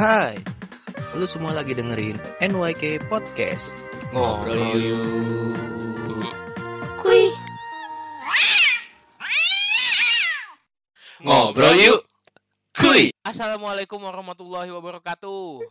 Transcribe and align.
Hai, 0.00 0.32
lu 1.12 1.28
semua 1.28 1.52
lagi 1.52 1.76
dengerin 1.76 2.16
NYK 2.40 3.04
Podcast. 3.12 3.68
Ngobrol 4.16 4.72
yuk. 4.80 5.04
Kui. 7.04 7.28
Ngobrol 11.20 11.76
yuk. 11.76 12.00
Kuy. 12.72 13.12
Assalamualaikum 13.28 14.00
warahmatullahi 14.00 14.72
wabarakatuh. 14.72 15.68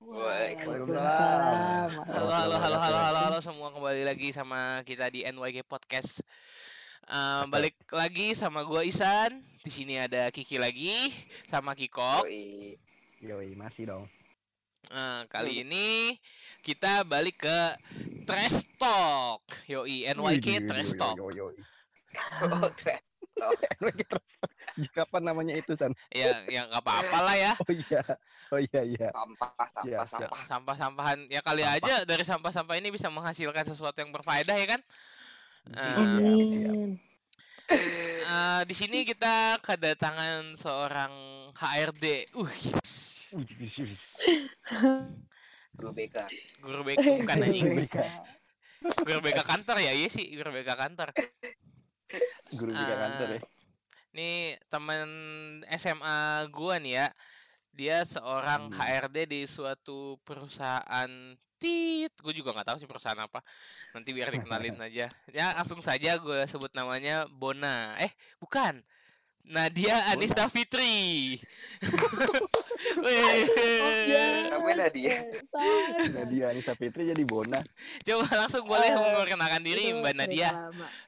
Waalaikumsalam. 0.00 1.88
Halo 2.16 2.32
halo 2.32 2.56
halo 2.56 2.78
halo 2.80 2.96
halo 2.96 3.18
halo 3.28 3.38
semua 3.44 3.76
kembali 3.76 4.08
lagi 4.08 4.32
sama 4.32 4.80
kita 4.88 5.12
di 5.12 5.20
NYG 5.28 5.68
Podcast. 5.68 6.24
Eh, 7.12 7.44
balik 7.52 7.76
lagi 7.92 8.32
sama 8.32 8.64
gua 8.64 8.88
Isan. 8.88 9.44
Di 9.60 9.68
sini 9.68 10.00
ada 10.00 10.32
Kiki 10.32 10.56
lagi 10.56 11.12
sama 11.44 11.76
Kikok. 11.76 12.24
Yoi, 12.24 12.80
masih 13.56 13.84
dong. 13.88 14.04
Eh, 14.86 15.20
kali 15.26 15.66
ini 15.66 16.14
kita 16.62 17.02
balik 17.02 17.42
ke 17.42 17.58
Trash 18.22 18.70
Talk. 18.78 19.42
Yoi, 19.66 20.06
NYK 20.06 20.62
Trash 20.68 20.94
Talk. 20.94 21.18
NYK 23.82 24.00
Trash 24.06 24.32
Talk. 24.38 24.52
Kapan 24.94 25.22
namanya 25.26 25.58
itu, 25.58 25.74
San? 25.74 25.90
Ya, 26.14 26.38
yang 26.46 26.70
nggak 26.70 26.82
apa-apa 26.86 27.18
lah 27.24 27.34
ya. 27.34 27.52
Oh 27.58 27.72
iya. 27.72 28.02
Oh 28.54 28.60
iya, 28.62 28.80
iya. 28.86 29.08
Sampah, 29.10 29.50
Iya, 29.82 29.98
sampah, 30.06 30.06
sampah. 30.06 30.38
Sampah-sampahan 30.46 31.18
ya 31.26 31.42
kali 31.42 31.66
Sampah. 31.66 31.82
aja 31.82 31.94
dari 32.06 32.22
sampah-sampah 32.22 32.74
ini 32.78 32.94
bisa 32.94 33.10
menghasilkan 33.10 33.66
sesuatu 33.66 33.98
yang 33.98 34.14
berfaedah 34.14 34.54
ya 34.54 34.66
kan? 34.78 34.80
Eh, 35.74 35.98
Amin. 35.98 36.90
Eh, 38.26 38.62
di 38.66 38.74
sini 38.74 39.06
kita 39.06 39.62
kedatangan 39.62 40.58
seorang 40.58 41.12
HRD. 41.54 42.34
Uh, 42.34 42.50
Guru 45.76 45.90
BK. 45.92 46.16
guru 46.58 46.82
BK 46.82 47.06
bukan 47.22 47.36
anjing. 47.42 47.64
BK. 47.86 47.96
Guru 49.06 49.18
BK 49.22 49.40
kantor 49.46 49.76
ya? 49.78 49.92
Iya 49.94 50.08
sih, 50.10 50.26
guru 50.34 50.50
BK 50.50 50.70
kantor. 50.74 51.08
Guru 52.56 52.70
BK 52.74 52.92
kantor 52.96 53.28
ya. 53.36 53.40
Nih 54.16 54.56
teman 54.66 55.08
SMA 55.76 56.48
gua 56.50 56.82
nih 56.82 56.92
ya. 56.98 57.06
Dia 57.76 58.02
seorang 58.08 58.72
Hmm. 58.72 58.78
HRD 58.80 59.16
di 59.28 59.40
suatu 59.44 60.16
perusahaan 60.24 61.10
tit. 61.66 62.12
Gue 62.22 62.34
juga 62.34 62.54
nggak 62.54 62.66
tahu 62.66 62.78
sih 62.78 62.88
perusahaan 62.88 63.18
apa. 63.18 63.42
Nanti 63.90 64.14
biar 64.14 64.30
dikenalin 64.30 64.78
aja. 64.86 65.06
Ya 65.30 65.46
langsung 65.58 65.82
saja 65.82 66.14
gue 66.16 66.40
sebut 66.46 66.70
namanya 66.72 67.26
Bona. 67.28 67.98
Eh, 67.98 68.10
bukan. 68.38 68.78
Nadia 69.46 70.10
Anista 70.10 70.50
Fitri. 70.50 71.38
Wih. 72.98 73.46
ya. 74.10 74.50
Namanya 74.58 74.90
dia. 74.90 75.22
Nadia 76.10 76.50
Anissa 76.50 76.74
Fitri 76.74 77.14
jadi 77.14 77.22
Bona. 77.22 77.62
Coba 78.02 78.26
langsung 78.42 78.66
boleh 78.66 78.90
Eh, 78.90 78.98
memperkenalkan 78.98 79.62
diri 79.62 79.94
Itu 79.94 80.02
Mbak 80.02 80.14
Nadia. 80.18 80.50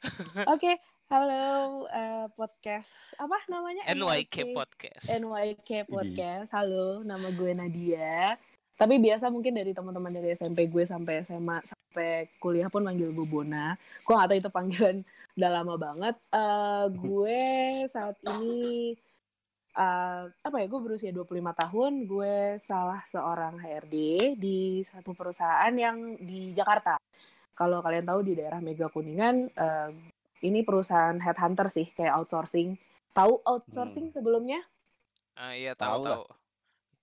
Oke, 0.55 0.71
halo 1.11 1.43
eh, 1.91 2.31
podcast 2.39 3.11
apa 3.19 3.43
namanya? 3.51 3.83
NYK 3.91 4.55
Podcast. 4.55 5.11
NYK 5.11 5.71
Podcast. 5.91 6.55
Halo, 6.55 7.03
nama 7.03 7.35
gue 7.35 7.51
Nadia. 7.59 8.39
Tapi 8.79 8.95
biasa 9.03 9.27
mungkin 9.35 9.59
dari 9.59 9.75
teman-teman 9.75 10.15
dari 10.15 10.39
SMP 10.39 10.71
gue 10.71 10.87
sampai 10.87 11.27
SMA 11.27 11.67
sampai 11.67 12.31
kuliah 12.39 12.71
pun 12.71 12.87
manggil 12.87 13.11
gue 13.11 13.27
Bona. 13.27 13.75
Gue 14.07 14.15
gak 14.15 14.31
tahu 14.31 14.39
itu 14.39 14.51
panggilan 14.55 14.97
udah 15.37 15.51
lama 15.51 15.75
banget. 15.75 16.15
Eh, 16.31 16.87
gue 16.95 17.43
saat 17.91 18.15
ini 18.39 18.95
eh, 19.75 20.23
apa 20.31 20.57
ya? 20.63 20.67
Gue 20.71 20.79
berusia 20.79 21.11
25 21.11 21.27
tahun. 21.67 21.93
Gue 22.07 22.63
salah 22.63 23.03
seorang 23.11 23.59
HRD 23.59 23.95
di 24.39 24.87
satu 24.87 25.11
perusahaan 25.11 25.75
yang 25.75 26.15
di 26.23 26.55
Jakarta. 26.55 27.03
Kalau 27.59 27.83
kalian 27.83 28.07
tahu 28.07 28.23
di 28.23 28.39
daerah 28.39 28.63
Mega 28.63 28.87
Kuningan, 28.87 29.51
eh, 29.51 29.91
ini 30.47 30.63
perusahaan 30.63 31.19
headhunter 31.19 31.67
sih, 31.67 31.91
kayak 31.99 32.15
outsourcing. 32.15 32.79
Tahu 33.11 33.43
outsourcing 33.43 34.15
sebelumnya? 34.15 34.63
Ah, 35.35 35.51
iya 35.51 35.75
Tahu 35.75 36.07
tahu 36.07 36.23
tahu. 36.23 36.25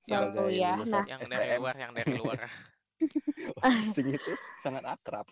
Yang 0.06 0.24
Sebagai 0.30 0.48
ya. 0.54 0.74
Nah, 0.86 1.06
yang 1.10 1.22
dari 1.26 1.50
luar, 1.58 1.76
yang 1.76 1.92
dari 1.94 2.14
luar. 2.14 2.40
Sing 3.96 4.08
itu 4.14 4.32
sangat 4.64 4.84
akrab. 4.88 5.28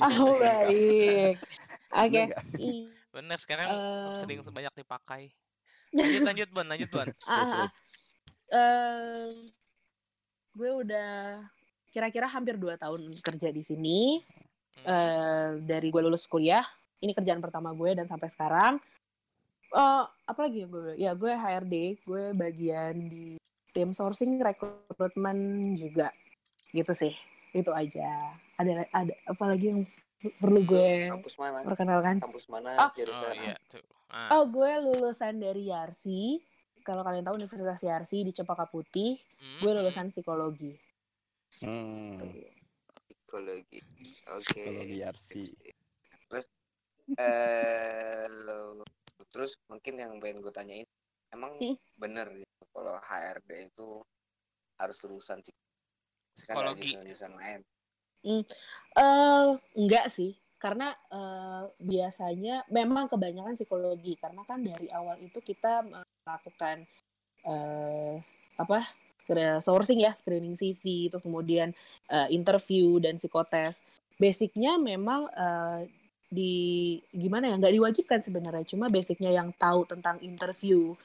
Oh 0.00 0.36
baik. 0.42 1.40
Oke. 1.92 2.22
I- 2.60 2.92
Bener 3.16 3.40
sekarang 3.40 3.68
sering 4.20 4.44
banyak 4.44 4.74
dipakai. 4.76 5.32
Lanjut 5.96 6.22
lanjut 6.28 6.48
Bon, 6.52 6.66
lanjut 6.68 6.90
Bon. 6.92 7.08
ah, 7.24 7.64
ah, 7.64 7.68
eh, 8.52 9.32
gue 10.52 10.70
udah 10.84 11.40
kira-kira 11.88 12.28
hampir 12.28 12.60
dua 12.60 12.76
tahun 12.76 13.16
kerja 13.24 13.48
di 13.48 13.64
sini. 13.64 14.20
Hmm. 14.76 14.84
Eh, 14.84 15.50
dari 15.64 15.88
gue 15.88 16.02
lulus 16.04 16.28
kuliah, 16.28 16.60
ini 17.00 17.16
kerjaan 17.16 17.40
pertama 17.40 17.72
gue 17.72 17.96
dan 17.96 18.04
sampai 18.04 18.28
sekarang. 18.28 18.76
Eh, 19.72 20.04
apalagi 20.28 20.64
ya 20.64 20.66
gue? 20.68 20.92
Ya 21.00 21.10
gue 21.16 21.32
HRD, 21.32 22.04
gue 22.04 22.24
bagian 22.36 22.94
di 23.08 23.40
tim 23.76 23.92
sourcing 23.92 24.40
rekrutmen 24.40 25.36
juga, 25.76 26.08
gitu 26.72 26.96
sih. 26.96 27.12
Itu 27.52 27.76
aja. 27.76 28.32
Ada 28.56 28.88
ada 28.88 29.12
apalagi 29.28 29.68
yang 29.68 29.80
perlu 30.40 30.64
gue 30.64 31.12
Kampus 31.12 31.36
mana? 31.36 31.60
perkenalkan? 31.60 32.16
Kampus 32.24 32.48
mana? 32.48 32.72
Oh. 32.80 32.88
Oh 32.88 32.90
Jurusan 32.96 33.36
iya 33.36 33.54
tuh. 33.68 33.84
Ah. 34.08 34.40
Oh, 34.40 34.48
gue 34.48 34.70
lulusan 34.80 35.36
dari 35.36 35.68
Yarsi. 35.68 36.40
Kalau 36.80 37.04
kalian 37.04 37.26
tahu 37.26 37.36
Universitas 37.36 37.82
Yarsi 37.84 38.24
di 38.24 38.32
Cempaka 38.32 38.64
Putih, 38.64 39.18
Hmm, 39.36 39.60
gue 39.60 39.72
lulusan 39.76 40.08
psikologi. 40.08 40.72
Hmm. 41.60 42.16
psikologi. 43.04 43.84
Oke. 44.32 44.56
Psikologi 44.56 44.96
Yarsi. 45.04 45.44
Terus 46.32 46.46
eh 47.20 48.24
terus 49.28 49.60
mungkin 49.68 49.94
yang 50.00 50.16
pengen 50.16 50.40
gue 50.40 50.50
tanyain 50.50 50.88
emang 51.36 51.52
Hmm. 51.60 51.76
bener 52.00 52.26
gitu 52.32 52.62
kalau 52.72 52.96
HRD 52.96 53.68
itu 53.72 54.00
harus 54.80 54.96
bisa 56.36 56.52
nggak 56.52 56.76
Psikologi. 56.76 56.80
jurusan-jurusan 56.92 57.32
lain. 57.36 57.60
Eh, 58.26 59.48
enggak 59.78 60.06
sih, 60.10 60.34
karena 60.58 60.92
eh, 61.12 61.62
biasanya 61.78 62.66
memang 62.72 63.06
kebanyakan 63.06 63.54
psikologi 63.54 64.18
karena 64.18 64.42
kan 64.42 64.60
dari 64.64 64.90
awal 64.90 65.16
itu 65.22 65.38
kita 65.40 65.84
melakukan 65.86 66.84
eh, 67.46 68.16
apa 68.58 68.80
sourcing 69.62 70.02
ya, 70.02 70.14
screening 70.14 70.54
CV, 70.54 71.10
terus 71.10 71.22
kemudian 71.22 71.70
eh, 72.10 72.28
interview 72.34 72.98
dan 72.98 73.16
psikotes. 73.18 73.82
Basicnya 74.18 74.76
memang 74.80 75.30
eh, 75.30 75.80
di 76.26 76.98
gimana 77.14 77.46
ya 77.46 77.54
nggak 77.62 77.74
diwajibkan 77.78 78.20
sebenarnya, 78.26 78.66
cuma 78.66 78.90
basicnya 78.90 79.30
yang 79.30 79.54
tahu 79.54 79.86
tentang 79.86 80.18
interview, 80.18 80.98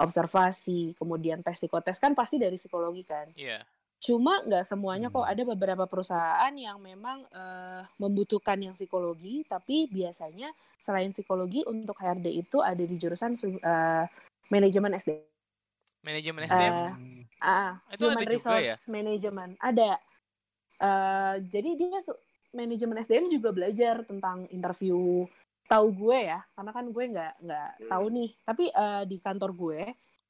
observasi, 0.00 0.96
kemudian 0.96 1.40
tes 1.40 1.54
psikotes 1.54 1.96
kan 1.96 2.12
pasti 2.12 2.36
dari 2.36 2.56
psikologi 2.56 3.04
kan. 3.04 3.28
Iya. 3.36 3.62
Cuma 4.00 4.40
nggak 4.40 4.64
semuanya 4.64 5.08
kok 5.08 5.20
Hmm. 5.20 5.28
ada 5.28 5.42
beberapa 5.46 5.84
perusahaan 5.84 6.52
yang 6.52 6.80
memang 6.80 7.28
eh, 7.30 7.84
membutuhkan 7.96 8.56
yang 8.56 8.72
psikologi, 8.72 9.44
tapi 9.44 9.84
biasanya 9.86 10.48
selain 10.76 11.12
psikologi 11.12 11.60
untuk 11.62 11.94
HRD 11.94 12.32
itu 12.32 12.58
ada 12.60 12.80
di 12.80 12.96
jurusan 12.96 13.36
su- 13.36 13.60
eh, 13.60 14.04
manajemen 14.48 14.96
SD. 14.96 15.20
Manajemen 16.00 16.40
Eh, 16.40 16.48
SDM. 16.48 16.74
Hmm. 16.90 17.20
Ah, 17.38 17.76
Itu 17.92 18.08
ada 18.08 18.16
Human 18.16 18.24
juga 18.24 18.32
Resource 18.32 18.64
ya? 18.66 18.76
Management 18.88 19.52
ada. 19.60 19.90
Eh, 20.80 21.34
jadi 21.46 21.70
dia 21.76 22.00
manajemen 22.50 22.96
SDM 22.98 23.28
juga 23.28 23.52
belajar 23.52 24.00
tentang 24.02 24.48
interview. 24.48 25.28
Tahu 25.70 25.86
gue 25.94 26.18
ya, 26.26 26.42
karena 26.50 26.70
kan 26.74 26.84
gue 26.84 27.04
nggak 27.06 27.32
nggak 27.40 27.70
tahu 27.86 28.06
nih. 28.10 28.30
Tapi 28.42 28.64
eh, 28.68 29.02
di 29.06 29.16
kantor 29.18 29.52
gue 29.54 29.80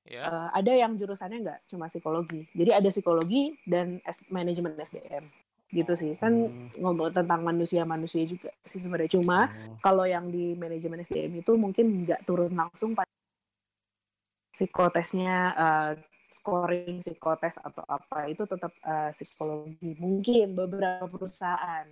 Ya. 0.01 0.27
Eh, 0.27 0.49
ada 0.57 0.73
yang 0.75 0.97
jurusannya 0.97 1.39
nggak 1.39 1.61
cuma 1.69 1.87
psikologi. 1.87 2.49
Jadi 2.51 2.71
ada 2.73 2.89
psikologi 2.89 3.53
dan 3.63 4.01
S- 4.03 4.25
manajemen 4.27 4.73
SDM. 4.75 5.29
Gitu 5.71 5.93
sih. 5.93 6.17
Kan 6.17 6.33
Hmm. 6.49 6.67
ngomong 6.75 7.13
tentang 7.13 7.45
manusia-manusia 7.45 8.25
juga 8.25 8.49
sih 8.65 8.81
sebenarnya. 8.81 9.13
Cuma 9.13 9.47
Oh. 9.47 9.77
kalau 9.79 10.09
yang 10.09 10.27
di 10.27 10.57
manajemen 10.57 11.05
SDM 11.05 11.39
itu 11.39 11.53
mungkin 11.55 12.03
nggak 12.03 12.25
turun 12.25 12.51
langsung 12.51 12.97
pada 12.97 13.07
psikotesnya 14.51 15.37
eh, 15.55 15.93
scoring 16.27 16.99
psikotes 16.99 17.59
atau 17.59 17.85
apa 17.87 18.27
itu 18.27 18.43
tetap 18.45 18.73
eh, 18.83 19.11
psikologi. 19.13 19.95
Mungkin 19.95 20.57
beberapa 20.57 21.07
perusahaan 21.07 21.87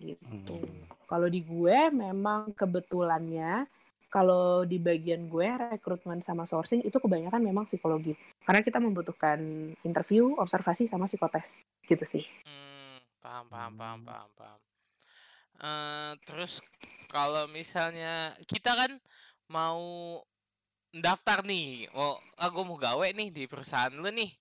gitu. 0.00 0.56
Hmm. 0.60 0.84
Kalau 1.06 1.28
di 1.30 1.40
gue 1.42 1.90
memang 1.92 2.52
kebetulannya 2.52 3.66
kalau 4.06 4.64
di 4.64 4.78
bagian 4.80 5.28
gue 5.28 5.44
rekrutmen 5.76 6.22
sama 6.22 6.46
sourcing 6.46 6.80
itu 6.86 6.96
kebanyakan 6.96 7.42
memang 7.42 7.68
psikologi. 7.68 8.14
Karena 8.46 8.62
kita 8.62 8.78
membutuhkan 8.80 9.38
interview, 9.82 10.38
observasi 10.38 10.88
sama 10.88 11.10
psikotes 11.10 11.66
gitu 11.84 12.04
sih. 12.06 12.24
Hmm, 12.46 13.02
paham 13.20 13.46
paham 13.50 13.72
paham 13.76 14.00
paham 14.06 14.30
paham. 14.38 14.58
Eh, 15.56 16.12
terus 16.28 16.60
kalau 17.08 17.48
misalnya 17.48 18.36
kita 18.44 18.76
kan 18.76 18.92
mau 19.48 20.20
daftar 20.92 21.44
nih, 21.44 21.88
oh, 21.92 22.16
ah 22.40 22.48
gue 22.48 22.64
mau 22.64 22.76
gawe 22.76 23.08
nih 23.12 23.28
di 23.32 23.44
perusahaan 23.44 23.92
lu 23.92 24.08
nih. 24.08 24.32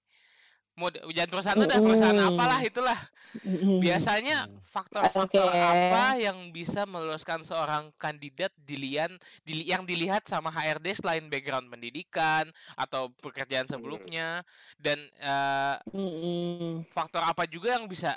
Mau 0.75 0.91
jangan 0.91 1.29
perusahaan 1.31 1.55
lu 1.55 1.65
dah 1.65 1.79
perusahaan 1.79 2.19
apalah 2.19 2.59
itulah 2.59 2.99
Mm-mm. 3.47 3.79
biasanya 3.79 4.47
faktor-faktor 4.67 5.47
Oke. 5.47 5.59
apa 5.59 6.19
yang 6.19 6.51
bisa 6.51 6.83
meloloskan 6.83 7.47
seorang 7.47 7.95
kandidat 7.95 8.51
dilihat 8.59 9.15
dili- 9.47 9.67
yang 9.71 9.87
dilihat 9.87 10.27
sama 10.27 10.51
HRD 10.51 10.99
selain 10.99 11.31
background 11.31 11.71
pendidikan 11.71 12.51
atau 12.75 13.07
pekerjaan 13.23 13.67
sebelumnya 13.71 14.43
dan 14.75 14.99
eh, 15.19 15.75
Mm-mm. 15.95 16.83
faktor 16.91 17.23
apa 17.23 17.47
juga 17.47 17.79
yang 17.79 17.87
bisa 17.87 18.11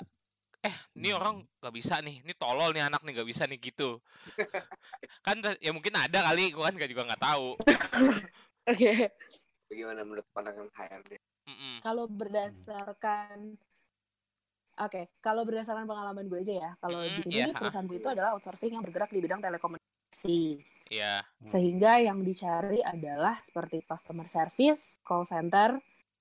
eh 0.59 0.75
ini 0.99 1.15
orang 1.15 1.39
nggak 1.63 1.71
bisa 1.71 2.03
nih 2.03 2.19
ini 2.19 2.35
tolol 2.35 2.75
nih 2.75 2.83
anak 2.83 2.99
nih 3.07 3.15
nggak 3.15 3.29
bisa 3.31 3.47
nih 3.47 3.55
gitu 3.63 4.03
kan 5.25 5.39
ya 5.63 5.71
mungkin 5.71 5.95
ada 5.95 6.27
kali 6.27 6.51
gua 6.51 6.67
kan 6.67 6.75
nggak 6.75 6.91
juga 6.91 7.07
nggak 7.07 7.23
tahu 7.23 7.55
Oke. 8.69 9.09
Bagaimana 9.65 10.05
menurut 10.05 10.27
pandangan 10.29 10.69
HRD? 10.77 11.17
Mm-mm. 11.49 11.81
Kalau 11.83 12.05
berdasarkan 12.07 13.57
Oke, 14.79 15.11
kalau 15.19 15.43
berdasarkan 15.43 15.83
pengalaman 15.83 16.23
gue 16.31 16.39
aja 16.39 16.53
ya, 16.55 16.71
kalau 16.79 17.03
di 17.11 17.19
Mm, 17.19 17.23
sini 17.25 17.35
iya, 17.35 17.45
nih, 17.51 17.53
perusahaan 17.59 17.83
gue 17.83 17.99
itu 17.99 18.07
adalah 18.07 18.31
outsourcing 18.35 18.71
yang 18.71 18.83
bergerak 18.85 19.11
di 19.11 19.19
bidang 19.19 19.43
telekomunikasi. 19.43 20.63
ya 20.89 21.23
Sehingga 21.43 21.97
yang 22.03 22.19
dicari 22.21 22.79
adalah 22.83 23.39
seperti 23.41 23.81
customer 23.83 24.27
service, 24.29 24.99
call 25.03 25.23
center, 25.27 25.79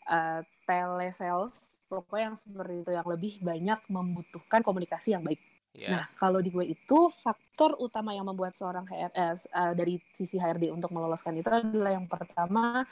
eh, 0.08 0.40
telesales, 0.64 1.76
pokoknya 1.90 2.32
yang 2.32 2.36
seperti 2.38 2.74
itu 2.82 2.90
yang 2.94 3.06
lebih 3.06 3.34
banyak 3.44 3.81
membutuhkan 3.92 4.60
komunikasi 4.64 5.14
yang 5.14 5.22
baik. 5.26 5.40
ya 5.74 5.94
Nah, 5.94 6.04
kalau 6.20 6.40
di 6.44 6.50
gue 6.52 6.66
itu 6.69 6.98
faktor 7.12 7.76
utama 7.81 8.12
yang 8.12 8.28
membuat 8.28 8.52
seorang 8.58 8.84
HR 8.88 9.12
eh, 9.16 9.34
s- 9.36 9.48
eh, 9.48 9.72
dari 9.76 9.94
sisi 10.12 10.36
HRD 10.36 10.69
untuk 10.72 10.92
meloloskan 10.92 11.32
itu 11.36 11.48
adalah 11.48 11.92
yang 11.96 12.06
pertama 12.10 12.84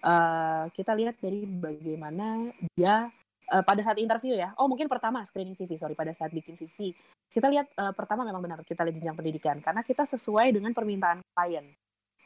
eh, 0.00 0.64
kita 0.72 0.92
lihat 0.96 1.20
dari 1.20 1.44
bagaimana 1.46 2.50
dia 2.74 3.08
eh, 3.48 3.64
pada 3.64 3.80
saat 3.84 4.00
interview 4.00 4.34
ya. 4.36 4.52
Oh, 4.56 4.66
mungkin 4.66 4.88
pertama 4.88 5.22
screening 5.24 5.56
CV, 5.56 5.76
sorry 5.76 5.94
pada 5.96 6.12
saat 6.16 6.32
bikin 6.32 6.56
CV. 6.56 6.92
Kita 7.30 7.46
lihat 7.46 7.70
eh, 7.72 7.92
pertama 7.94 8.24
memang 8.24 8.42
benar 8.42 8.58
kita 8.64 8.82
lihat 8.82 8.96
jenjang 8.96 9.16
pendidikan 9.16 9.56
karena 9.60 9.84
kita 9.84 10.02
sesuai 10.08 10.56
dengan 10.56 10.72
permintaan 10.74 11.22
klien. 11.36 11.66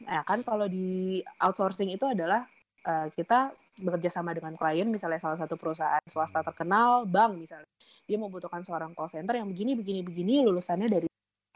Nah, 0.03 0.27
kan 0.27 0.43
kalau 0.43 0.67
di 0.67 1.23
outsourcing 1.39 1.93
itu 1.93 2.03
adalah 2.03 2.43
eh, 2.83 3.07
kita 3.15 3.53
bekerja 3.75 4.07
sama 4.07 4.31
dengan 4.31 4.55
klien, 4.55 4.87
misalnya 4.87 5.19
salah 5.19 5.35
satu 5.35 5.59
perusahaan 5.59 5.99
swasta 6.07 6.39
terkenal, 6.43 7.03
bank 7.03 7.35
misalnya 7.35 7.67
dia 8.05 8.17
membutuhkan 8.21 8.63
seorang 8.63 8.93
call 8.95 9.09
center 9.09 9.35
yang 9.35 9.49
begini 9.49 9.73
begini 9.73 9.99
begini 10.05 10.33
lulusannya 10.45 10.87
dari 10.87 11.07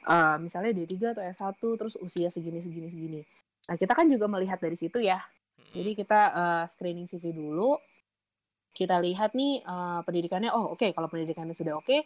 eh, 0.07 0.37
misalnya 0.39 0.71
D3 0.75 0.93
atau 1.15 1.23
S1 1.23 1.61
terus 1.79 1.95
usia 1.99 2.27
segini 2.31 2.59
segini 2.63 2.87
segini. 2.91 3.21
Nah, 3.69 3.75
kita 3.77 3.93
kan 3.93 4.09
juga 4.09 4.25
melihat 4.25 4.57
dari 4.57 4.73
situ 4.73 4.97
ya. 5.03 5.21
Jadi 5.73 5.91
kita 5.93 6.21
eh, 6.33 6.63
screening 6.65 7.05
CV 7.05 7.33
dulu. 7.33 7.77
Kita 8.73 9.01
lihat 9.01 9.33
nih 9.33 9.61
eh, 9.63 9.99
pendidikannya 10.05 10.51
oh 10.53 10.73
oke 10.73 10.89
kalau 10.93 11.07
pendidikannya 11.09 11.53
sudah 11.53 11.77
oke, 11.79 11.97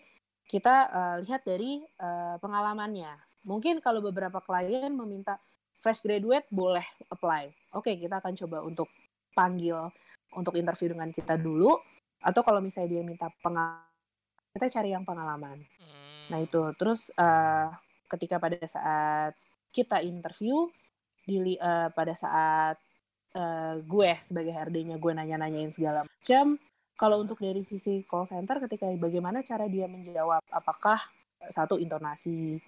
kita 0.47 0.75
eh, 0.89 1.15
lihat 1.27 1.41
dari 1.47 1.83
eh, 1.83 2.35
pengalamannya. 2.39 3.43
Mungkin 3.43 3.83
kalau 3.83 3.99
beberapa 3.99 4.39
klien 4.39 4.91
meminta 4.95 5.39
fresh 5.79 5.99
graduate 5.99 6.47
boleh 6.47 6.85
apply. 7.11 7.75
Oke, 7.75 7.99
kita 7.99 8.23
akan 8.23 8.33
coba 8.39 8.63
untuk 8.63 8.87
panggil 9.35 9.91
untuk 10.33 10.55
interview 10.55 10.95
dengan 10.95 11.11
kita 11.11 11.35
dulu 11.35 11.75
atau 12.23 12.41
kalau 12.41 12.63
misalnya 12.63 12.97
dia 12.97 13.03
minta 13.03 13.27
pengalaman 13.43 13.91
kita 14.53 14.69
cari 14.69 14.93
yang 14.93 15.01
pengalaman. 15.03 15.65
Mm. 15.81 16.25
Nah 16.29 16.39
itu 16.39 16.61
terus 16.77 17.09
eh, 17.17 17.67
ketika 18.05 18.37
pada 18.37 18.61
saat 18.69 19.33
kita 19.73 20.05
interview, 20.05 20.69
dili, 21.25 21.57
eh, 21.57 21.89
pada 21.89 22.13
saat 22.13 22.77
eh, 23.33 23.75
gue 23.81 24.11
sebagai 24.21 24.53
HRD-nya 24.53 24.97
gue 25.01 25.11
nanya-nanyain 25.11 25.73
segala 25.73 26.05
macam. 26.05 26.57
Kalau 26.93 27.17
untuk 27.25 27.41
dari 27.41 27.65
sisi 27.65 28.05
call 28.05 28.29
center, 28.29 28.61
ketika 28.69 28.85
bagaimana 28.95 29.41
cara 29.41 29.65
dia 29.65 29.89
menjawab, 29.89 30.45
apakah 30.53 31.01
eh, 31.41 31.49
satu 31.49 31.81
intonasi 31.81 32.61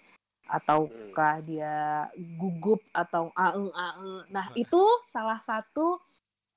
ataukah 0.45 1.41
dia 1.41 2.05
gugup 2.37 2.81
atau 2.93 3.33
ae 3.33 3.65
ae. 3.65 4.13
Nah 4.29 4.53
itu 4.53 4.83
salah 5.05 5.41
satu 5.41 6.01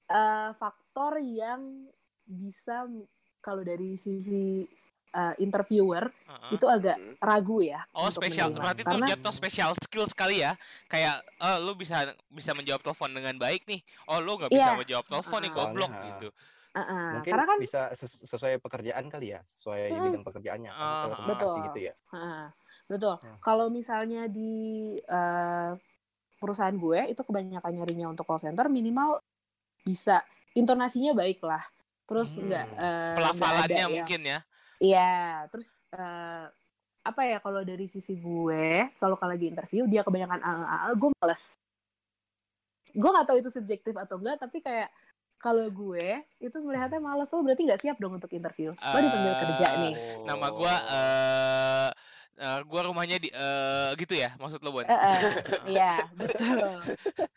eh, 0.08 0.52
faktor 0.56 1.20
yang 1.20 1.88
bisa 2.28 2.84
kalau 3.40 3.64
dari 3.64 3.96
sisi 3.96 4.68
eh, 5.10 5.34
interviewer 5.38 6.08
Uh-uh. 6.24 6.50
itu 6.50 6.64
agak 6.64 6.94
Hmm. 6.94 7.14
ragu 7.18 7.58
ya 7.58 7.80
Oh 7.90 8.06
untuk 8.06 8.20
spesial 8.20 8.48
menerima. 8.48 8.62
berarti 8.62 8.82
karena 8.82 8.98
itu 9.00 9.10
jatuh 9.14 9.32
spesial 9.32 9.70
skill 9.74 10.04
sekali 10.04 10.36
ya 10.38 10.52
kayak 10.86 11.20
eh 11.20 11.58
lu 11.58 11.72
bisa 11.72 11.96
bisa 12.26 12.52
menjawab 12.52 12.80
telepon 12.80 13.10
dengan 13.10 13.34
baik 13.34 13.64
nih 13.64 13.80
oh 14.06 14.18
lu 14.18 14.36
nggak 14.36 14.50
bisa 14.50 14.68
Iya. 14.68 14.76
menjawab 14.76 15.06
telepon 15.06 15.40
nih 15.40 15.50
Ah. 15.50 15.56
goblok 15.56 15.92
gitu 16.06 16.28
uh, 16.68 16.80
uh, 16.80 17.08
Mungkin 17.14 17.30
karena 17.30 17.44
kan 17.46 17.58
bisa 17.58 17.80
ses- 17.92 18.20
sesuai 18.20 18.58
pekerjaan 18.58 19.04
kali 19.06 19.32
ya, 19.32 19.40
sesuai 19.50 19.82
Mm-mm. 19.88 20.04
bidang 20.04 20.22
pekerjaannya, 20.22 20.70
kan, 20.70 20.78
Ah, 20.78 21.02
telekomunikasi 21.02 21.48
Betul. 21.48 21.66
gitu 21.66 21.78
ya. 21.80 21.94
uh, 22.12 22.46
betul 22.86 23.14
Hmm. 23.18 23.36
kalau 23.38 23.66
misalnya 23.68 24.22
di 24.26 24.52
uh, 25.02 25.72
perusahaan 26.36 26.72
gue 26.72 27.00
itu 27.08 27.18
kebanyakan 27.18 27.72
nyarinya 27.74 28.06
untuk 28.08 28.22
call 28.22 28.38
center 28.38 28.68
minimal 28.68 29.18
bisa 29.80 30.22
intonasinya 30.52 31.10
baik 31.12 31.40
lah 31.40 31.64
terus 32.04 32.36
Hmm. 32.36 32.46
nggak 32.46 32.64
uh, 32.70 32.78
nggak 32.78 33.16
ada 33.16 33.16
pelafalannya 33.34 33.74
yang- 33.76 33.92
mungkin 33.96 34.20
ya 34.22 34.38
Iya, 34.78 35.46
terus 35.50 35.74
eh, 35.94 36.46
apa 37.02 37.22
ya 37.24 37.38
kalau 37.42 37.66
dari 37.66 37.86
sisi 37.90 38.14
gue, 38.18 38.86
kalau 39.02 39.18
kalau 39.18 39.34
lagi 39.34 39.50
interview 39.50 39.88
dia 39.90 40.06
kebanyakan 40.06 40.38
AE 40.38 40.64
AE, 40.66 40.90
gue 40.94 41.10
males. 41.18 41.42
Gue 42.94 43.10
nggak 43.10 43.26
tahu 43.26 43.38
itu 43.42 43.50
subjektif 43.50 43.94
atau 43.98 44.16
enggak, 44.22 44.38
tapi 44.38 44.62
kayak 44.62 44.90
kalau 45.38 45.70
gue 45.70 46.26
itu 46.42 46.56
melihatnya 46.62 46.98
males 46.98 47.30
lo 47.30 47.46
berarti 47.46 47.62
nggak 47.62 47.80
siap 47.82 47.96
dong 48.02 48.18
untuk 48.18 48.30
interview. 48.34 48.74
Lo 48.74 48.98
dipanggil 48.98 49.34
kerja 49.46 49.66
nih. 49.78 49.94
Oh. 49.94 50.26
nama 50.26 50.46
gua 50.50 50.74
eh 50.90 51.88
eh, 52.38 52.60
gua 52.64 52.80
rumahnya 52.86 53.18
di 53.18 53.28
eh 53.28 53.90
gitu 53.98 54.14
ya 54.14 54.32
maksud 54.38 54.62
lo 54.62 54.70
Bon 54.70 54.82
Eh, 54.82 54.94
eh, 54.94 55.20
Iya, 55.68 56.06
betul. 56.14 56.78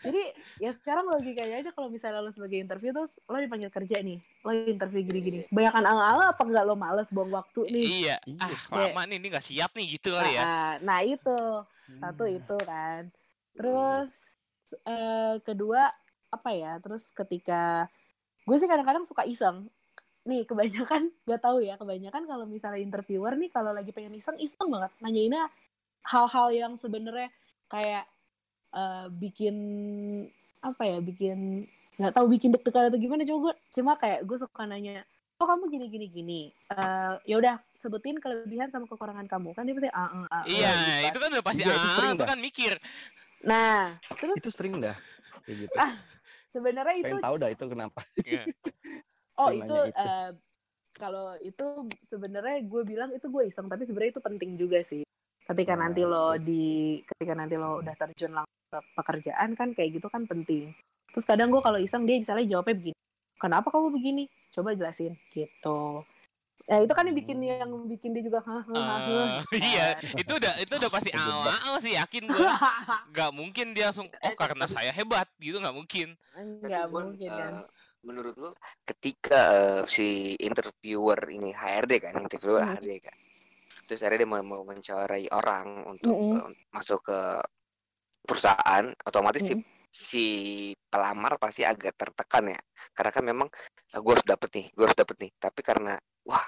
Jadi 0.02 0.24
ya 0.58 0.72
sekarang 0.74 1.06
logikanya 1.10 1.62
aja 1.62 1.70
kalau 1.74 1.90
misalnya 1.90 2.22
lo 2.22 2.30
sebagai 2.30 2.58
interview 2.58 2.90
terus 2.90 3.18
lo 3.26 3.38
dipanggil 3.38 3.70
kerja 3.70 4.02
nih, 4.02 4.18
lo 4.42 4.50
interview 4.54 5.02
gini-gini. 5.02 5.40
Kebanyakan 5.50 5.84
AE 5.86 6.02
AE 6.02 6.24
apa 6.32 6.42
enggak 6.46 6.66
lo 6.66 6.76
males 6.78 7.10
buang 7.10 7.32
waktu 7.34 7.62
nih? 7.70 7.86
iya 8.02 8.16
Iya 8.26 8.46
ah 8.46 8.58
sih. 8.58 8.74
lama 8.74 9.02
nih 9.06 9.18
ini 9.18 9.28
nggak 9.30 9.46
siap 9.46 9.72
nih 9.74 9.86
gitu 9.98 10.10
kali 10.14 10.32
ya 10.38 10.44
Ah, 10.46 10.74
Nah 10.82 11.00
itu 11.06 11.38
satu 11.98 12.24
Hmm. 12.26 12.38
itu 12.40 12.58
kan 12.64 13.02
terus 13.54 14.12
eh, 14.88 15.36
kedua 15.44 15.92
apa 16.32 16.50
ya 16.56 16.80
terus 16.80 17.12
ketika 17.12 17.86
gue 18.42 18.58
sih 18.58 18.66
kadang-kadang 18.66 19.04
suka 19.06 19.22
iseng 19.28 19.68
nih 20.22 20.46
kebanyakan 20.46 21.10
gak 21.26 21.42
tahu 21.42 21.66
ya 21.66 21.76
kebanyakan 21.82 22.30
kalau 22.30 22.46
misalnya 22.46 22.78
interviewer 22.78 23.34
nih 23.34 23.50
kalau 23.50 23.74
lagi 23.74 23.90
pengen 23.90 24.14
iseng 24.14 24.38
iseng 24.38 24.70
banget 24.70 24.94
nanyainnya 25.02 25.50
hal-hal 26.06 26.48
yang 26.54 26.74
sebenarnya 26.78 27.34
kayak 27.66 28.06
eh, 28.74 29.08
bikin 29.10 29.56
apa 30.62 30.84
ya 30.86 30.98
bikin 31.02 31.66
nggak 31.98 32.14
tahu 32.14 32.26
bikin 32.30 32.54
deg-degan 32.54 32.90
atau 32.90 33.00
gimana 33.02 33.26
coba 33.26 33.40
gue 33.50 33.54
cuma 33.74 33.92
kayak 33.98 34.22
gue 34.26 34.38
suka 34.38 34.64
nanya 34.66 35.02
oh 35.42 35.46
kamu 35.50 35.74
gini 35.74 35.86
gini 35.90 36.08
gini 36.08 36.42
Eh, 36.72 37.14
ya 37.28 37.36
udah 37.36 37.56
sebutin 37.76 38.16
kelebihan 38.22 38.72
sama 38.72 38.88
kekurangan 38.88 39.28
kamu 39.28 39.52
kan 39.52 39.68
dia 39.68 39.76
pasti 39.76 39.90
ah, 39.92 40.08
ah, 40.08 40.26
ah, 40.32 40.44
iya 40.48 40.72
gitu 40.72 40.88
kan. 40.88 41.10
itu 41.10 41.18
kan 41.20 41.30
udah 41.34 41.46
pasti 41.46 41.62
Iya, 41.62 41.74
itu 41.74 41.88
ah 42.00 42.10
itu 42.14 42.22
dah. 42.24 42.30
kan 42.30 42.40
mikir 42.40 42.74
Nah, 43.42 43.98
terus 44.22 44.38
Itu 44.38 44.54
sering 44.54 44.78
dah. 44.78 44.94
Kayak 45.46 45.68
gitu. 45.68 45.76
Ah, 45.82 45.94
sebenarnya 46.54 46.96
itu 47.02 47.06
Pengen 47.10 47.26
tahu 47.26 47.36
dah 47.42 47.50
itu 47.50 47.66
kenapa. 47.66 48.02
Oh 49.40 49.50
itu, 49.52 49.76
itu. 49.88 49.96
eh, 49.96 50.30
kalau 50.92 51.40
itu 51.40 51.66
sebenarnya 52.04 52.68
gue 52.68 52.82
bilang 52.84 53.10
itu 53.16 53.32
gue 53.32 53.48
iseng 53.48 53.72
tapi 53.72 53.88
sebenarnya 53.88 54.20
itu 54.20 54.24
penting 54.24 54.52
juga 54.60 54.80
sih. 54.84 55.04
Ketika 55.48 55.74
Nah, 55.76 55.88
nanti 55.88 56.02
lo 56.04 56.36
di 56.38 57.00
ketika 57.08 57.34
nanti 57.36 57.56
lo 57.56 57.80
udah 57.80 57.96
terjun 57.96 58.32
langsung 58.36 58.60
ke 58.72 58.80
pekerjaan 58.96 59.50
kan 59.56 59.72
kayak 59.72 60.00
gitu 60.00 60.08
kan 60.12 60.28
penting. 60.28 60.72
Terus 61.12 61.26
kadang 61.28 61.52
gue 61.52 61.60
kalau 61.64 61.80
iseng 61.80 62.04
dia 62.08 62.20
misalnya 62.20 62.48
jawabnya 62.48 62.76
begini. 62.76 63.00
Kenapa 63.40 63.68
kamu 63.74 63.88
begini? 63.92 64.24
Coba 64.52 64.76
jelasin 64.76 65.16
gitu. 65.32 66.04
Ya 66.70 66.78
itu 66.80 66.94
kan 66.94 67.04
yang 67.04 67.18
bikin 67.18 67.42
Hmm. 67.42 67.50
yang 67.52 67.72
bikin 67.90 68.14
dia 68.16 68.24
juga 68.24 68.40
hah. 68.46 68.64
Eh, 68.64 69.32
iya 69.76 69.88
itu 70.22 70.32
udah 70.38 70.54
itu 70.62 70.74
udah 70.78 70.92
pasti 70.94 71.12
awal 71.12 71.76
sih 71.82 71.98
yakin 71.98 72.30
gua 72.32 72.48
nggak 73.12 73.32
mungkin 73.36 73.76
dia 73.76 73.92
langsung 73.92 74.08
oh 74.08 74.34
karena 74.38 74.66
saya 74.70 74.94
hebat 74.94 75.28
gitu 75.42 75.60
nggak 75.60 75.76
mungkin 75.76 76.16
Bon, 76.88 77.12
mungkin 77.12 77.28
kan. 77.28 77.54
eh, 77.60 77.66
menurut 78.02 78.36
lu 78.38 78.52
ketika 78.82 79.40
eh, 79.54 79.84
si 79.86 80.34
interviewer 80.42 81.30
ini 81.30 81.54
HRD 81.54 81.94
kan, 82.02 82.14
interviewer 82.18 82.66
Hmm. 82.66 82.78
HRD 82.78 82.92
kan. 83.02 83.18
Terus 83.86 84.00
akhirnya 84.02 84.26
dia 84.26 84.30
mau, 84.30 84.42
mau 84.42 84.64
mencari 84.66 85.28
orang 85.30 85.86
untuk 85.86 86.18
Mm-mm. 86.18 86.38
eh, 86.42 86.52
masuk 86.74 87.00
ke 87.06 87.20
perusahaan, 88.22 88.86
otomatis 89.06 89.44
si 89.44 89.54
Mm. 89.58 89.64
si 89.92 90.26
pelamar 90.88 91.36
pasti 91.36 91.68
agak 91.68 92.00
tertekan 92.00 92.56
ya. 92.56 92.60
Karena 92.96 93.12
kan 93.12 93.24
memang 93.28 93.48
gue 93.92 94.12
harus 94.16 94.24
dapet 94.24 94.50
nih, 94.56 94.66
gue 94.72 94.84
harus 94.88 94.96
dapet 94.96 95.18
nih. 95.20 95.32
Tapi 95.36 95.60
karena 95.60 96.00
wah 96.24 96.46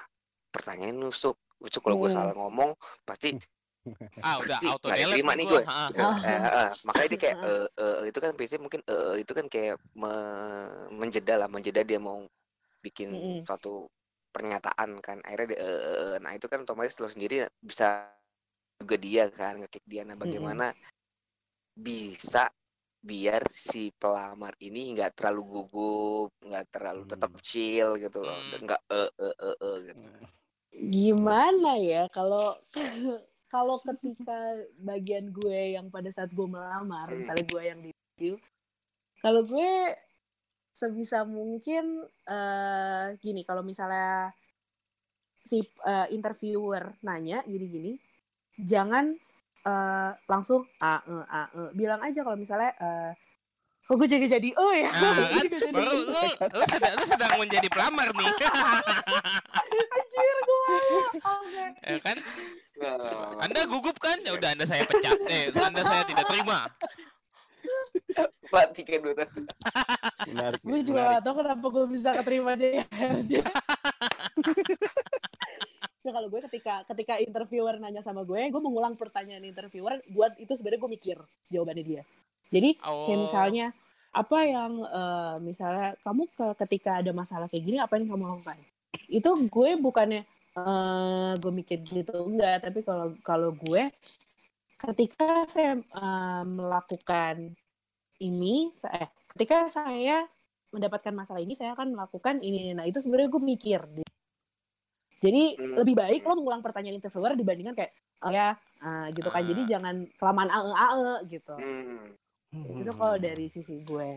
pertanyaannya 0.48 0.96
nusuk, 0.96 1.36
nusuk 1.60 1.84
kalau 1.84 2.00
gue 2.00 2.08
Mm. 2.08 2.16
salah 2.16 2.32
ngomong 2.32 2.72
pasti 3.04 3.36
ah 4.24 4.36
udah 4.42 4.58
Pasti 4.58 4.66
auto 4.68 4.88
delete 4.88 5.20
diterima 5.20 5.32
nih 5.36 5.46
nih 5.46 5.46
gue. 5.46 5.62
Ha, 5.68 5.84
Eh, 5.94 6.12
eh, 6.24 6.40
eh, 6.64 6.70
makanya 6.86 7.08
dia 7.12 7.20
kayak 7.20 7.36
eh, 7.48 7.66
eh, 7.84 7.96
itu 8.10 8.18
kan 8.24 8.30
biasanya 8.38 8.62
mungkin 8.64 8.80
eh, 8.88 9.14
itu 9.22 9.32
kan 9.36 9.46
kayak 9.52 9.76
me- 9.96 10.88
menjeda 10.94 11.34
lah 11.40 11.48
menjeda 11.50 11.80
dia 11.84 11.98
mau 12.00 12.24
bikin 12.84 13.08
Mm-mm. 13.12 13.38
suatu 13.44 13.88
pernyataan 14.34 14.98
kan 15.00 15.18
akhirnya 15.24 15.46
dia, 15.54 15.58
"Eh, 15.62 15.80
eh, 15.80 15.96
eh." 16.16 16.18
nah 16.20 16.32
itu 16.36 16.46
kan 16.50 16.64
otomatis 16.66 16.98
lo 17.00 17.08
sendiri 17.08 17.46
bisa 17.62 18.10
juga 18.80 18.96
dia 18.98 19.30
kan 19.30 19.62
ngekick 19.62 19.84
dia 19.86 20.02
nah 20.04 20.16
bagaimana 20.18 20.74
bisa 21.74 22.50
biar 23.04 23.44
si 23.52 23.92
pelamar 24.00 24.56
ini 24.64 24.96
nggak 24.96 25.12
terlalu 25.18 25.42
gugup 25.60 26.30
nggak 26.40 26.64
terlalu 26.72 27.02
tetap 27.04 27.30
Hmm. 27.34 27.44
chill 27.44 27.90
gitu 28.00 28.18
loh 28.24 28.40
Hmm. 28.40 28.50
dan 28.50 28.60
nggak 28.64 28.82
eh 28.90 29.10
eh 29.20 29.34
eh 29.44 29.56
eh 29.60 29.76
gitu 29.92 30.00
Hmm. 30.00 30.24
Gimana 30.90 31.78
ya 31.78 32.08
kalau 32.10 32.58
kalau 33.54 33.78
ketika 33.86 34.58
bagian 34.82 35.30
gue 35.30 35.78
yang 35.78 35.86
pada 35.86 36.10
saat 36.10 36.34
gue 36.34 36.42
melamar, 36.42 37.06
Hmm. 37.06 37.22
misalnya 37.22 37.44
gue 37.46 37.62
yang 37.62 37.78
di 37.78 37.88
interview, 37.94 38.34
kalau 39.22 39.46
gue 39.46 39.94
sebisa 40.74 41.22
mungkin 41.22 42.02
eh 42.26 43.14
gini, 43.22 43.46
kalau 43.46 43.62
misalnya 43.62 44.34
si 45.46 45.62
eh, 45.62 46.06
interviewer 46.10 46.98
nanya 47.06 47.46
gini-gini, 47.46 47.94
jangan 48.58 49.14
eh, 49.62 50.12
langsung 50.26 50.66
a 50.82 50.98
e 51.06 51.16
a 51.30 51.42
e. 51.54 51.62
bilang 51.78 52.02
aja 52.02 52.26
kalau 52.26 52.34
misalnya 52.34 52.74
eh 52.74 53.12
kok 53.84 53.94
gue 54.00 54.08
jadi 54.08 54.26
jadi 54.40 54.48
oh 54.56 54.72
ya 54.72 54.88
Nah, 55.04 55.28
kan 55.28 55.46
baru 55.76 55.92
lu 55.92 56.02
lu 56.40 56.64
sedang 56.72 56.92
lu 56.96 57.04
sedang 57.04 57.32
menjadi 57.36 57.68
pelamar 57.68 58.08
nih. 58.16 58.30
anjir 59.94 60.36
gue 60.40 60.76
oke 61.20 61.64
ya 61.84 61.98
kan? 62.00 62.16
Nggak, 62.74 62.96
Anda 63.44 63.60
gugup 63.68 63.96
kan? 64.00 64.18
Ya 64.24 64.32
udah 64.34 64.56
Anda 64.56 64.64
saya 64.66 64.82
pecat. 64.88 65.18
Eh, 65.28 65.52
Anda 65.54 65.82
saya 65.84 66.02
tidak 66.08 66.26
terima. 66.26 66.66
Pak 68.52 68.76
tiga 68.76 69.00
dua 69.00 69.12
satu 69.16 69.40
gue 70.68 70.80
juga 70.84 71.16
gak 71.16 71.22
tau 71.24 71.34
kenapa 71.40 71.64
gue 71.64 71.84
bisa 71.96 72.08
keterima 72.12 72.52
aja 72.54 72.68
ya 72.68 72.84
Ya 76.04 76.12
kalau 76.12 76.28
gue 76.28 76.40
ketika 76.52 76.84
ketika 76.92 77.16
interviewer 77.16 77.80
nanya 77.80 78.04
sama 78.04 78.28
gue, 78.28 78.36
gue 78.36 78.60
mengulang 78.60 78.92
pertanyaan 78.92 79.40
interviewer, 79.40 80.04
buat 80.12 80.36
itu 80.36 80.52
sebenarnya 80.52 80.84
gue 80.84 80.92
mikir 81.00 81.16
jawabannya 81.48 81.80
dia. 81.80 82.02
Jadi 82.48 82.76
Oh. 82.82 83.04
kayak 83.04 83.20
misalnya 83.20 83.66
apa 84.10 84.38
yang 84.42 84.72
eh, 84.80 85.36
misalnya 85.40 85.98
kamu 86.00 86.22
ke- 86.30 86.56
ketika 86.60 87.02
ada 87.02 87.10
masalah 87.10 87.46
kayak 87.46 87.64
gini 87.64 87.78
apa 87.78 87.96
yang 87.96 88.08
kamu 88.08 88.24
lakukan? 88.30 88.58
Itu 89.06 89.30
gue 89.44 89.70
bukannya 89.76 90.22
eh 90.54 91.32
gue 91.34 91.52
mikir 91.52 91.82
gitu 91.82 92.14
enggak, 92.24 92.62
tapi 92.62 92.80
kalau 92.80 93.10
kalau 93.20 93.50
gue 93.50 93.90
ketika 94.78 95.44
saya 95.46 95.78
eh, 95.78 96.42
melakukan 96.44 97.56
ini, 98.18 98.70
saya, 98.72 99.04
eh, 99.04 99.10
ketika 99.28 99.66
saya 99.66 100.22
mendapatkan 100.70 101.10
masalah 101.10 101.38
ini, 101.38 101.54
saya 101.54 101.74
akan 101.74 101.94
melakukan 101.94 102.38
ini. 102.38 102.70
Nah 102.72 102.84
itu 102.84 102.98
sebenarnya 102.98 103.28
gue 103.28 103.42
mikir. 103.42 103.80
Jadi 105.18 105.56
Hmm. 105.56 105.74
lebih 105.80 105.94
baik 105.96 106.22
lo 106.22 106.36
mengulang 106.36 106.60
pertanyaan 106.60 106.98
interviewer 106.98 107.32
dibandingkan 107.32 107.74
kayak 107.74 107.92
oh 108.20 108.30
ya 108.30 108.54
ah, 108.80 109.06
gitu 109.10 109.26
kan. 109.26 109.42
Jadi 109.42 109.62
Ah. 109.64 109.68
jangan 109.68 109.94
kelamaan 110.14 110.50
ae 110.50 110.70
ae 110.70 111.12
gitu. 111.28 111.54
Hmm. 111.56 112.12
Itu 112.54 112.92
kalau 112.92 113.16
dari 113.16 113.46
sisi 113.46 113.80
gue. 113.80 114.10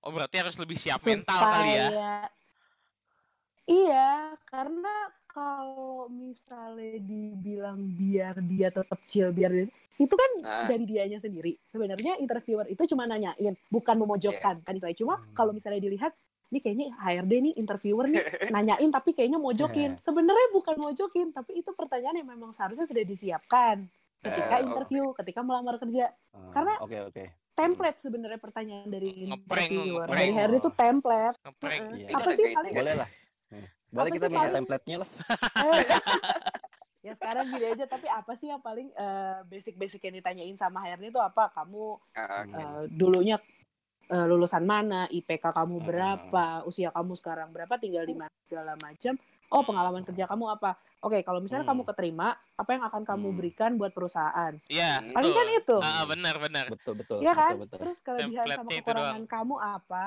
Oh, 0.00 0.10
berarti 0.10 0.36
harus 0.36 0.56
lebih 0.56 0.74
siap 0.74 0.98
mental 1.00 1.38
kali 1.38 1.70
ya. 1.70 1.86
Supaya- 1.86 2.30
Iya, 3.62 4.12
karena 4.42 4.94
kalau 5.24 6.10
misalnya 6.10 6.98
dibilang 6.98 7.78
biar 7.88 8.42
dia 8.42 8.68
tetap 8.68 8.98
chill, 9.04 9.30
biar 9.30 9.48
dia, 9.48 9.66
itu 9.96 10.10
kan 10.12 10.30
Ah. 10.42 10.66
dari 10.66 10.82
dianya 10.82 11.16
sendiri. 11.16 11.54
Sebenarnya 11.64 12.18
interviewer 12.18 12.66
itu 12.66 12.82
cuma 12.86 13.06
nanyain, 13.06 13.54
bukan 13.68 13.96
memojokkan 13.96 14.60
kan 14.60 14.72
istilahnya. 14.72 14.98
Cuma 14.98 15.14
Hmm. 15.16 15.30
kalau 15.32 15.54
misalnya 15.54 15.78
dilihat, 15.78 16.10
ini 16.50 16.58
kayaknya 16.58 16.86
HRD 16.92 17.32
nih 17.40 17.54
interviewer 17.54 18.04
nih 18.04 18.18
nanyain 18.52 18.90
tapi 18.90 19.14
kayaknya 19.14 19.38
mojokin. 19.38 19.96
Iya. 19.96 20.02
Sebenarnya 20.02 20.46
bukan 20.52 20.76
mojokin, 20.76 21.30
tapi 21.30 21.56
itu 21.56 21.70
pertanyaan 21.70 22.18
yang 22.18 22.28
memang 22.28 22.50
seharusnya 22.50 22.84
sudah 22.84 23.04
disiapkan 23.06 23.86
ketika 24.20 24.54
Eh, 24.58 24.64
interview, 24.64 25.14
ketika 25.14 25.40
melamar 25.40 25.78
kerja. 25.78 26.10
Ah, 26.30 26.50
Karena- 26.50 26.78
Oke 26.78 26.98
oke. 27.00 27.24
Template 27.52 27.98
sebenarnya 27.98 28.36
pertanyaan 28.36 28.86
dari 28.86 29.28
Ngeprank, 29.28 29.68
ngeprank. 29.68 30.08
Dari 30.10 30.28
HRD 30.30 30.54
itu 30.56 30.70
template. 30.72 31.36
Ngeprank. 31.38 31.80
Heeh. 31.82 31.96
Iya. 31.98 32.06
Apa 32.10 32.20
Itu 32.22 32.30
sih 32.34 32.46
paling 32.50 32.72
Boleh 32.72 32.94
lah. 32.96 33.08
Nih, 33.50 33.66
Boleh 33.86 34.00
Apa 34.02 34.06
kita 34.10 34.24
sih 34.24 34.30
minta 34.30 34.40
paling- 34.40 34.56
template-nya 34.56 34.96
lah. 34.98 35.08
Ya 37.02 37.18
sekarang 37.18 37.50
gini 37.50 37.66
aja 37.66 37.84
tapi 37.84 38.06
apa 38.06 38.30
sih 38.32 38.46
yang 38.46 38.62
paling 38.62 38.86
eh, 38.88 39.38
basic-basic 39.44 39.98
yang 40.00 40.14
ditanyain 40.14 40.54
sama 40.54 40.78
HRD 40.80 41.10
itu 41.10 41.18
apa 41.18 41.50
kamu 41.50 41.98
Ah, 42.14 42.46
Hmm. 42.46 42.54
eh, 42.54 42.82
dulunya 42.88 43.42
eh, 44.06 44.22
lulusan 44.24 44.62
mana 44.62 45.10
IPK 45.10 45.50
kamu 45.50 45.76
Hmm. 45.76 45.84
berapa 45.84 46.44
usia 46.62 46.88
kamu 46.88 47.12
sekarang 47.14 47.50
berapa 47.50 47.74
tinggal 47.76 48.06
di 48.06 48.14
mana 48.14 48.30
segala 48.40 48.78
macam 48.78 49.18
oh 49.52 49.62
pengalaman 49.62 50.02
kerja 50.02 50.24
kamu 50.24 50.44
apa 50.50 50.74
oke 50.98 51.20
kalau 51.20 51.38
misalnya 51.38 51.62
Hmm. 51.62 51.76
kamu 51.76 51.82
keterima 51.86 52.28
apa 52.32 52.70
yang 52.72 52.82
akan 52.82 53.02
kamu 53.04 53.28
Hmm. 53.28 53.36
berikan 53.36 53.70
buat 53.74 53.92
perusahaan 53.92 54.52
Iya, 54.66 54.98
Hmm. 54.98 55.12
paling 55.12 55.32
kan 55.32 55.46
itu 55.52 55.76
Ah, 55.78 56.04
benar 56.04 56.34
benar. 56.38 56.64
Betul 56.66 56.94
betul. 56.96 57.18
Iya 57.20 57.32
kan 57.32 57.52
Betul, 57.54 57.62
betul. 57.62 57.78
terus 57.78 57.98
kelebihan 58.00 58.46
sama 58.48 58.70
kekurangan 58.70 59.24
kamu 59.26 59.54
apa 59.56 60.06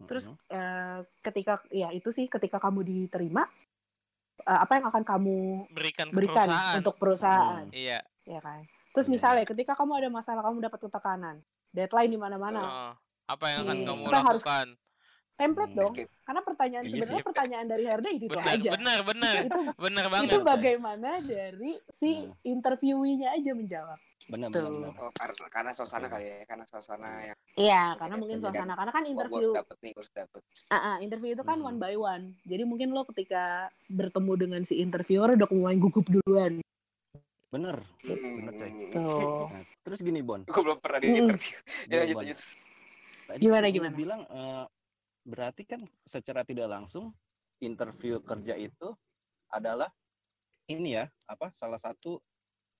terus 0.00 0.24
Mhm. 0.26 0.38
eh, 0.48 0.98
ketika 1.20 1.58
ya 1.68 1.90
itu 1.90 2.08
sih 2.08 2.24
ketika 2.24 2.56
kamu 2.56 2.80
diterima 2.82 3.50
eh, 4.40 4.54
apa 4.56 4.78
yang 4.78 4.86
akan 4.86 5.02
kamu 5.02 5.66
Berikan 5.68 6.06
ke 6.06 6.14
berikan 6.14 6.46
perusahaan. 6.46 6.76
untuk 6.78 6.94
perusahaan 6.96 7.66
Hmm. 7.66 7.74
Iya. 7.74 8.00
ya 8.24 8.38
kan. 8.38 8.62
Terus 8.88 9.10
misalnya 9.10 9.42
ketika 9.44 9.74
kamu 9.74 9.92
ada 9.96 10.08
masalah, 10.08 10.40
kamu 10.40 10.62
dapat 10.62 10.78
tekanan, 10.80 11.36
deadline 11.68 12.08
di 12.08 12.16
mana-mana, 12.16 12.60
Heeh. 12.60 12.92
apa 13.28 13.44
yang 13.48 13.60
akan 13.64 13.76
Hmm. 13.76 13.86
kamu 13.86 14.00
Apa 14.00 14.10
yang 14.12 14.24
harus- 14.24 14.42
lakukan? 14.42 14.68
Template 15.38 15.70
Hmm. 15.70 15.78
dong. 15.78 15.92
Skip. 15.94 16.08
Karena 16.20 16.40
pertanyaan 16.42 16.82
Iya 16.82 16.92
sebenarnya 16.92 17.24
pertanyaan 17.24 17.66
dari 17.66 17.84
HRD 17.86 18.08
itu, 18.10 18.24
itu 18.26 18.34
Benar, 18.34 18.52
aja. 18.52 18.70
benar, 18.74 18.98
benar. 19.00 19.34
itu 19.46 19.60
Benar 19.78 20.06
banget. 20.10 20.26
itu 20.26 20.38
bagaimana 20.42 21.10
dari 21.22 21.72
si 21.88 22.10
Hmm. 22.20 22.34
interviewinya 22.44 23.28
aja 23.30 23.50
menjawab. 23.52 23.98
Benar 24.28 24.48
Tuh. 24.50 24.60
benar 24.60 24.90
benar. 24.90 24.92
Oh, 24.98 25.12
karena, 25.14 25.46
karena 25.48 25.70
suasana 25.72 26.06
kali 26.06 26.24
ya, 26.26 26.42
karena 26.44 26.64
suasana 26.66 27.08
yang 27.24 27.38
Iya, 27.54 27.82
Oke, 27.88 27.98
karena 27.98 28.14
mungkin 28.16 28.36
dan- 28.36 28.44
suasana. 28.44 28.72
Karena 28.74 28.92
kan 28.92 29.04
interview, 29.04 29.38
harus 29.40 29.56
dapet 29.56 29.76
nih, 29.80 29.92
harus 29.94 30.10
dapet. 30.12 30.40
ah, 30.68 30.76
ah, 30.76 30.96
interview 31.00 31.30
itu 31.32 31.42
kan 31.42 31.56
Hmm. 31.56 31.68
one 31.68 31.78
by 31.78 31.94
one. 31.94 32.24
Jadi 32.44 32.62
mungkin 32.62 32.88
lo 32.90 33.02
ketika 33.06 33.42
bertemu 33.86 34.32
dengan 34.36 34.60
si 34.62 34.74
interviewer 34.76 35.32
udah 35.32 35.48
mulai 35.48 35.74
gugup 35.76 36.04
duluan. 36.04 36.58
Bener. 37.48 37.80
Bener 38.04 38.52
coy. 38.52 38.68
Hmm. 38.68 38.92
Tuh. 38.92 39.46
Nah, 39.48 39.64
terus 39.80 40.00
gini 40.00 40.20
Bon. 40.20 40.44
Gue 40.44 40.60
belum 40.60 40.78
pernah 40.78 40.98
di 40.98 41.08
interview. 41.08 41.56
Ya, 41.88 41.96
lanjut, 41.98 42.12
Bon. 42.12 42.20
lanjut. 42.20 42.38
Tadi 43.24 43.40
Gimana, 43.40 43.66
gimana? 43.68 43.94
bilang 43.94 44.20
eh, 44.24 44.64
berarti 45.28 45.68
kan 45.68 45.84
secara 46.08 46.40
tidak 46.40 46.72
langsung 46.72 47.12
interview 47.60 48.16
kerja 48.24 48.56
itu 48.56 48.88
adalah 49.52 49.92
ini 50.72 50.96
ya 50.96 51.04
apa 51.28 51.52
salah 51.52 51.76
satu 51.76 52.20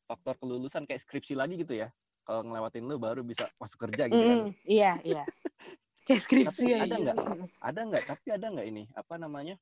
faktor 0.09 0.41
kelulusan 0.41 0.89
kayak 0.89 1.05
skripsi 1.05 1.37
lagi 1.37 1.61
gitu 1.61 1.77
ya. 1.77 1.93
Kalau 2.25 2.45
ngelewatin 2.45 2.85
lu 2.85 2.97
baru 2.97 3.21
bisa 3.25 3.49
masuk 3.61 3.89
kerja 3.89 4.09
gitu 4.09 4.21
kan. 4.21 4.41
Mm-mm, 4.49 4.57
Iya, 4.65 4.93
iya. 5.05 5.25
Kayak 6.09 6.23
skripsi 6.25 6.69
Tapi 6.69 6.73
aja. 6.73 6.85
ada 6.85 6.97
nggak? 6.97 7.17
Ada 7.61 7.81
nggak? 7.89 8.05
Tapi 8.09 8.29
ada 8.33 8.47
nggak 8.53 8.67
ini 8.69 8.85
apa 8.97 9.15
namanya 9.21 9.55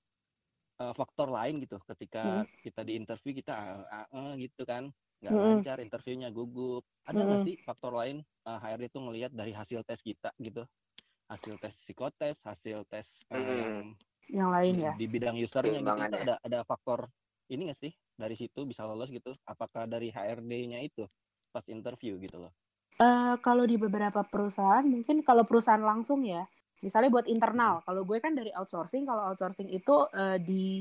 eh, 0.78 0.95
faktor 0.95 1.31
lain 1.31 1.62
gitu 1.62 1.78
ketika 1.90 2.47
kita 2.62 2.81
di 2.87 2.93
interview 2.99 3.33
kita 3.35 3.52
ah, 3.90 4.07
ah, 4.11 4.35
gitu 4.38 4.62
kan 4.66 4.90
nggak 5.23 5.35
Mm-mm. 5.35 5.62
lancar 5.62 5.78
interviewnya 5.83 6.28
gugup. 6.31 6.83
Ada 7.07 7.23
nggak 7.23 7.40
Mm-mm. 7.43 7.47
sih 7.47 7.55
faktor 7.62 7.95
lain 7.95 8.23
eh, 8.23 8.59
HRD 8.62 8.90
itu 8.90 8.99
ngelihat 9.02 9.31
dari 9.35 9.50
hasil 9.55 9.83
tes 9.87 10.02
kita 10.02 10.31
gitu? 10.38 10.62
Hasil 11.26 11.54
tes 11.59 11.75
psikotes, 11.75 12.37
hasil 12.47 12.87
tes 12.87 13.26
Mm-mm. 13.30 13.95
yang 14.30 14.50
lain 14.50 14.73
di, 14.75 14.83
ya. 14.83 14.92
di 14.95 15.06
bidang 15.11 15.37
usernya 15.38 15.78
gitu 15.83 15.99
ya. 15.99 16.06
ada 16.23 16.35
ada 16.42 16.59
faktor 16.62 17.11
ini 17.50 17.71
nggak 17.71 17.78
sih 17.78 17.92
dari 18.14 18.35
situ 18.38 18.62
bisa 18.66 18.87
lolos 18.87 19.11
gitu? 19.11 19.35
Apakah 19.47 19.87
dari 19.90 20.11
HRD-nya 20.11 20.83
itu 20.83 21.06
pas 21.50 21.62
interview 21.66 22.18
gitu 22.18 22.42
loh? 22.42 22.52
Eh, 22.97 23.35
kalau 23.45 23.68
di 23.68 23.76
beberapa 23.76 24.25
perusahaan 24.25 24.80
mungkin 24.80 25.21
kalau 25.21 25.45
perusahaan 25.45 25.83
langsung 25.83 26.25
ya 26.25 26.49
misalnya 26.80 27.12
buat 27.12 27.28
internal 27.28 27.85
kalau 27.85 28.09
gue 28.09 28.16
kan 28.25 28.33
dari 28.33 28.49
outsourcing 28.56 29.04
kalau 29.04 29.33
outsourcing 29.33 29.68
itu 29.68 30.09
eh, 30.16 30.40
di 30.40 30.80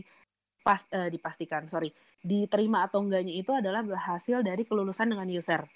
pas 0.63 0.79
eh, 0.95 1.11
dipastikan 1.11 1.67
sorry 1.67 1.91
diterima 2.23 2.87
atau 2.87 3.03
enggaknya 3.03 3.35
itu 3.35 3.51
adalah 3.51 3.83
hasil 3.83 4.47
dari 4.47 4.63
kelulusan 4.63 5.11
dengan 5.11 5.27
user 5.27 5.67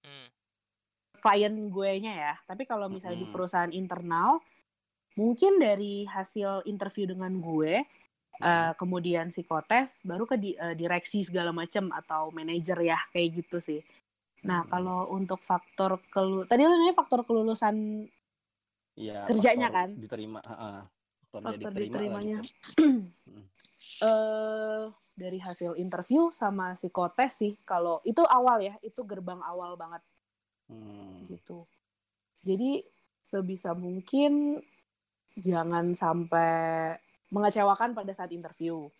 Hmm. 0.00 0.32
Klien 1.20 1.52
gue 1.52 1.90
nya 2.00 2.12
ya 2.16 2.34
tapi 2.48 2.64
kalau 2.64 2.88
misalnya 2.88 3.20
di 3.20 3.28
Mm-mm. 3.28 3.34
perusahaan 3.36 3.70
internal 3.70 4.40
mungkin 5.14 5.60
dari 5.60 6.08
hasil 6.08 6.64
interview 6.64 7.04
dengan 7.06 7.36
gue 7.38 7.84
eh, 8.40 8.72
kemudian 8.74 9.28
psikotes 9.28 10.00
baru 10.00 10.24
ke 10.24 10.40
di- 10.40 10.56
eh, 10.56 10.72
direksi 10.72 11.20
segala 11.22 11.52
macam 11.52 11.92
atau 11.92 12.32
manajer 12.32 12.80
ya 12.80 12.98
kayak 13.12 13.44
gitu 13.44 13.60
sih 13.60 13.80
nah 14.40 14.64
Hmm. 14.64 14.72
kalau 14.72 15.00
untuk 15.12 15.44
faktor 15.44 16.00
kelu 16.08 16.48
tadi 16.48 16.64
lo 16.64 16.72
nanya 16.72 16.96
faktor 16.96 17.22
kelulusan 17.28 18.08
Iya, 18.98 19.24
Kerjanya 19.24 19.68
faktor 19.68 19.80
kan? 19.80 19.90
Diterima, 19.96 20.40
heeh. 20.44 20.78
Faktor, 21.30 21.40
faktor 21.46 21.56
diterima 21.72 21.84
diterimanya 21.86 22.38
eh 24.00 24.84
dari 25.14 25.38
hasil 25.38 25.76
interview 25.76 26.32
sama 26.32 26.72
psikotes 26.72 27.32
sih 27.36 27.52
kalau 27.68 28.00
itu 28.02 28.24
awal 28.24 28.64
ya 28.64 28.74
itu 28.80 29.04
gerbang 29.04 29.38
awal 29.44 29.76
banget 29.76 30.00
Hmm. 30.70 31.26
gitu 31.26 31.66
jadi 32.40 32.86
sebisa 33.20 33.74
mungkin 33.74 34.62
jangan 35.34 35.92
sampai 35.92 36.94
mengecewakan 37.28 37.92
pada 37.92 38.10
saat 38.10 38.32
interview. 38.32 38.90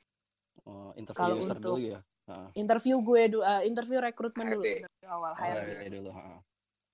Oh, 0.62 0.92
interview 0.94 1.16
Kalau 1.16 1.36
user 1.36 1.56
untuk- 1.56 1.74
dulu 1.74 1.88
ya. 1.88 2.00
Heeh. 2.28 2.48
Interview 2.54 2.96
gue 3.00 3.22
du- 3.28 3.42
eh, 3.42 3.62
interview 3.64 3.98
rekrutmen 3.98 4.46
dulu 4.46 4.62
interview 4.62 5.08
awal 5.08 5.32
Oh, 5.32 5.40
HRD. 5.40 5.66
iya, 5.66 5.80
iya 5.80 5.88
dulu. 5.90 6.10
heeh. 6.12 6.38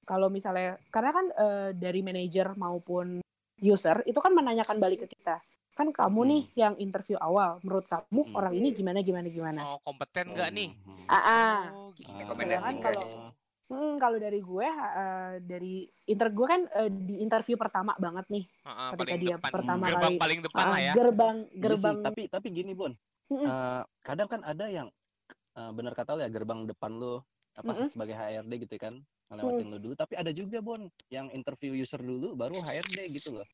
Kalau 0.03 0.29
misalnya 0.31 0.79
karena 0.89 1.11
kan 1.13 1.27
eh, 1.29 1.71
dari 1.75 2.01
manajer 2.01 2.55
maupun 2.55 3.21
user 3.59 4.01
itu 4.05 4.17
kan 4.17 4.33
menanyakan 4.33 4.79
balik 4.79 5.05
ke 5.05 5.13
kita. 5.13 5.43
Kan 5.75 5.93
kamu 5.93 6.17
Hmm. 6.19 6.31
nih 6.31 6.43
yang 6.57 6.75
interview 6.79 7.19
awal, 7.19 7.61
menurut 7.61 7.85
kamu 7.85 8.23
Hmm. 8.23 8.33
orang 8.35 8.55
ini 8.55 8.69
gimana 8.71 9.03
gimana 9.03 9.29
gimana. 9.29 9.61
Oh, 9.67 9.79
kompeten 9.83 10.31
nggak 10.31 10.51
nih? 10.55 10.73
Hmm. 10.81 11.05
Ah, 11.05 11.19
ah. 11.19 11.59
Oh, 11.69 11.89
gitu. 11.93 12.09
Ah, 12.09 12.23
Rekomendasi 12.23 12.73
kalau- 12.81 13.05
nih? 13.05 13.29
Hmm, 13.67 13.99
kalau 13.99 14.15
dari 14.17 14.39
gue 14.39 14.63
eh, 14.63 15.35
dari 15.43 15.75
inter 16.07 16.31
gue 16.31 16.47
kan 16.47 16.61
eh, 16.71 16.87
di 16.87 17.19
interview 17.19 17.59
pertama 17.59 17.99
banget 17.99 18.23
nih. 18.31 18.45
Heeh, 18.63 18.89
ketika 18.95 19.03
paling 19.11 19.19
dia 19.19 19.37
depan. 19.37 19.51
pertama 19.51 19.85
gerbang 19.85 20.03
kali- 20.07 20.21
paling 20.23 20.41
depan 20.47 20.63
lah 20.63 20.71
Ah, 20.71 20.79
ya. 20.79 20.93
Gerbang 20.95 21.37
Iya 21.37 21.51
sih, 21.51 21.59
gerbang 21.59 21.97
tapi 22.01 22.23
tapi 22.31 22.47
gini 22.55 22.73
Bon, 22.73 22.93
Mm-mm. 23.27 23.43
Eh, 23.43 23.83
kadang 24.07 24.29
kan 24.31 24.41
ada 24.47 24.71
yang 24.71 24.87
eh, 25.59 25.71
benar 25.75 25.93
kata 25.93 26.15
lo 26.15 26.23
ya 26.23 26.31
gerbang 26.31 26.63
depan 26.65 26.95
lo 26.95 27.27
apa 27.59 27.71
Mm-mm. 27.75 27.89
sebagai 27.91 28.15
HRD 28.15 28.53
gitu 28.63 28.77
kan 28.79 28.95
ngelewatin 29.27 29.67
lo 29.67 29.79
dulu. 29.83 29.95
Tapi 29.99 30.15
ada 30.15 30.31
juga 30.31 30.63
Bon 30.63 30.79
yang 31.11 31.27
interview 31.35 31.75
user 31.75 31.99
dulu 31.99 32.39
baru 32.39 32.63
HRD 32.63 33.11
gitu 33.13 33.35
loh. 33.35 33.47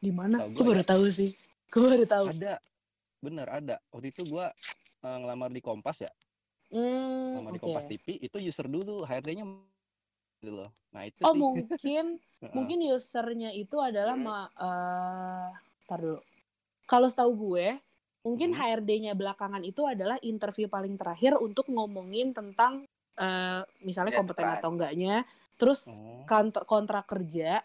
di 0.00 0.08
mana? 0.08 0.48
Gue 0.48 0.54
gue 0.54 0.64
baru 0.64 0.80
tahu 0.80 1.04
sih. 1.12 1.36
Gue 1.68 1.82
baru 1.92 2.06
tahu. 2.06 2.24
Ada, 2.30 2.56
bener 3.20 3.46
ada. 3.50 3.76
Waktu 3.90 4.16
itu 4.16 4.22
gua 4.24 4.48
eh, 5.02 5.16
ngelamar 5.20 5.50
di 5.50 5.60
Kompas 5.60 6.00
ya, 6.00 6.08
Hmm, 6.74 7.38
ngelamar 7.38 7.52
di 7.54 7.60
oke. 7.62 7.66
Kompas 7.70 7.84
TV 7.86 8.06
itu 8.18 8.36
user 8.42 8.66
dulu 8.66 9.06
HRD-nya 9.06 9.44
gitu 10.42 10.52
loh. 10.52 10.70
Nah 10.90 11.02
itu 11.06 11.22
Oh 11.22 11.32
sih. 11.32 11.38
mungkin 11.38 12.04
mungkin 12.56 12.78
usernya 12.90 13.50
itu 13.54 13.76
adalah 13.78 14.14
Hmm. 14.18 14.26
ma- 14.26 14.52
eh 14.58 15.48
tar 15.86 15.98
dulu. 16.02 16.18
Kalau 16.84 17.06
setahu 17.08 17.32
gue, 17.54 17.78
mungkin 18.26 18.52
Hmm. 18.52 18.60
HRD-nya 18.60 19.12
belakangan 19.16 19.62
itu 19.64 19.86
adalah 19.88 20.18
interview 20.20 20.68
paling 20.68 20.98
terakhir 21.00 21.38
untuk 21.40 21.64
ngomongin 21.70 22.34
tentang 22.36 22.84
eh, 23.14 23.62
misalnya 23.86 24.10
Ya, 24.10 24.18
kompeten 24.18 24.42
depan. 24.42 24.58
atau 24.58 24.70
enggaknya, 24.74 25.14
terus 25.54 25.86
Oh. 25.86 26.26
kontrak 26.26 26.66
kontrak 26.66 27.04
kerja, 27.06 27.62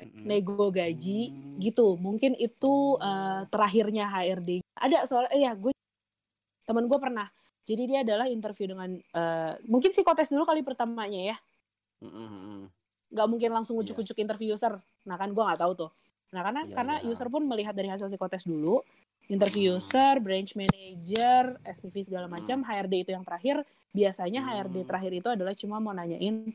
Mm-mm. 0.00 0.22
nego 0.24 0.70
gaji, 0.70 1.28
Hmm. 1.34 1.58
gitu. 1.58 1.98
Mungkin 1.98 2.38
itu 2.38 2.96
eh, 3.02 3.42
terakhirnya 3.50 4.06
HRD. 4.08 4.62
Ada 4.78 5.04
soalnya, 5.10 5.30
eh 5.34 5.42
ya 5.44 5.52
gue 5.58 5.74
temen 6.68 6.84
gue 6.86 6.98
pernah. 7.00 7.26
Jadi 7.68 7.82
dia 7.84 8.00
adalah 8.00 8.24
interview 8.26 8.72
dengan 8.72 8.96
eh, 8.96 9.52
mungkin 9.68 9.92
psikotes 9.92 10.32
dulu 10.32 10.48
kali 10.48 10.64
pertamanya 10.64 11.36
ya. 11.36 11.36
Nggak 13.12 13.26
mungkin 13.28 13.50
langsung 13.52 13.76
Iya. 13.76 13.92
ujuk-ujuk 13.92 14.16
interview 14.16 14.56
user. 14.56 14.80
Nah 15.04 15.16
kan 15.20 15.28
gue 15.32 15.42
nggak 15.44 15.60
tahu 15.60 15.72
tuh. 15.76 15.90
Nah 16.32 16.40
karena 16.40 16.60
Iya, 16.64 16.72
karena 16.72 16.94
iya. 17.00 17.08
user 17.08 17.28
pun 17.28 17.44
melihat 17.44 17.72
dari 17.72 17.88
hasil 17.88 18.08
psikotes 18.08 18.44
dulu, 18.44 18.80
interview 19.28 19.76
user, 19.76 20.16
branch 20.20 20.56
manager, 20.56 21.56
SPV 21.64 22.04
segala 22.04 22.24
macam, 22.28 22.60
HRD 22.60 23.04
itu 23.04 23.12
yang 23.12 23.24
terakhir. 23.24 23.60
Biasanya 23.92 24.40
HRD 24.44 24.84
terakhir 24.84 25.12
itu 25.12 25.28
adalah 25.28 25.52
cuma 25.52 25.80
mau 25.80 25.92
nanyain, 25.92 26.52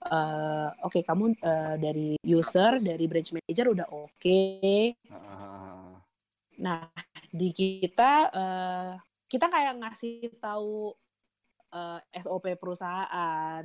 eh, 0.00 0.68
oke 0.82 1.02
kamu 1.02 1.34
eh, 1.36 1.74
dari 1.78 2.08
user, 2.22 2.78
dari 2.78 3.04
branch 3.06 3.34
manager 3.34 3.66
udah 3.70 3.86
oke. 3.90 4.40
Ah, 5.10 5.94
Nah 6.60 6.86
di 7.30 7.50
kita 7.50 8.12
eh, 8.30 8.92
kita 9.30 9.46
kayak 9.46 9.78
ngasih 9.78 10.34
tahu 10.42 10.90
eh, 11.70 12.00
SOP 12.18 12.50
perusahaan. 12.58 13.62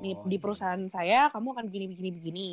Nih 0.00 0.16
oh, 0.16 0.24
di 0.24 0.36
iya. 0.36 0.42
perusahaan 0.42 0.80
saya 0.88 1.28
kamu 1.28 1.52
akan 1.52 1.64
begini 1.68 1.86
begini 1.92 2.10
begini. 2.10 2.48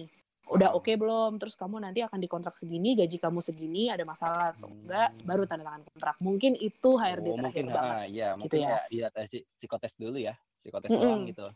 Udah 0.52 0.68
Ah. 0.68 0.76
oke 0.76 0.92
belum? 1.00 1.40
Terus 1.40 1.56
kamu 1.56 1.80
nanti 1.80 2.04
akan 2.04 2.20
dikontrak 2.20 2.60
segini, 2.60 2.92
gaji 2.92 3.16
kamu 3.16 3.40
segini, 3.40 3.88
ada 3.88 4.04
masalah 4.04 4.52
atau 4.52 4.68
enggak, 4.68 5.16
Hmm. 5.16 5.24
baru 5.24 5.44
tanda 5.48 5.64
tangan 5.64 5.84
kontrak. 5.88 6.16
Mungkin 6.20 6.60
itu 6.60 6.90
HRD 7.00 7.28
Oh, 7.32 7.40
terakhir 7.40 7.64
mungkin 7.64 7.66
banget. 7.72 7.96
ah, 7.96 8.04
ya, 8.04 8.28
gitu 8.28 8.40
mungkin 8.44 8.60
ya. 8.60 8.68
ya, 8.68 8.80
iya 8.92 9.08
tes 9.08 9.32
psikotes 9.56 9.94
dulu 9.96 10.18
ya, 10.20 10.36
psikotes 10.60 10.90
Mm-mm. 10.92 11.00
doang 11.02 11.24
gitu. 11.24 11.48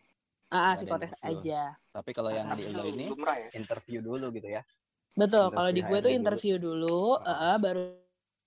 Ah, 0.48 0.56
ah, 0.56 0.74
psikotes 0.80 1.12
aja. 1.20 1.76
Tapi 1.92 2.12
kalau 2.16 2.32
yang 2.32 2.48
Ah. 2.48 2.56
di 2.56 2.72
lo 2.72 2.88
ini 2.88 3.12
ya. 3.12 3.52
interview 3.52 4.00
dulu 4.00 4.32
gitu 4.32 4.48
ya. 4.48 4.64
Betul, 5.12 5.52
kalau 5.52 5.72
di 5.72 5.82
gue 5.84 5.98
tuh 6.00 6.08
HRD 6.08 6.16
dulu. 6.16 6.20
interview 6.24 6.56
dulu, 6.56 7.00
Ah. 7.20 7.28
eh, 7.28 7.40
eh, 7.52 7.58
baru 7.60 7.84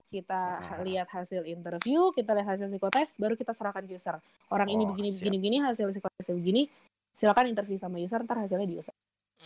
kita 0.09 0.41
Ah. 0.57 0.81
lihat 0.81 1.07
hasil 1.13 1.45
interview, 1.45 2.09
kita 2.11 2.33
lihat 2.33 2.57
hasil 2.57 2.67
psikotes, 2.67 3.15
baru 3.21 3.37
kita 3.37 3.53
serahkan 3.53 3.85
ke 3.85 3.93
user. 3.95 4.17
Orang 4.49 4.67
ini 4.73 4.83
Oh, 4.83 4.89
begini 4.91 5.13
siap. 5.13 5.21
begini 5.21 5.35
begini, 5.37 5.57
hasil 5.61 5.85
psikotesnya 5.93 6.35
begini. 6.35 6.65
Silakan 7.13 7.53
interview 7.53 7.77
sama 7.77 8.01
user, 8.01 8.25
ntar 8.25 8.41
hasilnya 8.41 8.65
di 8.65 8.81
user. 8.81 8.95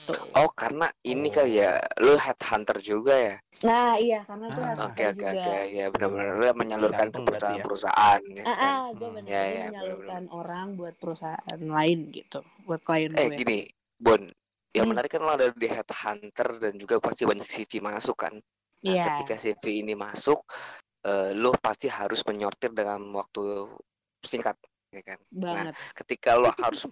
Hmm. 0.08 0.40
Oh, 0.40 0.50
karena 0.56 0.88
ini 1.04 1.30
kali 1.30 1.60
ya, 1.60 1.78
lu 2.00 2.16
headhunter 2.16 2.80
juga 2.80 3.14
ya. 3.14 3.36
Nah 3.64 3.96
iya, 3.96 4.24
karena 4.26 4.46
itu 4.50 4.60
Ah. 4.64 4.88
Oke, 4.88 5.04
oke, 5.12 5.20
juga. 5.20 5.32
oke. 5.32 5.56
Ya 5.70 5.86
benar-benar 5.92 6.28
lu 6.40 6.44
yang 6.48 6.60
menyalurkan 6.60 7.08
ke 7.12 7.20
berarti 7.20 7.24
ya. 7.24 7.28
perusahaan-perusahaan 7.28 8.22
ya. 8.32 8.44
Ah, 8.44 8.56
kan? 8.56 8.74
ah, 8.74 8.88
gue 8.92 9.08
Hmm. 9.08 9.16
benar 9.20 9.30
Ya, 9.32 9.44
ya, 9.44 9.66
menyalurkan 9.70 10.24
orang 10.32 10.68
buat 10.80 10.94
perusahaan 10.98 11.60
lain 11.60 12.00
gitu, 12.12 12.40
buat 12.64 12.82
klien 12.84 13.12
Eh, 13.14 13.28
gue. 13.28 13.38
gini, 13.38 13.60
Bon. 14.00 14.20
Yang 14.74 14.84
Hmm. 14.84 14.92
menarik 14.98 15.12
kan 15.14 15.22
lo 15.22 15.32
ada 15.38 15.48
di 15.54 15.68
headhunter 15.70 16.48
dan 16.58 16.74
juga 16.82 16.98
pasti 16.98 17.24
banyak 17.30 17.46
CV 17.46 17.78
masuk 17.78 18.18
kan. 18.18 18.34
Nah, 18.84 18.94
Iya. 18.94 19.06
ketika 19.16 19.36
CV 19.40 19.64
ini 19.84 19.94
masuk, 19.96 20.44
eh, 21.08 21.32
lo 21.36 21.56
pasti 21.56 21.88
harus 21.88 22.20
menyortir 22.28 22.76
dalam 22.76 23.12
waktu 23.16 23.72
singkat, 24.24 24.56
ya 24.92 25.02
kan? 25.04 25.20
banget. 25.32 25.74
Ketika 25.96 26.36
lo 26.36 26.52
harus 26.60 26.88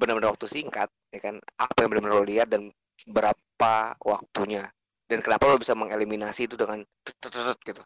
benar-benar 0.00 0.32
waktu 0.36 0.46
singkat, 0.48 0.88
ya 1.12 1.20
kan? 1.20 1.40
Apa 1.56 1.84
yang 1.84 1.90
benar-benar 1.96 2.16
lo 2.20 2.26
lihat 2.28 2.48
dan 2.52 2.68
berapa 3.08 3.74
waktunya? 4.00 4.68
Dan 5.08 5.20
kenapa 5.20 5.48
lo 5.48 5.60
bisa 5.60 5.76
mengeliminasi 5.76 6.48
itu 6.48 6.56
dengan 6.56 6.80
gitu? 7.64 7.82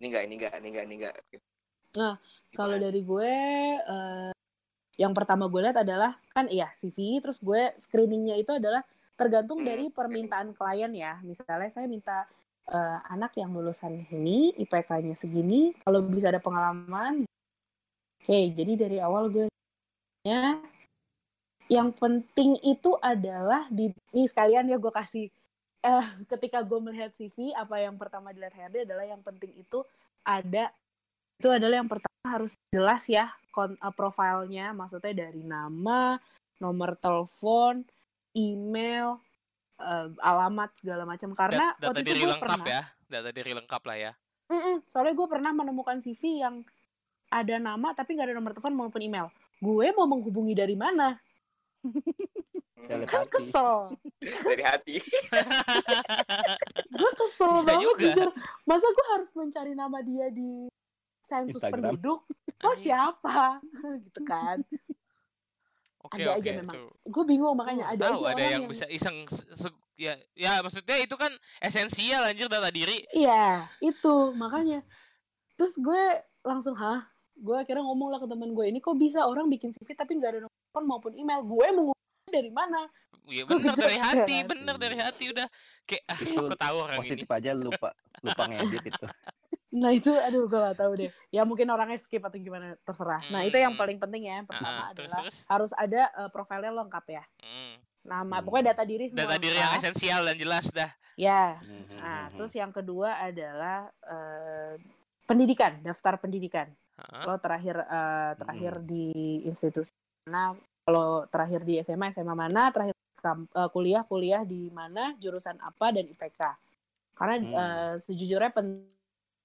Ini 0.00 0.04
enggak, 0.12 0.22
ini 0.28 0.34
enggak, 0.40 0.54
ini 0.60 0.66
enggak, 0.72 0.84
ini 0.84 0.94
enggak. 1.00 1.14
gitu. 1.32 1.44
Nah, 1.96 2.14
Kalau 2.52 2.76
dari 2.80 3.00
gue, 3.04 3.32
eh, 3.80 4.30
yang 4.98 5.12
pertama 5.14 5.46
gue 5.46 5.60
lihat 5.62 5.78
adalah 5.84 6.16
kan 6.34 6.48
iya 6.48 6.68
CV, 6.74 7.20
terus 7.22 7.38
gue 7.40 7.72
screeningnya 7.78 8.36
itu 8.40 8.50
adalah 8.56 8.82
tergantung 9.18 9.62
Hmm, 9.62 9.68
dari 9.68 9.90
permintaan 9.92 10.54
klien 10.54 10.92
ya. 10.94 11.20
Misalnya 11.22 11.70
saya 11.70 11.86
minta 11.86 12.24
eh, 12.68 12.98
anak 13.08 13.36
yang 13.40 13.50
lulusan 13.56 14.06
ini, 14.12 14.52
IPK-nya 14.56 15.16
segini, 15.16 15.72
kalau 15.82 16.04
bisa 16.04 16.28
ada 16.28 16.40
pengalaman. 16.40 17.24
Oke, 18.20 18.52
jadi 18.52 18.72
dari 18.76 18.98
awal 19.00 19.32
gue 19.32 19.46
nya 20.26 20.60
yang 21.68 21.92
penting 21.92 22.56
itu 22.64 22.96
adalah 23.00 23.68
di 23.68 23.92
ini 24.16 24.24
sekalian 24.24 24.72
ya 24.72 24.80
gue 24.80 24.92
kasih 24.92 25.28
eh, 25.84 26.06
ketika 26.32 26.64
gue 26.64 26.80
melihat 26.80 27.12
CV 27.14 27.52
apa 27.54 27.80
yang 27.80 27.96
pertama 28.00 28.32
dilihat 28.32 28.56
HRD 28.56 28.88
adalah 28.88 29.04
yang 29.04 29.20
penting 29.20 29.52
itu 29.56 29.84
ada 30.24 30.72
itu 31.38 31.48
adalah 31.48 31.76
yang 31.78 31.88
pertama 31.88 32.26
harus 32.26 32.58
jelas 32.72 33.06
ya 33.06 33.30
kon, 33.52 33.76
eh, 33.76 33.94
profilnya 33.94 34.72
maksudnya 34.72 35.28
dari 35.28 35.44
nama 35.44 36.16
nomor 36.58 36.98
telepon 36.98 37.84
email 38.34 39.20
eh, 39.78 40.06
alamat 40.20 40.70
segala 40.74 41.02
macam. 41.02 41.32
Karena 41.32 41.72
Dat- 41.72 41.78
data 41.78 41.88
waktu 41.88 42.00
itu 42.00 42.08
diri 42.08 42.18
gue 42.18 42.28
lengkap 42.28 42.42
pernah 42.44 42.66
ya 42.66 42.82
data 43.06 43.30
diri 43.30 43.52
lengkap 43.54 43.82
lah 43.82 43.96
ya. 43.98 44.12
Mm-mm, 44.48 44.76
soalnya 44.84 45.14
gue 45.14 45.28
pernah 45.28 45.52
menemukan 45.52 45.96
CV 45.98 46.40
yang 46.40 46.64
ada 47.28 47.56
nama 47.56 47.92
tapi 47.92 48.16
nggak 48.16 48.26
ada 48.26 48.34
nomor 48.34 48.52
telepon 48.52 48.74
maupun 48.74 49.00
email. 49.00 49.28
Gue 49.58 49.92
mau 49.92 50.06
menghubungi 50.06 50.52
dari 50.52 50.72
mana? 50.72 51.18
Kan 52.78 53.26
kesel. 53.26 53.92
Dari 54.48 54.62
hati. 54.62 54.96
gue 56.88 57.10
kesel 57.14 57.52
Bisa 57.54 57.66
banget 57.66 57.84
juga. 57.84 58.00
jujur. 58.02 58.28
Masa 58.64 58.86
gue 58.86 59.06
harus 59.12 59.30
mencari 59.32 59.72
nama 59.72 59.98
dia 60.00 60.26
di 60.28 60.66
sensus 61.20 61.60
Instagram. 61.60 61.94
penduduk? 61.94 62.20
Lo 62.58 62.72
siapa? 62.80 63.60
Gitu 64.04 64.20
kan 64.24 64.64
oke 66.00 66.14
Ada 66.14 66.30
oke 66.30 66.40
aja 66.40 66.50
memang. 66.56 66.74
gue 66.88 67.24
bingung 67.24 67.54
makanya 67.54 67.84
ada 67.88 68.02
tahu 68.06 68.22
aja 68.22 68.28
ada 68.28 68.38
orang 68.38 68.52
yang, 68.54 68.64
bisa 68.66 68.86
iseng 68.86 69.26
se- 69.26 69.48
se- 69.52 69.78
ya 69.94 70.14
ya 70.32 70.60
maksudnya 70.60 70.96
itu 70.96 71.14
kan 71.14 71.30
esensial 71.58 72.22
anjir 72.22 72.46
data 72.46 72.68
diri 72.68 73.02
Iya, 73.10 73.66
itu 73.78 74.14
makanya. 74.32 74.86
Terus 75.54 75.74
gue 75.74 76.02
langsung 76.40 76.72
hah, 76.72 77.02
gue 77.34 77.56
akhirnya 77.56 77.82
ngomong 77.82 78.08
lah 78.08 78.18
ke 78.18 78.26
teman 78.26 78.52
gue 78.52 78.64
ini 78.64 78.78
kok 78.78 78.94
bisa 78.94 79.22
orang 79.22 79.46
bikin 79.46 79.70
CV 79.70 79.90
tapi 79.92 80.14
nggak 80.14 80.30
ada 80.32 80.40
nomor 80.40 80.54
telepon 80.54 80.84
maupun 80.86 81.12
email. 81.12 81.42
Gue 81.42 81.66
mau 81.72 81.90
dari 82.26 82.48
mana? 82.48 82.86
ya 83.26 83.44
Gua 83.44 83.60
bener 83.60 83.76
dari 83.76 83.98
hati 83.98 84.36
bener 84.40 84.76
dari 84.78 84.96
hati 84.96 85.24
udah 85.28 85.44
kayak 85.84 86.00
ah, 86.06 86.16
aku 86.16 86.56
tahu 86.56 86.76
orang 86.80 86.96
ini 86.96 87.02
Positif 87.04 87.28
aja 87.28 87.50
lupa 87.52 87.92
lupa 88.22 88.42
ngedit 88.46 88.88
itu. 88.88 89.04
Nah 89.68 89.92
itu, 89.92 90.08
aduh 90.16 90.48
gue 90.48 90.58
gak 90.58 90.78
tahu 90.80 90.92
deh. 90.96 91.10
Ya 91.28 91.44
mungkin 91.44 91.68
orangnya 91.68 92.00
skip 92.00 92.24
atau 92.24 92.40
gimana 92.40 92.72
terserah. 92.88 93.20
Nah 93.28 93.44
itu 93.44 93.60
yang 93.60 93.76
Hmm. 93.76 93.80
paling 93.84 93.98
penting 94.00 94.22
ya. 94.24 94.40
Yang 94.40 94.48
pertama 94.48 94.82
terus 94.96 95.12
adalah 95.12 95.20
terus 95.20 95.36
harus 95.44 95.72
ada 95.76 96.02
eh, 96.08 96.30
profilnya 96.32 96.72
lengkap 96.72 97.04
ya. 97.12 97.24
Hmm. 97.44 97.74
Nama, 98.08 98.36
Hmm. 98.40 98.44
pokoknya 98.48 98.66
data 98.72 98.84
diri 98.88 99.04
semua 99.12 99.28
data 99.28 99.36
diri 99.36 99.58
yang 99.60 99.72
esensial 99.76 100.20
dan 100.24 100.36
jelas 100.40 100.66
dah 100.72 100.90
Ya. 101.18 101.58
Mhm, 101.60 101.98
Nah 101.98 102.20
mhm. 102.30 102.34
terus 102.38 102.52
yang 102.56 102.72
kedua 102.72 103.20
adalah 103.20 103.90
eh, 104.06 104.74
pendidikan, 105.28 105.82
daftar 105.84 106.16
pendidikan. 106.16 106.72
Heeh. 106.96 107.22
Kalau 107.26 107.38
terakhir 107.42 107.76
eh, 107.84 108.32
terakhir 108.40 108.72
Hmm. 108.80 108.86
di 108.88 109.04
institusi 109.44 109.92
mana? 110.24 110.56
Kalau 110.88 111.28
terakhir 111.28 111.60
di 111.68 111.76
SMA 111.78 112.08
SMA 112.08 112.32
mana? 112.32 112.72
Terakhir 112.72 112.96
kuliah 113.68 114.06
kuliah 114.06 114.46
di 114.48 114.72
mana? 114.72 115.12
Jurusan 115.20 115.58
apa 115.60 115.92
dan 115.92 116.08
IPK. 116.08 116.40
Karena 117.12 117.34
Hmm. 117.36 117.52
eh, 117.52 117.94
sejujurnya 118.00 118.54
pen 118.54 118.88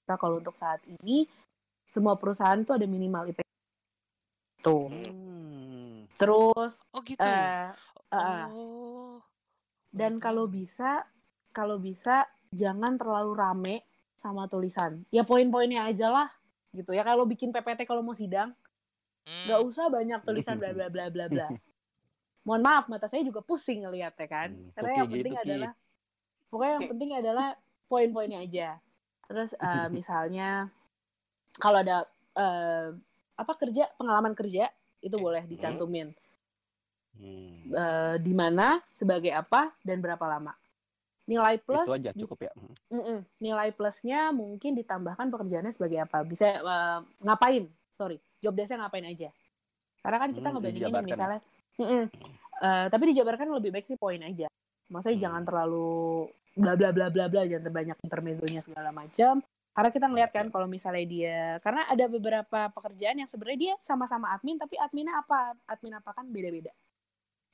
nah, 0.04 0.18
kalau 0.18 0.40
untuk 0.40 0.54
saat 0.54 0.84
ini 0.86 1.26
semua 1.84 2.16
perusahaan 2.16 2.60
tuh 2.62 2.76
ada 2.76 2.86
minimal 2.86 3.30
IPK. 3.30 3.44
Tuh. 4.60 4.88
Hmm. 4.88 6.08
Terus 6.16 6.84
Oh 6.90 7.04
gitu. 7.04 7.20
eh, 7.20 7.72
eh, 8.10 8.46
Oh. 8.48 9.20
dan 9.92 10.18
kalau 10.18 10.48
bisa 10.48 11.04
kalau 11.52 11.78
bisa 11.78 12.24
jangan 12.50 12.96
terlalu 12.96 13.32
rame 13.34 13.76
sama 14.16 14.48
tulisan. 14.48 15.04
Ya 15.10 15.22
poin-poinnya 15.22 15.84
aja 15.84 16.08
lah 16.08 16.30
gitu 16.74 16.90
ya 16.90 17.06
kalau 17.06 17.28
bikin 17.28 17.52
PPT 17.52 17.86
kalau 17.86 18.02
mau 18.02 18.16
sidang 18.16 18.56
Hmm. 19.24 19.48
nggak 19.48 19.62
usah 19.64 19.88
banyak 19.88 20.20
tulisan 20.20 20.60
bla 20.60 20.72
bla 20.72 20.88
bla 20.88 21.08
bla 21.08 21.26
bla. 21.28 21.48
Mohon 22.44 22.62
maaf 22.62 22.86
mata 22.92 23.08
saya 23.08 23.24
juga 23.24 23.40
pusing 23.40 23.88
ngeliat 23.88 24.12
ya 24.14 24.28
kan. 24.28 24.52
Hmm, 24.52 24.68
Karena 24.76 24.84
Tuki 24.84 25.00
yang 25.00 25.08
gitu, 25.08 25.16
penting 25.16 25.34
Ki. 25.34 25.44
adalah 25.48 25.72
pokoknya 26.52 26.74
yang 26.74 26.90
penting 26.92 27.10
adalah 27.16 27.48
poin-poinnya 27.88 28.40
aja. 28.44 28.70
Terus 29.26 29.56
eh, 29.60 29.88
misalnya 29.90 30.68
kalau 31.56 31.80
ada 31.80 32.04
eh, 32.34 32.90
apa 33.34 33.54
kerja 33.58 33.90
pengalaman 33.96 34.34
kerja 34.34 34.70
itu 35.00 35.16
boleh 35.16 35.44
dicantumin 35.46 36.12
Hmm. 37.14 37.70
Eh, 37.70 38.16
di 38.18 38.34
mana 38.34 38.82
sebagai 38.90 39.30
apa 39.30 39.70
dan 39.86 40.02
berapa 40.02 40.26
lama. 40.26 40.50
Nilai 41.30 41.62
plus 41.62 41.86
Itu 41.86 41.94
aja 41.94 42.10
cukup 42.18 42.50
ya. 42.50 42.52
Hmm. 42.58 42.74
Mm-mm. 42.90 43.20
nilai 43.38 43.70
plusnya 43.70 44.34
mungkin 44.34 44.74
ditambahkan 44.74 45.30
pekerjaannya 45.30 45.70
sebagai 45.70 46.02
apa 46.02 46.26
bisa 46.26 46.58
eh, 46.58 47.00
ngapain 47.22 47.70
sorry 47.88 48.18
job 48.42 48.58
desknya 48.58 48.82
ngapain 48.82 49.06
aja 49.06 49.30
karena 50.02 50.18
kan 50.20 50.30
kita 50.34 50.50
Hmm, 50.50 50.58
ngebandingin 50.58 50.90
ya? 50.90 51.02
misalnya 51.06 51.40
Mm-mm. 51.78 52.04
Eh, 52.60 52.86
tapi 52.90 53.04
dijabarkan 53.14 53.46
lebih 53.62 53.70
baik 53.70 53.86
sih 53.86 53.96
poin 53.96 54.20
aja 54.20 54.50
maksudnya 54.90 55.14
Hmm. 55.16 55.26
jangan 55.30 55.44
terlalu 55.46 56.28
bla 56.54 56.78
bla 56.78 56.90
bla 56.94 57.10
bla 57.10 57.26
bla 57.30 57.42
jangan 57.50 57.74
banyak 57.74 57.98
intermezzonya 58.06 58.62
segala 58.62 58.94
macam. 58.94 59.42
Karena 59.74 59.90
kita 59.90 60.06
ngeliat 60.06 60.30
kan 60.30 60.48
kalau 60.54 60.70
misalnya 60.70 61.06
dia 61.10 61.40
karena 61.66 61.90
ada 61.90 62.06
beberapa 62.06 62.70
pekerjaan 62.70 63.26
yang 63.26 63.30
sebenarnya 63.30 63.60
dia 63.60 63.74
sama-sama 63.82 64.30
admin 64.30 64.62
tapi 64.62 64.78
adminnya 64.78 65.18
apa? 65.18 65.58
Admin 65.66 65.98
apa 65.98 66.14
kan 66.14 66.30
beda-beda. 66.30 66.70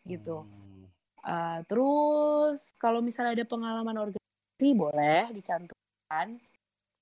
Gitu. 0.04 0.44
Hmm. 0.44 0.84
Uh, 1.20 1.60
terus 1.68 2.76
kalau 2.76 3.00
misalnya 3.00 3.40
ada 3.40 3.48
pengalaman 3.48 4.12
organisasi 4.12 4.72
boleh 4.76 5.32
dicantumkan. 5.32 6.40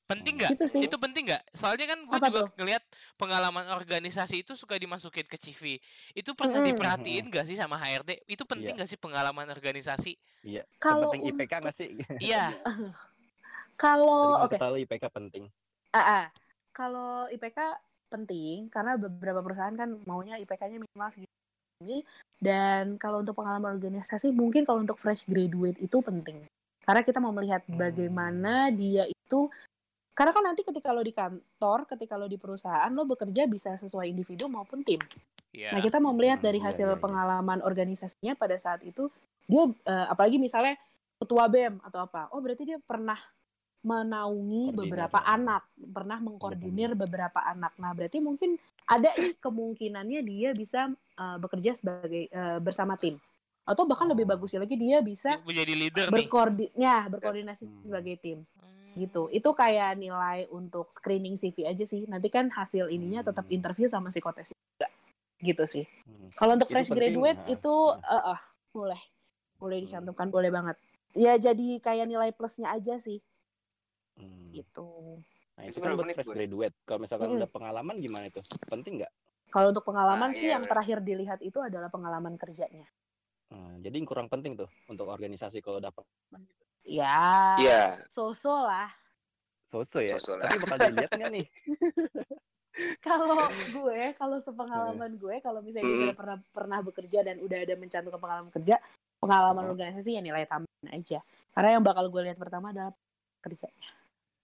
Penting 0.08 0.39
nggak? 0.39 0.52
Gitu 0.56 0.65
sih. 0.65 0.82
Itu 0.82 0.96
penting 0.96 1.28
nggak? 1.28 1.43
Soalnya 1.52 1.86
kan 1.86 2.00
gue 2.02 2.15
juga 2.17 2.32
tuh? 2.32 2.48
ngelihat 2.56 2.84
pengalaman 3.15 3.67
organisasi 3.70 4.41
itu 4.41 4.56
suka 4.56 4.80
dimasukin 4.80 5.28
ke 5.28 5.36
CV. 5.36 5.84
Itu 6.12 6.32
pernah 6.32 6.63
Mm-mm. 6.63 6.72
diperhatiin 6.72 7.28
nggak 7.28 7.43
sih 7.43 7.60
sama 7.60 7.76
HRD? 7.76 8.24
Itu 8.24 8.48
penting 8.48 8.72
Iya. 8.72 8.78
nggak 8.80 8.89
sih 8.89 8.96
pengalaman 8.96 9.48
organisasi? 9.48 10.15
Iya. 10.41 10.63
Kalau 10.80 11.12
Penting 11.12 11.28
IPK 11.30 11.54
nggak 11.60 11.76
sih? 11.76 11.91
Iya. 12.24 12.56
Kalau 13.76 14.41
oke, 14.41 14.56
kita 14.56 14.63
tahu 14.63 14.76
IPK 14.80 15.04
penting. 15.12 15.43
ah, 15.91 16.00
ah. 16.00 16.26
kalau 16.72 17.26
IPK 17.28 17.58
penting 18.08 18.70
karena 18.70 18.96
beberapa 18.96 19.41
perusahaan 19.41 19.74
kan 19.74 19.98
maunya 20.04 20.38
IPK-nya 20.38 20.80
minimal 20.80 21.10
segini 21.10 22.06
dan 22.38 22.96
kalau 22.96 23.20
untuk 23.20 23.34
pengalaman 23.34 23.76
organisasi 23.76 24.32
mungkin 24.32 24.63
kalau 24.63 24.80
untuk 24.80 24.96
fresh 24.96 25.26
graduate 25.26 25.76
itu 25.78 25.98
penting 26.00 26.46
karena 26.82 27.02
kita 27.02 27.17
mau 27.17 27.34
melihat 27.34 27.65
Hmm. 27.65 27.76
bagaimana 27.76 28.70
dia 28.70 29.04
itu 29.04 29.50
karena 30.17 30.34
kan 30.34 30.41
nanti 30.41 30.65
ketika 30.65 30.89
lo 30.89 31.06
di 31.06 31.13
kantor, 31.13 31.86
ketika 31.86 32.17
lo 32.17 32.25
di 32.25 32.41
perusahaan, 32.41 32.89
lo 32.89 33.06
bekerja 33.06 33.45
bisa 33.45 33.77
sesuai 33.77 34.10
individu 34.10 34.49
maupun 34.49 34.82
tim. 34.82 34.97
Iya. 35.53 35.77
Nah, 35.77 35.82
kita 35.86 36.01
mau 36.01 36.10
melihat 36.10 36.41
dari 36.41 36.58
iya, 36.58 36.73
hasil 36.73 36.89
iya, 36.89 36.97
iya. 36.97 37.01
pengalaman 37.01 37.62
organisasinya 37.62 38.34
pada 38.34 38.58
saat 38.58 38.82
itu, 38.82 39.13
dia 39.45 39.69
eh, 39.69 40.06
apalagi 40.10 40.41
misalnya 40.41 40.73
ketua 41.21 41.45
BEM 41.45 41.86
atau 41.86 42.01
apa. 42.01 42.34
Oh, 42.34 42.41
berarti 42.41 42.65
dia 42.65 42.82
pernah 42.82 43.17
menaungi 43.86 44.73
Koordinir, 44.73 44.77
beberapa 44.89 45.19
ya. 45.21 45.27
anak, 45.38 45.63
pernah 45.93 46.17
mengkoordinir 46.17 46.89
beberapa 46.97 47.39
anak. 47.39 47.77
Nah, 47.77 47.93
berarti 47.93 48.17
mungkin 48.17 48.58
ada 48.89 49.13
nih 49.15 49.38
kemungkinannya 49.38 50.25
dia 50.25 50.49
bisa 50.58 50.89
eh, 50.93 51.38
bekerja 51.38 51.77
sebagai 51.77 52.25
eh, 52.25 52.58
bersama 52.58 52.97
tim. 52.97 53.21
Atau 53.67 53.84
bahkan 53.86 54.08
lebih 54.08 54.23
Oh. 54.25 54.34
bagusnya 54.34 54.63
lagi 54.63 54.80
dia 54.80 54.97
bisa 55.03 55.43
Menjadi 55.45 55.73
leader 55.77 56.06
nih. 56.10 56.25
berkoordin 56.25 56.71
ya, 56.73 57.06
berkoordinasi 57.06 57.63
Hmm. 57.67 57.84
sebagai 57.86 58.15
tim. 58.17 58.39
Gitu. 58.98 59.30
Itu 59.30 59.54
kayak 59.54 59.96
nilai 59.96 60.50
untuk 60.50 60.90
screening 60.90 61.38
CV 61.38 61.70
aja 61.70 61.86
sih. 61.86 62.10
Nanti 62.10 62.28
kan 62.28 62.50
hasil 62.50 62.90
ininya 62.90 63.22
tetap 63.22 63.46
Hmm. 63.46 63.54
interview 63.54 63.86
sama 63.86 64.10
psikotes 64.10 64.52
juga. 64.52 64.90
Gitu 65.38 65.64
sih. 65.70 65.86
Hmm. 66.04 66.34
Kalau 66.34 66.58
untuk 66.58 66.68
Itu 66.68 66.74
fresh 66.74 66.90
penting, 66.90 67.14
graduate 67.22 67.40
nah. 67.40 67.54
itu 67.54 67.74
eh, 68.02 68.24
eh, 68.34 68.40
boleh. 68.74 69.02
Boleh 69.58 69.78
dicantumkan, 69.86 70.28
boleh 70.30 70.50
banget. 70.50 70.76
Ya 71.14 71.34
jadi 71.38 71.78
kayak 71.82 72.06
nilai 72.06 72.30
plusnya 72.34 72.74
aja 72.74 72.98
sih 72.98 73.22
Hmm. 74.18 74.50
gitu. 74.50 75.22
Nah, 75.58 75.66
Itu 75.66 75.78
itu 75.78 75.86
kan 75.86 75.94
buat 75.94 76.10
fresh 76.10 76.30
graduate. 76.30 76.76
Kalau 76.86 77.00
misalkan 77.02 77.30
Mm-mm. 77.30 77.38
udah 77.42 77.50
pengalaman 77.50 77.96
gimana 77.98 78.30
itu? 78.30 78.42
Penting 78.66 79.02
nggak? 79.02 79.14
Kalau 79.50 79.74
untuk 79.74 79.86
pengalaman 79.86 80.30
Ah, 80.30 80.38
sih 80.38 80.46
iya, 80.50 80.58
yang 80.58 80.66
bener. 80.66 80.72
terakhir 80.74 80.98
dilihat 81.02 81.40
itu 81.42 81.58
adalah 81.58 81.90
pengalaman 81.90 82.38
kerjanya. 82.38 82.86
Nah, 83.48 83.80
jadi 83.80 83.96
kurang 84.04 84.28
penting 84.28 84.60
tuh 84.60 84.68
untuk 84.86 85.08
organisasi 85.08 85.64
kalau 85.64 85.80
dapat 85.80 86.04
Ya, 86.88 87.19
Iya. 87.60 87.84
so-so 88.08 88.63
lah. 88.63 88.88
sosok 89.67 90.08
ya. 90.08 90.15
Sosok 90.15 90.39
lah. 90.39 90.47
Tapi 90.47 90.58
bakal 90.63 90.78
dilihat 90.88 91.12
nggak 91.12 91.32
nih? 91.36 91.45
kalau 93.04 93.52
gue 93.52 94.02
kalau 94.15 94.38
sepengalaman 94.39 95.12
gue 95.17 95.36
kalau 95.43 95.60
misalnya 95.60 95.91
gue 95.91 95.97
Hmm. 95.97 96.08
udah 96.08 96.17
pernah 96.17 96.38
pernah 96.54 96.80
bekerja 96.80 97.19
dan 97.26 97.41
udah 97.43 97.58
ada 97.65 97.76
mencantumkan 97.76 98.21
pengalaman 98.21 98.52
kerja 98.54 98.76
pengalaman 99.17 99.63
Hmm. 99.65 99.73
organisasi 99.73 100.13
ya 100.13 100.21
nilai 100.21 100.45
tambahan 100.45 100.89
aja 100.93 101.19
karena 101.58 101.69
yang 101.73 101.84
bakal 101.84 102.06
gue 102.08 102.21
lihat 102.30 102.38
pertama 102.38 102.69
adalah 102.69 102.93
kerjanya 103.41 103.89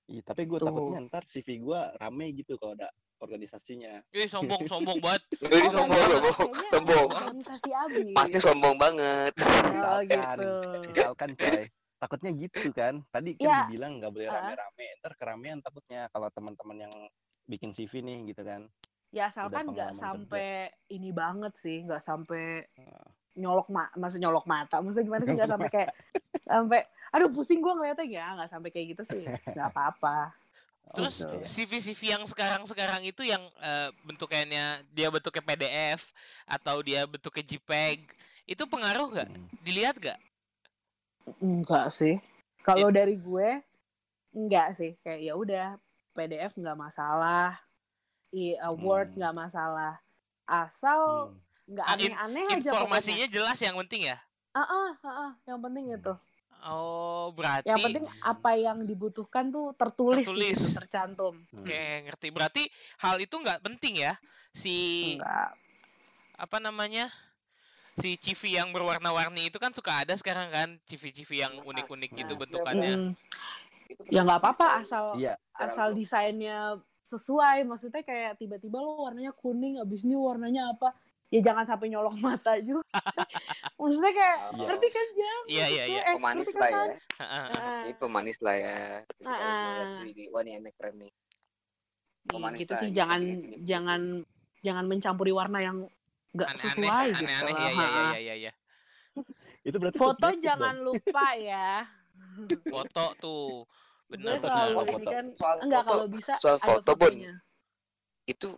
Iya, 0.04 0.20
tapi 0.26 0.44
gue 0.44 0.60
takutnya 0.60 1.00
ntar 1.08 1.24
CV 1.24 1.64
gue 1.64 1.80
rame 1.96 2.26
gitu 2.36 2.60
kalau 2.60 2.76
ada 2.76 2.92
organisasinya. 3.24 4.04
Ih, 4.12 4.28
sombong 4.28 4.68
sombong 4.68 5.00
banget. 5.00 5.24
Ini 5.48 5.64
Oh, 5.64 5.72
sombong, 5.72 6.04
sombong, 6.04 6.36
kayaknya 6.36 6.68
sombong. 6.68 7.08
organisasi 7.08 7.70
abis 7.72 8.12
Pasti 8.12 8.38
sombong 8.44 8.76
banget. 8.76 9.32
oh 9.40 9.64
Misalkan, 9.72 10.38
gitu 10.44 10.50
misalkan 10.92 11.30
coy. 11.40 11.64
Takutnya 12.04 12.32
gitu 12.36 12.68
kan. 12.76 13.00
Tadi 13.08 13.40
kan 13.40 13.48
Ya. 13.48 13.58
dibilang 13.64 13.96
nggak 14.04 14.12
boleh 14.12 14.28
rame-rame. 14.28 14.88
Ntar 15.00 15.14
keramaian 15.16 15.64
takutnya 15.64 16.12
kalau 16.12 16.28
teman-teman 16.28 16.84
yang 16.84 16.94
bikin 17.48 17.72
CV 17.72 18.04
nih 18.04 18.36
gitu 18.36 18.44
kan. 18.44 18.68
ya 19.14 19.30
asalkan 19.30 19.70
nggak 19.70 19.94
sampai 19.94 20.74
ini 20.90 21.14
banget 21.14 21.54
sih 21.62 21.86
nggak 21.86 22.02
sampai 22.02 22.66
nyolok 23.38 23.70
ma 23.70 23.86
maksud 23.94 24.18
nyolok 24.18 24.50
mata 24.50 24.82
maksudnya 24.82 25.06
gimana 25.06 25.22
sih 25.22 25.38
nggak 25.38 25.52
sampai 25.54 25.70
kayak 25.70 25.92
sampai 26.50 26.80
aduh 27.14 27.30
pusing 27.30 27.62
gue 27.62 27.74
ngeliatnya 27.78 28.10
ya 28.10 28.26
nggak 28.34 28.50
sampai 28.50 28.74
kayak 28.74 28.98
gitu 28.98 29.04
sih 29.14 29.22
nggak 29.54 29.70
apa-apa 29.70 30.34
Terus 30.98 31.22
oke. 31.22 31.46
CV-CV 31.46 32.02
yang 32.18 32.24
sekarang-sekarang 32.26 33.06
itu 33.06 33.22
yang 33.22 33.42
eh, 33.62 33.90
bentuknya 34.02 34.82
dia 34.92 35.08
bentuknya 35.14 35.46
PDF 35.46 36.10
atau 36.50 36.82
dia 36.82 37.06
bentuknya 37.06 37.46
JPEG 37.54 38.00
itu 38.50 38.64
pengaruh 38.68 39.14
nggak? 39.14 39.30
Hmm. 39.30 39.48
Dilihat 39.64 39.96
nggak? 39.98 40.20
Enggak 41.40 41.90
sih. 41.90 42.20
Kalau 42.60 42.90
dari 42.90 43.16
gue 43.16 43.60
enggak 44.32 44.74
sih. 44.74 44.96
Kayak 45.00 45.20
ya 45.22 45.34
udah 45.34 45.68
PDF 46.12 46.54
nggak 46.54 46.78
masalah. 46.78 47.60
I, 48.30 48.58
Word 48.76 49.14
Hmm. 49.14 49.18
nggak 49.20 49.36
masalah. 49.38 49.94
Asal 50.44 51.32
Hmm. 51.32 51.38
nggak 51.70 51.86
Ah, 51.86 51.96
in- 51.96 52.12
aneh-aneh 52.12 52.46
aja 52.52 52.70
Informasinya 52.72 53.28
jelas 53.28 53.58
yang 53.58 53.78
penting 53.80 54.08
ya. 54.08 54.18
pokoknya. 54.18 54.32
Ah, 54.54 54.68
ah, 54.68 54.92
ah, 55.02 55.16
ah. 55.20 55.32
yang 55.44 55.60
penting 55.60 55.86
itu. 55.90 56.14
Oh, 56.64 57.34
berarti 57.34 57.68
Yang 57.68 57.80
penting 57.84 58.06
apa 58.22 58.52
yang 58.56 58.88
dibutuhkan 58.88 59.52
tuh 59.52 59.76
tertulis, 59.76 60.24
di 60.24 60.26
Tertulis. 60.26 60.56
situ, 60.56 60.78
tercantum. 60.78 61.36
Hmm. 61.44 61.60
Oke, 61.60 61.82
ngerti. 62.04 62.28
Berarti 62.30 62.64
hal 62.98 63.20
itu 63.20 63.36
nggak 63.36 63.60
penting 63.62 64.00
ya 64.00 64.16
si 64.50 64.76
Enggak. 65.14 65.52
apa 66.34 66.58
namanya? 66.58 67.12
Si 67.94 68.18
CV 68.18 68.58
yang 68.58 68.74
berwarna-warni 68.74 69.54
itu 69.54 69.62
kan 69.62 69.70
suka 69.70 70.02
ada 70.02 70.18
sekarang 70.18 70.50
kan 70.50 70.70
CV-CV 70.90 71.46
yang 71.46 71.54
unik-unik 71.62 72.12
gitu 72.18 72.34
Nah, 72.34 72.40
bentukannya. 72.42 72.94
Mm-mm. 72.98 73.12
Ya 74.10 74.26
nggak 74.26 74.42
apa-apa 74.42 74.82
asal 74.82 75.14
Iya. 75.22 75.38
asal 75.54 75.94
desainnya 75.94 76.82
sesuai. 77.06 77.62
Maksudnya 77.70 78.02
kayak 78.02 78.42
tiba-tiba 78.42 78.82
lo 78.82 79.06
warnanya 79.06 79.30
kuning, 79.38 79.78
abis 79.78 80.10
ini 80.10 80.18
warnanya 80.18 80.74
apa? 80.74 80.90
Ya 81.30 81.42
jangan 81.42 81.66
sampai 81.66 81.94
nyolok 81.94 82.18
mata 82.18 82.58
juga. 82.58 82.82
Maksudnya 83.80 84.12
kayak 84.14 84.38
Iya. 84.42 84.66
ngerti 84.66 84.88
kan 84.90 85.08
jam? 85.14 85.42
Iya, 85.46 85.66
iya, 85.70 85.84
iya. 85.86 86.02
Eh, 86.10 86.16
Pemanis 86.18 86.48
ngerti 86.50 86.58
lah 86.58 86.70
kan, 86.72 86.88
ya. 86.90 86.98
Ini 87.84 87.94
pemanis 88.02 88.38
lah 88.42 88.56
ya. 88.58 88.78
Di- 90.02 90.30
Wah 90.34 90.42
ini 90.42 90.52
enak 90.58 90.74
keren 90.78 90.96
nih. 90.98 91.12
Iya, 91.14 92.30
Pemanis 92.32 92.60
gitu 92.64 92.74
sih 92.80 92.90
jangan 92.90 93.22
jangan 93.62 94.02
jangan 94.64 94.86
mencampuri 94.88 95.30
warna 95.36 95.60
yang 95.60 95.78
nggak 96.34 96.50
Aneh-aneh, 96.50 96.74
sesuai 96.74 97.08
gitu. 97.14 97.24
aneh-aneh 97.24 97.54
lah. 97.54 97.62
ya, 97.62 97.70
ya, 97.72 97.90
ya, 98.12 98.20
ya, 98.20 98.36
ya. 98.40 98.52
Itu 99.64 99.78
berarti 99.78 99.98
Foto 99.98 100.28
jangan 100.36 100.76
dong. 100.76 100.86
lupa 100.92 101.28
ya. 101.36 101.70
Foto 102.66 103.06
tuh. 103.16 103.50
Benar, 104.06 104.36
juga, 104.36 104.54
ini 104.68 104.76
foto. 104.76 105.10
kan 105.10 105.26
Soal 105.34 105.58
enggak 105.62 105.82
foto, 105.82 105.92
kalau 105.92 106.06
bisa 106.08 106.34
soal 106.38 106.58
ada 106.58 106.66
foto, 106.68 106.92
fotonya. 106.92 107.34
itu 108.24 108.50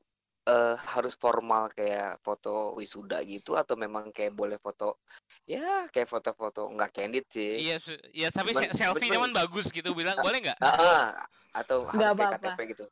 eh, 0.45 0.75
harus 0.77 1.13
formal 1.15 1.63
kayak 1.69 2.21
foto 2.21 2.75
wisuda 2.75 3.17
gitu 3.21 3.55
atau 3.55 3.73
memang 3.73 4.11
kayak 4.11 4.29
boleh 4.31 4.55
foto 4.55 5.01
ya 5.43 5.89
kayak 5.89 6.05
foto-foto 6.05 6.69
nggak 6.69 6.91
candid 6.91 7.25
sih 7.25 7.65
Iya, 7.65 7.81
iya 8.11 8.29
tapi 8.29 8.53
Cuman- 8.53 8.69
se- 8.69 8.77
selfie 8.77 9.09
cuman- 9.09 9.33
bagus 9.33 9.73
gitu 9.73 9.89
bilang 9.91 10.13
boleh 10.15 10.45
nggak? 10.45 10.59
Ah, 10.59 10.69
ah. 10.69 11.09
atau 11.51 11.81
harus 11.83 11.97
kayak 11.97 12.13
apa-apa. 12.13 12.37
KTP 12.53 12.59
gitu 12.71 12.85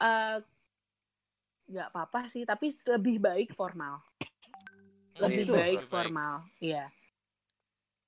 Eh, 0.00 0.36
nggak 1.72 1.88
apa-apa 1.88 2.28
sih 2.28 2.44
tapi 2.44 2.68
lebih 2.86 3.16
baik 3.18 3.50
formal 3.52 3.98
Oh, 5.12 5.28
lebih 5.28 5.44
gitu. 5.44 5.52
baik 5.52 5.76
Lebih 5.78 5.88
baik. 5.88 5.92
formal 5.92 6.34
iya 6.58 6.84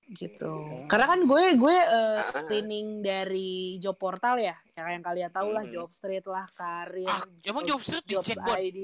gitu 0.07 0.85
karena 0.85 1.07
kan 1.07 1.21
gue 1.23 1.45
gue 1.55 1.77
eh, 1.77 2.21
Ah. 2.23 2.45
training 2.45 3.01
dari 3.01 3.51
job 3.79 3.97
portal 3.97 4.37
ya 4.37 4.53
yang 4.75 4.89
yang 4.91 5.03
kalian 5.03 5.31
tahu 5.31 5.49
lah 5.51 5.65
Mhm. 5.65 5.73
job 5.73 5.89
street 5.91 6.25
lah 6.25 6.45
karir 6.51 7.09
Ah, 7.09 7.25
emang 7.43 7.65
job 7.65 7.81
street 7.81 8.05
jobs 8.05 8.29
dicek? 8.29 8.45
ID 8.45 8.79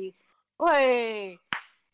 woi 0.56 1.36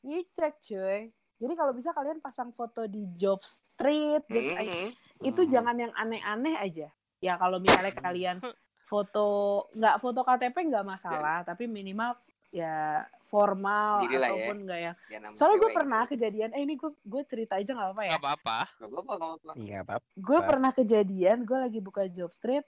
dicek 0.00 0.54
cuy 0.60 1.10
jadi 1.36 1.52
kalau 1.52 1.70
bisa 1.70 1.90
kalian 1.90 2.18
pasang 2.18 2.50
foto 2.50 2.86
di 2.86 3.02
job 3.12 3.42
street 3.42 4.22
job 4.24 4.46
ID 4.52 4.70
Mm-mm. 4.70 4.88
itu 5.24 5.40
Hmm. 5.42 5.50
jangan 5.50 5.76
yang 5.76 5.92
aneh-aneh 5.92 6.54
aja 6.56 6.88
ya 7.18 7.34
kalau 7.34 7.58
misalnya 7.58 7.90
kalian 7.92 8.38
foto 8.86 9.26
nggak 9.72 9.96
foto 9.98 10.22
KTP 10.22 10.56
nggak 10.64 10.86
masalah 10.86 11.42
tapi 11.42 11.66
minimal 11.66 12.14
ya 12.56 13.04
formal 13.22 14.00
Jadi 14.00 14.16
lah 14.16 14.28
ya. 14.28 14.32
ataupun 14.32 14.56
enggak 14.64 14.80
ya 14.80 14.92
Ya, 15.12 15.18
soalnya 15.34 15.58
gue 15.58 15.70
pernah 15.74 16.02
gitu. 16.02 16.10
kejadian 16.14 16.50
eh 16.50 16.62
ini 16.62 16.74
gue 16.74 16.88
gue 16.88 17.22
cerita 17.26 17.54
aja 17.54 17.68
nggak 17.68 17.90
apa 17.90 18.02
ya 18.02 18.10
Nggak 18.10 18.22
apa-apa. 18.22 18.58
Nggak 18.72 18.88
apa-apa, 18.88 19.12
nggak 19.12 19.28
apa-apa. 19.28 19.52
Iya, 19.58 19.78
Pap. 19.82 20.00
gue 20.16 20.38
pernah 20.40 20.70
kejadian 20.72 21.38
gue 21.42 21.58
lagi 21.58 21.80
buka 21.80 22.02
job 22.08 22.30
street 22.30 22.64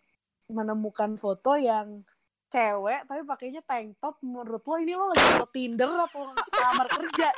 menemukan 0.46 1.14
foto 1.14 1.55
yang 1.55 2.05
cewek 2.48 3.00
tapi 3.04 3.20
pakainya 3.22 3.61
tank 3.61 3.96
top 3.96 4.16
menurut 4.20 4.61
lo 4.61 4.76
ini 4.76 4.92
lo 4.92 5.12
lagi 5.12 5.24
foto 5.30 5.46
Tinder 5.48 5.90
apa 5.92 6.18
kamar 6.48 6.87
kerja 6.88 7.28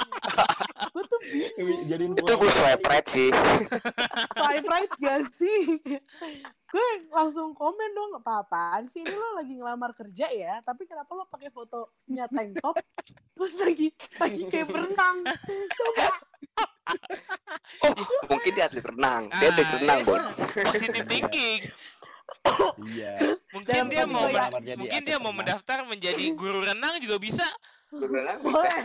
gue 0.95 1.05
tuh 1.05 1.21
bingung 1.25 1.83
Jadiin 1.87 2.13
Itu 2.15 2.33
gue 2.33 2.51
swipe 2.51 2.85
right 2.85 3.07
sih. 3.07 3.29
swipe 4.39 4.67
right 4.67 4.93
gak 4.97 5.21
sih 5.35 5.59
gue 6.71 6.87
langsung 7.11 7.51
komen 7.51 7.91
dong 7.91 8.23
apa-apaan 8.23 8.87
sih 8.87 9.03
ini 9.03 9.11
lo 9.11 9.35
lagi 9.35 9.55
ngelamar 9.55 9.91
kerja 9.93 10.31
ya 10.31 10.63
tapi 10.63 10.87
kenapa 10.87 11.11
lo 11.13 11.27
pakai 11.27 11.51
fotonya 11.51 12.31
tank 12.31 12.59
top 12.59 12.79
terus 13.35 13.55
lagi 13.57 13.91
lagi 14.17 14.47
kayak 14.47 14.67
berenang 14.67 15.27
coba 15.71 16.07
Oh, 17.81 17.95
mungkin 18.27 18.51
dia 18.51 18.67
atlet 18.67 18.83
renang. 18.83 19.31
Dia 19.31 19.49
atlet 19.49 19.63
Ah, 19.63 19.75
renang, 19.79 19.99
iya. 20.01 20.09
Bon. 20.11 20.23
Positive 20.67 21.07
thinking. 21.07 21.61
Iya. 22.81 23.37
Mungkin 23.51 23.69
Dalam 23.69 23.89
dia 23.89 24.05
mau 24.07 24.25
ya. 24.27 24.49
Mungkin 24.77 25.01
dia 25.03 25.19
mau 25.19 25.31
renang. 25.31 25.39
mendaftar 25.45 25.79
menjadi 25.85 26.25
guru 26.33 26.63
renang 26.63 26.97
juga 26.99 27.17
bisa. 27.17 27.47
Renang 27.91 28.39
bisa. 28.39 28.47
boleh 28.51 28.83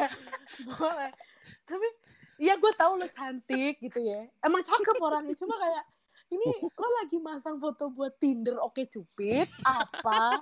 boleh 0.66 1.12
tapi 1.62 1.88
iya 2.38 2.54
gue 2.56 2.72
tahu 2.74 2.98
lo 2.98 3.06
cantik 3.06 3.78
gitu 3.78 3.98
ya 3.98 4.26
emang 4.42 4.62
cakep 4.62 4.98
orangnya 4.98 5.34
cuma 5.34 5.58
kayak 5.58 5.84
ini 6.30 6.46
lo 6.62 6.88
lagi 7.02 7.18
masang 7.18 7.58
foto 7.58 7.90
buat 7.90 8.14
Tinder 8.18 8.58
oke 8.58 8.86
cupid 8.86 9.50
apa 9.62 10.42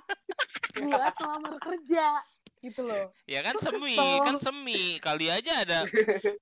buat 0.76 1.12
ngelamar 1.16 1.56
kerja 1.60 2.20
gitu 2.60 2.84
loh 2.84 3.12
Ya 3.24 3.40
kan 3.40 3.56
semi, 3.56 3.96
kesel. 3.96 4.24
kan 4.24 4.36
semi. 4.40 4.96
Kali 4.96 5.28
aja 5.28 5.52
ada 5.60 5.78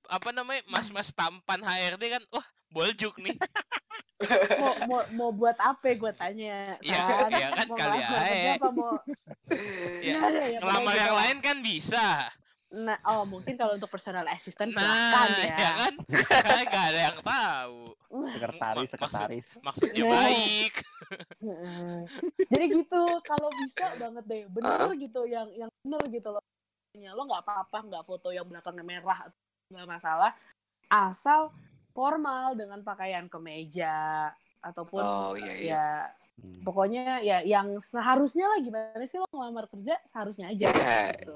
apa 0.07 0.29
namanya 0.31 0.63
mas-mas 0.67 1.11
tampan 1.11 1.59
HRD 1.59 2.03
kan, 2.07 2.23
wah 2.31 2.43
boljuk 2.67 3.19
nih. 3.19 3.35
Mau 4.55 4.73
mau 4.85 5.01
mau 5.11 5.29
buat 5.31 5.57
apa 5.57 5.83
gue 5.89 6.11
tanya 6.13 6.77
Iya, 6.79 7.01
kan 7.01 7.29
iya 7.29 7.47
kan, 7.51 7.65
mau 7.67 7.75
kali 7.75 7.99
aja. 7.99 8.53
apa 8.55 8.69
mau 8.69 8.93
Ya, 9.99 10.13
Nggak 10.13 10.23
ada 10.25 10.41
ya, 10.43 10.59
Ngelamar 10.59 10.93
yang 10.93 11.03
gitu 11.05 11.19
lain 11.19 11.37
kan 11.39 11.57
bisa. 11.59 12.05
nah 12.73 12.97
oh 13.05 13.21
mungkin 13.23 13.53
kalau 13.53 13.73
untuk 13.73 13.85
personal 13.85 14.25
assistant 14.27 14.71
Nah, 14.71 14.81
silahkan 14.81 15.29
ya, 15.37 15.45
ya 15.53 15.71
kan? 15.77 15.93
Kan 16.25 16.63
nggak 16.65 16.85
ada 16.87 16.99
yang 17.03 17.19
tahu. 17.21 17.77
Sekretaris, 18.31 18.77
Maksud- 18.79 18.89
sekretaris. 18.89 19.47
Maksudnya 19.59 19.93
Iya. 19.99 20.09
baik. 20.09 20.73
Heeh. 21.39 21.97
Jadi 22.47 22.65
gitu, 22.73 23.01
kalau 23.21 23.49
bisa 23.55 23.85
banget 23.95 24.23
deh, 24.25 24.41
bener 24.47 24.89
gitu, 24.95 25.21
yang 25.23 25.47
yang 25.51 25.69
bener 25.79 26.01
gitu 26.09 26.29
loh. 26.29 26.41
Lo 26.95 27.21
nggak 27.23 27.41
apa-apa, 27.41 27.77
nggak 27.83 28.03
foto 28.03 28.29
yang 28.29 28.45
belakangnya 28.45 28.81
merah, 28.81 29.29
nggak 29.69 29.85
masalah, 29.87 30.33
asal 30.87 31.53
formal 31.93 32.57
dengan 32.57 32.81
pakaian 32.81 33.29
kemeja 33.29 34.29
ataupun 34.59 35.03
Oh, 35.03 35.33
iya, 35.37 35.53
iya. 35.55 35.69
ya 35.69 35.87
Hmm. 36.33 36.65
pokoknya 36.65 37.21
ya 37.21 37.45
yang 37.45 37.77
seharusnya 37.77 38.49
lah 38.49 38.57
gimana 38.57 39.05
sih 39.05 39.21
lo 39.21 39.29
ngelamar 39.29 39.69
kerja 39.69 39.93
seharusnya 40.09 40.49
aja 40.49 40.65
Ya, 40.65 41.13
gitu. 41.13 41.29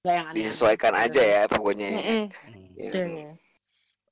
Nggak 0.00 0.14
yang 0.16 0.26
aneh. 0.32 0.36
Disesuaikan 0.40 0.94
aja 0.96 1.20
ya 1.20 1.42
pokoknya. 1.44 1.86
ya. 1.92 1.96
Heeh. 2.00 2.24
Hmm. 2.32 2.64
Ya. 2.72 2.90
Iya. 3.04 3.30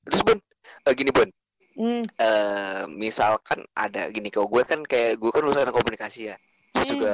Terus 0.05 0.21
Bon, 0.21 0.37
eh, 0.85 0.93
gini 0.93 1.09
Bon, 1.09 1.29
Hmm. 1.73 2.03
eh 2.05 2.83
misalkan 2.85 3.65
ada 3.73 4.13
gini 4.13 4.29
kalau 4.29 4.45
gue 4.45 4.61
kan 4.61 4.85
kayak 4.85 5.17
gue 5.17 5.31
kan 5.33 5.41
lulusan 5.41 5.73
komunikasi 5.73 6.29
ya 6.29 6.37
terus 6.75 6.91
Hmm. 6.91 6.93
juga 6.99 7.13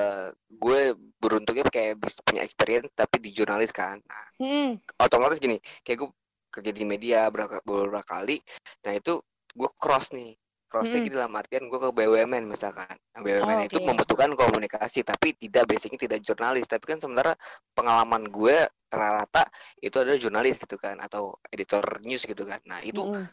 gue 0.52 0.80
beruntungnya 1.16 1.64
kayak 1.72 1.96
punya 2.02 2.44
experience 2.44 2.92
tapi 2.92 3.24
di 3.24 3.32
jurnalis 3.32 3.72
kan 3.72 4.04
nah 4.04 4.28
Hmm. 4.36 4.76
otomatis 5.00 5.40
gini 5.40 5.56
kayak 5.82 6.04
gue 6.04 6.10
kerja 6.56 6.72
di 6.72 6.84
media 6.88 7.28
beberapa, 7.28 7.60
beberapa 7.68 8.04
kali 8.08 8.40
nah 8.88 8.96
itu 8.96 9.20
gue 9.56 9.70
cross 9.76 10.16
nih 10.16 10.36
crossnya 10.76 11.00
Mm-mm. 11.00 11.08
gitu 11.08 11.16
dalam 11.16 11.36
artian 11.40 11.64
gue 11.72 11.80
ke 11.80 11.90
BUMN 11.96 12.44
misalkan 12.52 12.92
nah, 13.16 13.22
BUMN 13.24 13.60
Oh, 13.64 13.68
itu 13.68 13.80
membutuhkan 13.80 14.32
komunikasi 14.36 15.08
tapi 15.08 15.32
tidak 15.40 15.72
basicnya 15.72 16.00
tidak 16.10 16.20
jurnalis 16.26 16.68
tapi 16.68 16.84
kan 16.84 17.00
sementara 17.00 17.32
pengalaman 17.72 18.28
gue 18.28 18.68
rata-rata 18.92 19.48
itu 19.80 19.96
adalah 19.96 20.20
jurnalis 20.20 20.60
gitu 20.60 20.76
kan 20.76 21.00
atau 21.00 21.32
editor 21.48 22.04
news 22.04 22.28
gitu 22.28 22.44
kan 22.44 22.60
nah 22.68 22.84
itu 22.84 23.08
Mm-mm. 23.08 23.24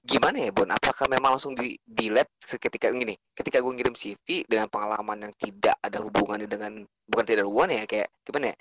gimana 0.00 0.48
ya 0.48 0.50
Bon? 0.50 0.66
Apakah 0.66 1.06
memang 1.12 1.36
langsung 1.36 1.52
di 1.52 1.76
delete 1.84 2.32
ketika 2.56 2.88
gini? 2.88 3.12
Ketika 3.36 3.60
gue 3.60 3.72
ngirim 3.76 3.92
CV 3.92 4.48
dengan 4.48 4.66
pengalaman 4.72 5.28
yang 5.28 5.34
tidak 5.36 5.76
ada 5.84 6.00
hubungannya 6.00 6.48
dengan 6.48 6.80
bukan 7.04 7.24
tidak 7.28 7.44
ada 7.44 7.46
hubungan 7.46 7.70
ya 7.76 7.84
kayak 7.84 8.08
gimana 8.24 8.46
ya? 8.50 8.56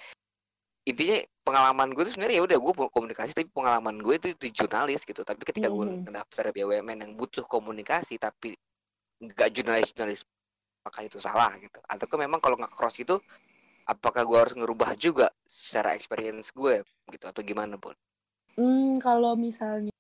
Intinya 0.89 1.21
pengalaman 1.45 1.93
gue 1.93 2.01
itu 2.01 2.17
sebenarnya 2.17 2.41
ya 2.41 2.43
udah 2.49 2.57
gue 2.57 2.73
komunikasi 2.89 3.37
tapi 3.37 3.45
pengalaman 3.53 4.01
gue 4.01 4.13
itu 4.17 4.27
di 4.33 4.49
jurnalis 4.49 5.05
gitu. 5.05 5.21
Tapi 5.21 5.45
ketika 5.45 5.69
gue 5.69 5.85
Mhm. 5.85 6.09
mendaftar 6.09 6.49
BUMN 6.49 7.05
yang 7.05 7.13
butuh 7.13 7.45
komunikasi 7.45 8.17
tapi 8.17 8.57
nggak 9.21 9.49
jurnalis 9.53 9.93
jurnalis 9.93 10.21
apakah 10.81 11.05
itu 11.05 11.21
salah 11.21 11.53
gitu? 11.61 11.77
Atau 11.85 12.09
memang 12.17 12.41
kalau 12.41 12.57
nggak 12.57 12.73
cross 12.73 12.97
itu 12.97 13.21
apakah 13.85 14.25
gue 14.25 14.37
harus 14.41 14.55
ngerubah 14.57 14.97
juga 14.97 15.29
secara 15.45 15.93
experience 15.93 16.49
gue 16.49 16.81
gitu 17.13 17.25
atau 17.29 17.41
gimana 17.45 17.77
Bon? 17.77 17.93
Hmm, 18.57 18.97
kalau 18.97 19.37
misalnya 19.37 19.93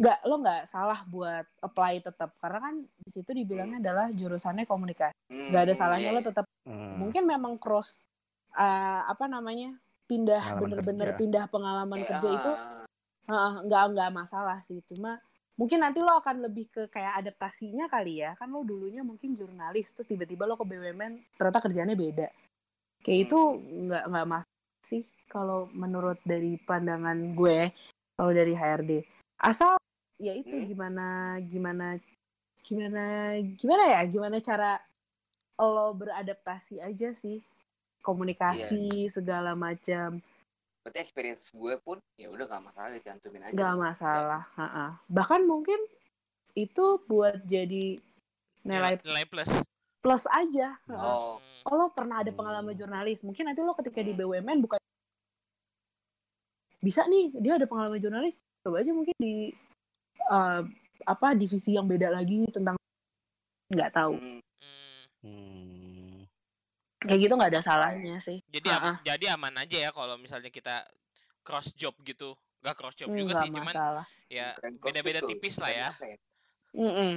nggak 0.00 0.18
lo 0.24 0.40
nggak 0.40 0.64
salah 0.64 1.04
buat 1.04 1.44
apply 1.60 2.00
tetap 2.00 2.32
karena 2.40 2.58
kan 2.62 2.74
di 2.88 3.10
situ 3.12 3.36
dibilangnya 3.36 3.84
adalah 3.84 4.06
jurusannya 4.08 4.64
komunikasi 4.64 5.12
nggak 5.28 5.62
ada 5.68 5.74
Hmm, 5.76 5.80
salahnya 5.82 6.08
iya, 6.08 6.16
lo 6.16 6.20
iya. 6.24 6.28
tetap 6.32 6.46
Hmm. 6.64 6.96
mungkin 6.96 7.28
memang 7.28 7.60
cross 7.60 8.08
uh, 8.56 9.00
apa 9.06 9.24
namanya 9.30 9.74
pindah 10.10 10.58
bener-bener 10.58 11.14
kerja. 11.14 11.20
pindah 11.20 11.44
pengalaman 11.46 12.02
kerja 12.02 12.28
itu 12.28 12.52
ah, 13.30 13.30
uh, 13.30 13.52
nggak 13.66 13.84
nggak 13.94 14.10
masalah 14.10 14.58
sih. 14.66 14.82
Cuma 14.90 15.22
mungkin 15.54 15.78
nanti 15.78 16.02
lo 16.02 16.18
akan 16.18 16.50
lebih 16.50 16.66
ke 16.72 16.82
kayak 16.90 17.22
adaptasinya 17.22 17.86
kali 17.86 18.22
ya. 18.26 18.34
Kan 18.34 18.50
lo 18.50 18.66
dulunya 18.66 19.06
mungkin 19.06 19.36
jurnalis 19.38 19.94
terus 19.94 20.10
tiba-tiba 20.10 20.46
lo 20.46 20.58
ke 20.58 20.66
BUMN 20.66 21.38
ternyata 21.38 21.62
kerjanya 21.62 21.94
beda. 21.94 22.28
Kayak 23.00 23.18
itu 23.30 23.38
nggak 23.86 24.04
nggak 24.10 24.26
masalah 24.28 24.84
sih 24.84 25.02
kalau 25.30 25.70
menurut 25.70 26.18
dari 26.26 26.58
pandangan 26.58 27.38
gue 27.38 27.70
kalau 28.18 28.32
dari 28.34 28.52
HRD 28.52 29.06
asal 29.40 29.78
ya 30.18 30.34
itu 30.34 30.52
Hmm. 30.52 30.66
gimana 30.66 31.06
gimana 31.46 31.86
gimana 32.66 33.04
gimana 33.56 33.84
ya? 33.94 34.00
Gimana 34.10 34.36
cara 34.42 34.76
lo 35.60 35.92
beradaptasi 35.94 36.80
aja 36.82 37.12
sih 37.14 37.40
komunikasi 38.00 39.08
segala 39.08 39.52
macam. 39.54 40.20
Berarti 40.80 40.98
experience 41.00 41.52
gue 41.52 41.76
pun 41.78 42.00
ya 42.16 42.32
udah 42.32 42.44
gak 42.48 42.64
masalah 42.64 42.88
dicantumin 42.92 43.44
aja. 43.44 43.52
Nggak 43.52 43.76
masalah 43.76 44.42
ha-ha. 44.56 44.86
bahkan 45.06 45.44
mungkin 45.44 45.76
itu 46.56 46.98
buat 47.04 47.44
jadi 47.44 48.00
nilai 48.64 48.96
nilai 49.04 49.24
plus. 49.28 49.48
plus 50.00 50.24
aja 50.28 50.76
oh. 50.88 51.38
Oh 51.60 51.76
lo 51.76 51.92
pernah 51.92 52.24
ada 52.24 52.32
pengalaman 52.32 52.72
Hmm. 52.72 52.80
jurnalis? 52.80 53.20
Mungkin 53.20 53.44
nanti 53.44 53.60
lo 53.60 53.76
ketika 53.76 54.00
di 54.00 54.16
Hmm. 54.16 54.24
BUMN 54.24 54.58
bukan 54.64 54.80
bisa 56.80 57.04
nih 57.04 57.28
dia 57.36 57.60
ada 57.60 57.68
pengalaman 57.68 58.00
jurnalis? 58.00 58.40
Coba 58.64 58.80
aja 58.80 58.92
mungkin 58.96 59.12
di 59.20 59.52
eh, 60.30 60.60
apa 61.04 61.28
divisi 61.36 61.76
yang 61.76 61.84
beda 61.84 62.08
lagi 62.08 62.48
tentang 62.48 62.80
nggak 63.68 63.92
tahu. 63.92 64.14
Hmm, 64.16 64.40
Hmm. 65.20 65.79
Hmm. 67.10 67.18
kayak 67.18 67.26
gitu 67.26 67.34
nggak 67.34 67.50
ada 67.50 67.62
salahnya 67.66 68.16
sih 68.22 68.38
Jadi 68.46 68.68
Ah, 68.70 68.78
aman, 68.78 68.94
jadi 69.02 69.24
aman 69.34 69.54
aja 69.58 69.76
ya 69.82 69.90
kalau 69.90 70.14
misalnya 70.14 70.46
kita 70.46 70.86
cross 71.42 71.74
job 71.74 71.98
gitu. 72.06 72.38
Gak 72.62 72.76
cross 72.78 72.94
job 72.94 73.10
juga 73.10 73.34
nggak 73.34 73.42
sih, 73.42 73.50
cuman 73.58 73.74
masalah 73.74 74.06
ya 74.30 74.54
beda-beda 74.78 75.20
tipis 75.26 75.58
lah 75.58 75.70
ya. 75.74 75.90
apa 75.90 76.06
Mm-mm. 76.70 77.12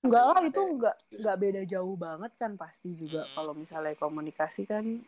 Enggak 0.00 0.24
lah 0.24 0.40
itu 0.40 0.62
enggak 0.64 0.96
enggak 1.12 1.36
beda 1.36 1.62
jauh 1.68 1.96
banget 2.00 2.32
kan 2.40 2.56
pasti 2.56 2.96
juga 2.96 3.28
Mm. 3.28 3.34
kalau 3.36 3.52
misalnya 3.52 3.92
komunikasi 4.00 4.64
kan 4.64 5.04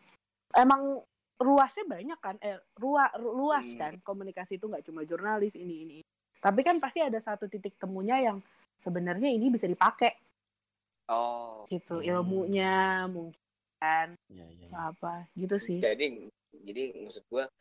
emang 0.53 1.01
luasnya 1.41 1.89
banyak 1.89 2.19
kan 2.21 2.35
eh 2.37 2.61
rua, 2.77 3.09
ru- 3.17 3.33
luas 3.33 3.65
Hmm. 3.65 3.79
kan 3.81 3.93
komunikasi 4.05 4.61
itu 4.61 4.69
nggak 4.69 4.85
cuma 4.85 5.01
jurnalis 5.01 5.57
ini 5.57 5.81
ini 5.81 5.93
ini. 5.97 6.05
tapi 6.37 6.61
kan 6.61 6.77
pasti 6.77 7.01
ada 7.01 7.17
satu 7.17 7.49
titik 7.49 7.73
temunya 7.79 8.21
yang 8.21 8.37
sebenarnya 8.77 9.33
ini 9.33 9.49
bisa 9.49 9.65
dipakai 9.65 10.13
Oh, 11.09 11.65
gitu 11.67 11.99
Hmm. 11.99 12.21
ilmunya 12.21 13.07
mungkin 13.07 13.39
kan 13.83 14.07
Ya, 14.31 14.47
ya, 14.47 14.65
ya. 14.71 14.75
apa 14.95 15.27
gitu 15.35 15.55
sih 15.59 15.83
jadi 15.83 16.05
jadi 16.63 16.83
maksud 17.03 17.23
gua 17.27 17.51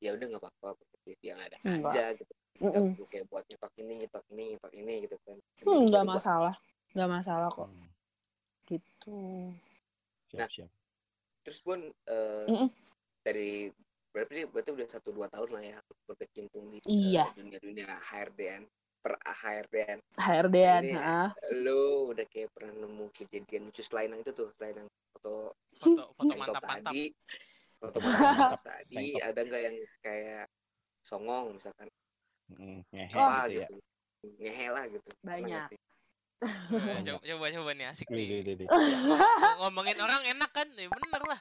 ya 0.00 0.16
udah 0.16 0.26
nggak 0.32 0.42
apa-apa 0.42 0.80
yang 1.20 1.36
ada 1.38 1.56
Enggak. 1.62 1.92
aja 1.92 2.04
gitu. 2.16 2.32
Nggak 2.56 2.72
Mm-mm. 2.72 2.88
perlu 2.96 3.06
kayak 3.12 3.26
buat 3.28 3.44
nyetok 3.46 3.72
ini, 3.78 3.92
nyetok 4.00 4.24
ini, 4.32 4.44
nyetok 4.56 4.72
ini 4.74 4.94
gitu 5.04 5.16
kan. 5.24 5.36
Hmm, 5.62 5.82
nggak 5.86 6.04
masalah 6.08 6.54
nggak 6.96 7.10
masalah 7.12 7.48
kok 7.52 7.68
Hmm, 7.68 7.88
gitu 8.64 9.18
Siap, 10.32 10.38
Nah, 10.40 10.48
siap. 10.48 10.70
Terus 11.44 11.58
pun 11.62 11.78
eh, 11.84 12.44
Mm-mm. 12.48 12.68
dari 13.22 13.68
berarti 14.10 14.48
berarti 14.48 14.70
udah 14.72 14.88
satu 14.88 15.12
dua 15.12 15.28
tahun 15.28 15.50
lah 15.52 15.62
ya 15.62 15.78
berkecimpung 16.08 16.72
di 16.72 16.78
Iya. 16.88 17.28
dunia 17.36 17.60
dunia 17.60 17.86
HRDN 18.00 18.64
per 19.04 19.14
HRDN. 19.22 19.98
Ini- 20.82 20.96
heeh. 20.96 21.28
Lu 21.62 22.10
udah 22.10 22.24
kayak 22.26 22.50
pernah 22.50 22.72
nemu 22.74 23.12
kejadian 23.12 23.68
lucu 23.70 23.84
selain 23.84 24.10
yang 24.10 24.20
itu 24.24 24.32
tuh, 24.32 24.48
selain 24.56 24.82
yang 24.82 24.88
foto 25.26 25.54
Foto 25.76 26.02
foto 26.14 26.32
mantap-mantap. 26.34 26.88
tadi, 26.88 27.02
foto 27.76 27.98
mantap 28.04 28.62
tadi, 28.62 29.04
ada 29.18 29.40
nggak 29.40 29.62
yang 29.62 29.76
kayak 30.00 30.46
songong 31.00 31.52
misalkan 31.52 31.88
Mm, 32.46 32.78
ngehe 32.88 33.10
Oh. 33.12 33.26
gitu 33.42 33.58
ya. 33.58 33.66
gitu, 33.66 33.76
ngehe 34.38 34.66
lah 34.68 34.84
gitu. 34.86 35.10
Banyak. 35.26 35.66
coba 37.02 37.18
coba 37.18 37.46
coba 37.50 37.70
nih 37.72 37.86
asik 37.88 38.06
nih. 38.06 38.54
Ngomongin 39.58 39.98
orang 39.98 40.22
enak 40.26 40.50
kan? 40.52 40.68
Ya 40.70 40.86
bener 40.86 41.22
lah. 41.24 41.40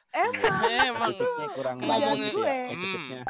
emang 0.82 1.14
Emang 1.14 1.52
kurang 1.54 1.78
bagus 1.78 2.26
gue. 2.26 2.42
ya, 2.42 2.74
Hmm. 2.74 3.22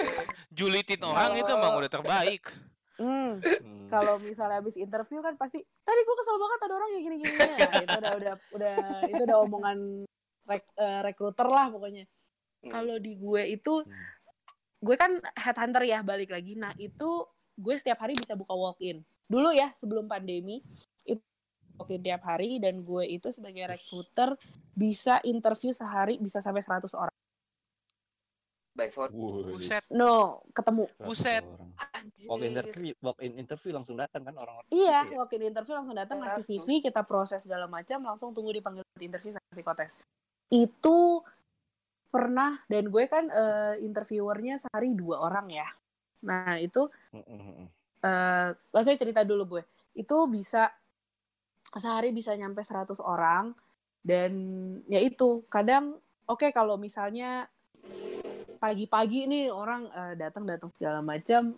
julitin 0.50 1.02
orang 1.04 1.36
itu 1.36 1.52
emang 1.52 1.76
udah 1.76 1.92
terbaik. 1.92 2.48
Hmm, 2.96 3.44
Hmm. 3.44 3.92
kalau 3.92 4.16
misalnya 4.20 4.64
habis 4.64 4.80
interview 4.80 5.20
kan 5.20 5.36
pasti 5.36 5.60
tadi 5.84 6.00
gue 6.00 6.16
kesel 6.16 6.40
banget 6.40 6.60
ada 6.62 6.74
orang 6.74 6.90
yang 6.90 7.04
gini 7.04 7.16
gini 7.20 7.34
nah, 7.36 7.60
itu 7.76 7.92
udah 7.94 8.14
udah 8.16 8.34
udah 8.56 8.76
itu 9.04 9.22
udah 9.22 9.38
omongan 9.42 9.78
rek, 10.46 10.64
eh, 10.78 11.00
rekruter 11.04 11.48
lah 11.48 11.68
pokoknya 11.70 12.06
Hmm. 12.62 12.72
kalau 12.72 12.98
di 12.98 13.14
gue 13.14 13.44
itu 13.52 13.86
Hmm. 13.86 13.94
gue 14.82 14.96
kan 14.98 15.12
headhunter 15.38 15.86
ya 15.86 16.02
balik 16.02 16.34
lagi 16.34 16.58
nah 16.58 16.74
itu 16.78 17.26
gue 17.56 17.76
setiap 17.78 18.02
hari 18.02 18.18
bisa 18.18 18.34
buka 18.34 18.54
walk 18.54 18.82
in 18.82 19.02
dulu 19.26 19.54
ya 19.54 19.70
sebelum 19.74 20.06
pandemi 20.06 20.66
itu 21.04 21.22
walk 21.78 21.90
in 21.90 22.02
tiap 22.02 22.26
hari 22.26 22.58
dan 22.58 22.82
gue 22.82 23.06
itu 23.06 23.30
sebagai 23.30 23.70
rekruter 23.70 24.34
bisa 24.74 25.22
interview 25.22 25.70
sehari 25.70 26.18
bisa 26.18 26.42
sampai 26.42 26.62
100 26.62 26.94
orang 26.94 27.14
by 28.76 28.92
phone. 28.92 29.08
Wuh, 29.16 29.56
Buset. 29.56 29.88
no 29.88 30.44
ketemu 30.52 30.84
100 31.00 31.08
Buset. 31.08 31.44
Walk 32.28 32.44
in 32.44 32.52
interview, 32.52 32.92
walk 33.00 33.20
in 33.24 33.34
interview 33.40 33.72
langsung 33.72 33.96
datang 33.96 34.28
kan 34.28 34.36
orang-orang. 34.36 34.68
Iya, 34.68 35.08
gitu 35.08 35.16
ya? 35.16 35.20
walk 35.24 35.32
in 35.32 35.44
interview 35.48 35.74
langsung 35.80 35.96
datang 35.96 36.20
ngasih 36.20 36.44
100. 36.44 36.52
CV, 36.60 36.68
kita 36.84 37.02
proses 37.08 37.40
segala 37.40 37.72
macam, 37.72 38.04
langsung 38.04 38.36
tunggu 38.36 38.52
dipanggil 38.52 38.84
buat 38.84 39.00
interview 39.00 39.32
sama 39.32 39.48
psikotes. 39.56 39.96
Itu 40.50 41.26
pernah 42.10 42.64
dan 42.72 42.88
gue 42.88 43.04
kan 43.12 43.28
eh, 43.28 43.76
interviewernya 43.84 44.56
sehari 44.62 44.96
dua 44.96 45.20
orang 45.26 45.52
ya. 45.52 45.68
Nah 46.24 46.56
itu 46.58 46.88
eh 48.06 48.50
langsung 48.72 48.96
cerita 48.96 49.28
dulu 49.28 49.60
gue. 49.60 49.64
Itu 49.96 50.28
bisa 50.32 50.72
sehari 51.76 52.16
bisa 52.16 52.32
nyampe 52.38 52.64
100 52.64 53.04
orang 53.04 53.52
dan 54.06 54.32
ya 54.88 55.02
itu 55.02 55.44
kadang 55.52 55.98
oke 56.30 56.48
kalau 56.56 56.80
misalnya 56.80 57.50
pagi-pagi 58.62 59.28
nih 59.28 59.46
orang 59.52 59.92
eh, 59.92 60.14
datang-datang 60.16 60.72
segala 60.72 61.04
macam 61.04 61.58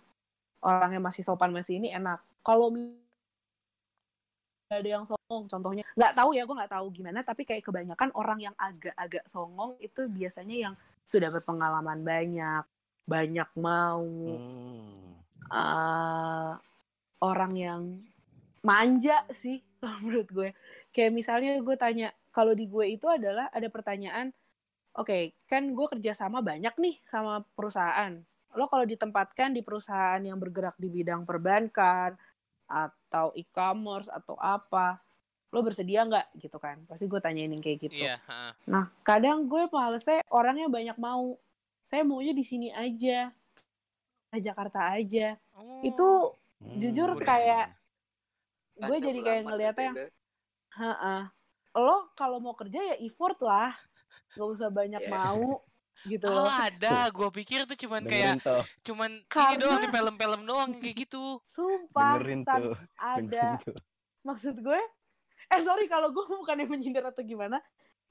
orangnya 0.64 1.00
masih 1.00 1.22
sopan 1.22 1.54
masih 1.54 1.78
ini 1.78 1.94
enak. 1.94 2.18
Kalau 2.42 2.72
nggak 4.68 4.84
ada 4.84 4.90
yang 5.00 5.04
songong 5.08 5.48
contohnya 5.48 5.84
nggak 5.96 6.12
tahu 6.12 6.30
ya 6.36 6.44
gue 6.44 6.56
nggak 6.60 6.72
tahu 6.76 6.86
gimana 6.92 7.24
tapi 7.24 7.48
kayak 7.48 7.64
kebanyakan 7.64 8.12
orang 8.12 8.38
yang 8.44 8.54
agak-agak 8.60 9.24
songong 9.24 9.80
itu 9.80 10.04
biasanya 10.12 10.56
yang 10.68 10.74
sudah 11.08 11.32
berpengalaman 11.32 12.04
banyak 12.04 12.64
banyak 13.08 13.48
mau 13.56 14.04
Hmm. 14.04 15.16
eh, 15.48 16.52
orang 17.24 17.52
yang 17.56 17.82
manja 18.60 19.24
sih 19.32 19.64
menurut 20.04 20.28
gue. 20.28 20.50
Kayak 20.92 21.12
misalnya 21.16 21.56
gue 21.56 21.76
tanya, 21.80 22.08
kalau 22.34 22.52
di 22.52 22.68
gue 22.68 22.84
itu 22.84 23.08
adalah 23.08 23.48
ada 23.48 23.68
pertanyaan, 23.72 24.28
oke 24.92 25.32
kan 25.48 25.72
gue 25.72 25.86
kerjasama 25.88 26.44
banyak 26.44 26.74
nih 26.76 27.00
sama 27.08 27.40
perusahaan. 27.56 28.20
Lo 28.52 28.68
kalau 28.68 28.84
ditempatkan 28.84 29.56
di 29.56 29.64
perusahaan 29.64 30.20
yang 30.20 30.36
bergerak 30.36 30.76
di 30.76 30.92
bidang 30.92 31.24
perbankan 31.24 32.12
atau 33.08 33.32
e-commerce 33.32 34.12
atau 34.12 34.36
apa, 34.36 35.00
lo 35.48 35.64
bersedia 35.64 36.04
nggak 36.04 36.36
gitu 36.36 36.60
kan? 36.60 36.84
Pasti 36.84 37.08
gue 37.08 37.16
tanyain 37.18 37.48
yang 37.48 37.64
kayak 37.64 37.88
gitu. 37.88 38.04
Iya, 38.04 38.20
heeh. 38.20 38.52
Nah, 38.68 38.92
kadang 39.00 39.48
gue 39.48 39.64
malesnya 39.72 40.20
orangnya 40.28 40.68
banyak 40.68 40.96
mau. 41.00 41.40
Saya 41.88 42.04
maunya 42.04 42.36
di 42.36 42.44
sini 42.44 42.68
aja. 42.68 43.32
Ke 44.28 44.44
Jakarta 44.44 44.92
aja. 44.92 45.40
Oh. 45.56 45.80
Itu 45.80 46.36
Hmm. 46.58 46.74
jujur 46.82 47.14
Udah. 47.14 47.22
kayak 47.22 47.66
gue 48.82 48.98
jadi 48.98 49.18
kayak 49.22 49.42
ngeliatnya 49.46 49.84
yang, 49.88 49.96
heeh. 50.74 51.22
Lo 51.78 52.10
kalau 52.12 52.42
mau 52.42 52.52
kerja 52.58 52.82
ya 52.82 52.96
effort 52.98 53.38
lah. 53.40 53.78
Gak 54.34 54.48
usah 54.58 54.66
banyak 54.68 55.06
Iya. 55.06 55.10
mau 55.10 55.62
gitu 56.04 56.24
Oh 56.24 56.40
loh. 56.40 56.46
ada, 56.46 57.08
gue 57.08 57.28
pikir 57.34 57.64
tuh 57.64 57.74
cuman 57.76 58.02
kayak 58.02 58.38
cuman 58.80 59.10
ini 59.12 59.26
Karena- 59.26 59.58
doang 59.58 59.80
di 59.80 59.88
film-film 59.88 60.40
doang 60.44 60.70
kayak 60.76 60.96
gitu. 61.00 61.40
Sumpah, 61.40 62.16
dengerin 62.16 62.42
San, 62.42 62.60
tuh. 62.62 62.74
ada 62.94 63.26
dengerin 63.56 63.64
tuh. 63.64 63.76
maksud 64.20 64.54
gue 64.56 64.80
eh 65.48 65.60
sorry 65.60 65.86
kalau 65.86 66.08
gue 66.08 66.22
bukannya 66.22 66.66
menyindir 66.66 67.00
atau 67.02 67.22
gimana 67.22 67.56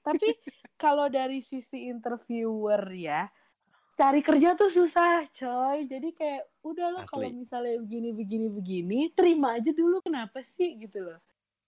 tapi 0.01 0.25
kalau 0.75 1.05
dari 1.07 1.39
sisi 1.39 1.85
interviewer 1.85 2.81
ya 2.89 3.29
cari 3.93 4.19
kerja 4.19 4.53
tuh 4.53 4.67
susah 4.67 5.25
coy 5.27 5.85
jadi 5.85 6.09
kayak 6.11 6.43
udahlah 6.61 7.01
kalau 7.03 7.25
misalnya 7.27 7.77
begini 7.79 8.09
begini 8.11 8.47
begini 8.47 8.99
terima 9.11 9.53
aja 9.53 9.69
dulu 9.69 9.99
kenapa 9.99 10.41
sih 10.41 10.77
gitu 10.79 11.01
loh 11.03 11.19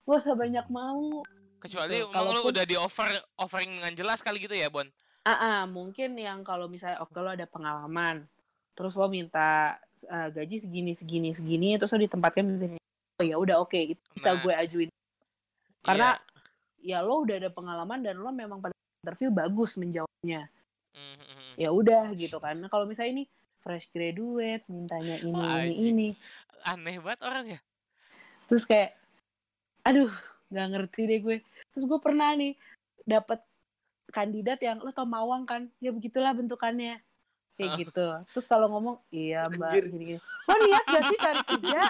gak 0.04 0.20
usah 0.20 0.34
banyak 0.34 0.66
mau 0.68 1.22
Kecuali 1.60 2.00
Gitu. 2.00 2.08
emang 2.08 2.24
lu 2.24 2.40
Kalaupun- 2.40 2.50
udah 2.50 2.64
di 2.64 2.76
offer 2.76 3.10
offering 3.36 3.72
dengan 3.74 3.94
jelas 3.94 4.20
kali 4.20 4.40
gitu 4.40 4.54
ya, 4.54 4.70
Bon. 4.70 4.88
Ah 5.24 5.38
ah, 5.38 5.62
mungkin 5.66 6.16
yang 6.16 6.42
kalau 6.42 6.66
misalnya 6.66 7.00
oke 7.00 7.16
lo 7.16 7.30
ada 7.30 7.44
pengalaman 7.44 8.24
terus 8.74 8.96
lo 8.96 9.08
minta 9.08 9.76
eh, 10.02 10.30
gaji 10.30 10.56
segini 10.58 10.92
segini 10.94 11.30
segini 11.32 11.76
terus 11.76 11.92
lo 11.92 12.00
ditempatkan 12.00 12.46
di 12.46 12.56
sini 12.58 12.78
oh 13.20 13.26
ya 13.26 13.36
udah 13.36 13.60
oke 13.60 13.76
itu 13.76 14.04
bisa 14.12 14.32
Nah. 14.32 14.40
gue 14.40 14.54
ajuin 14.56 14.90
Karena- 15.80 16.20
Iya. 16.80 17.00
ya 17.00 17.06
lo 17.06 17.22
udah 17.22 17.36
ada 17.38 17.52
pengalaman 17.52 18.00
dan 18.00 18.16
lo 18.16 18.32
memang 18.32 18.60
pada 18.60 18.76
interview 19.00 19.30
bagus 19.30 19.76
menjawabnya 19.76 20.48
Mm, 20.90 21.16
mm, 21.16 21.22
mm. 21.22 21.54
ya 21.56 21.70
udah 21.70 22.04
gitu 22.14 22.38
kan 22.38 22.56
Nah, 22.56 22.68
kalau 22.68 22.84
misalnya 22.84 23.12
ini 23.14 23.24
fresh 23.60 23.88
graduate 23.90 24.64
mintanya 24.66 25.20
ini 25.20 25.36
Oh, 25.36 25.44
ini 25.44 25.52
anjing. 25.70 25.78
ini 25.86 26.08
Aneh 26.62 26.98
banget 26.98 27.22
orang 27.22 27.46
ya. 27.50 27.60
terus 28.48 28.64
kayak 28.64 28.96
aduh 29.82 30.10
nggak 30.50 30.68
ngerti 30.70 31.02
deh 31.06 31.20
gue 31.20 31.38
terus 31.70 31.86
gue 31.86 32.00
pernah 32.00 32.34
nih 32.34 32.56
dapat 33.04 33.40
kandidat 34.10 34.60
yang 34.60 34.78
lo 34.78 34.90
tau 34.90 35.06
mawang 35.06 35.44
kan 35.44 35.70
ya 35.78 35.90
begitulah 35.90 36.32
bentukannya 36.32 37.00
kayak 37.56 37.70
Ah. 37.70 37.78
gitu 37.78 38.08
terus 38.32 38.46
kalau 38.46 38.68
ngomong 38.68 38.96
iya 39.10 39.44
mbak 39.46 39.70
Anjir. 39.70 39.86
gini 39.88 40.06
gini 40.06 40.20
lo 40.20 40.54
niat 40.58 40.86
gak 40.86 41.04
sih 41.06 41.18
cari 41.18 41.42
kerja 41.46 41.82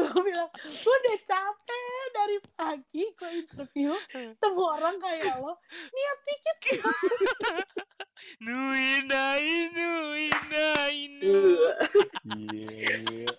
gue 0.00 0.22
bilang 0.22 0.48
gue 0.52 0.94
udah 0.96 1.18
capek 1.22 1.82
dari 2.10 2.36
pagi 2.50 3.04
gue 3.10 3.30
interview 3.36 3.92
temu 4.36 4.62
orang 4.66 4.96
kayak 4.96 5.36
lo 5.38 5.56
niat 5.68 6.18
dikit 6.22 6.58
Nuina 8.38 9.40
inu 9.40 9.92
ina 10.12 10.68
inu. 10.92 11.40
Iya. 12.52 13.32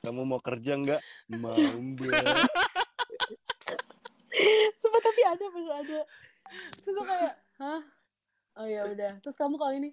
Kamu 0.00 0.24
mau 0.24 0.40
kerja 0.40 0.80
nggak? 0.80 1.00
Mau 1.36 1.52
mbak. 1.76 2.24
Sumpah 4.80 5.00
tapi 5.02 5.20
ada 5.22 5.44
bener 5.50 5.74
ada. 5.84 6.00
Terus 6.78 6.94
gue 6.94 7.06
kayak, 7.06 7.34
hah? 7.62 7.82
Oh 8.54 8.66
ya 8.68 8.86
udah. 8.86 9.18
Terus 9.18 9.34
kamu 9.34 9.58
kalau 9.58 9.74
ini, 9.74 9.90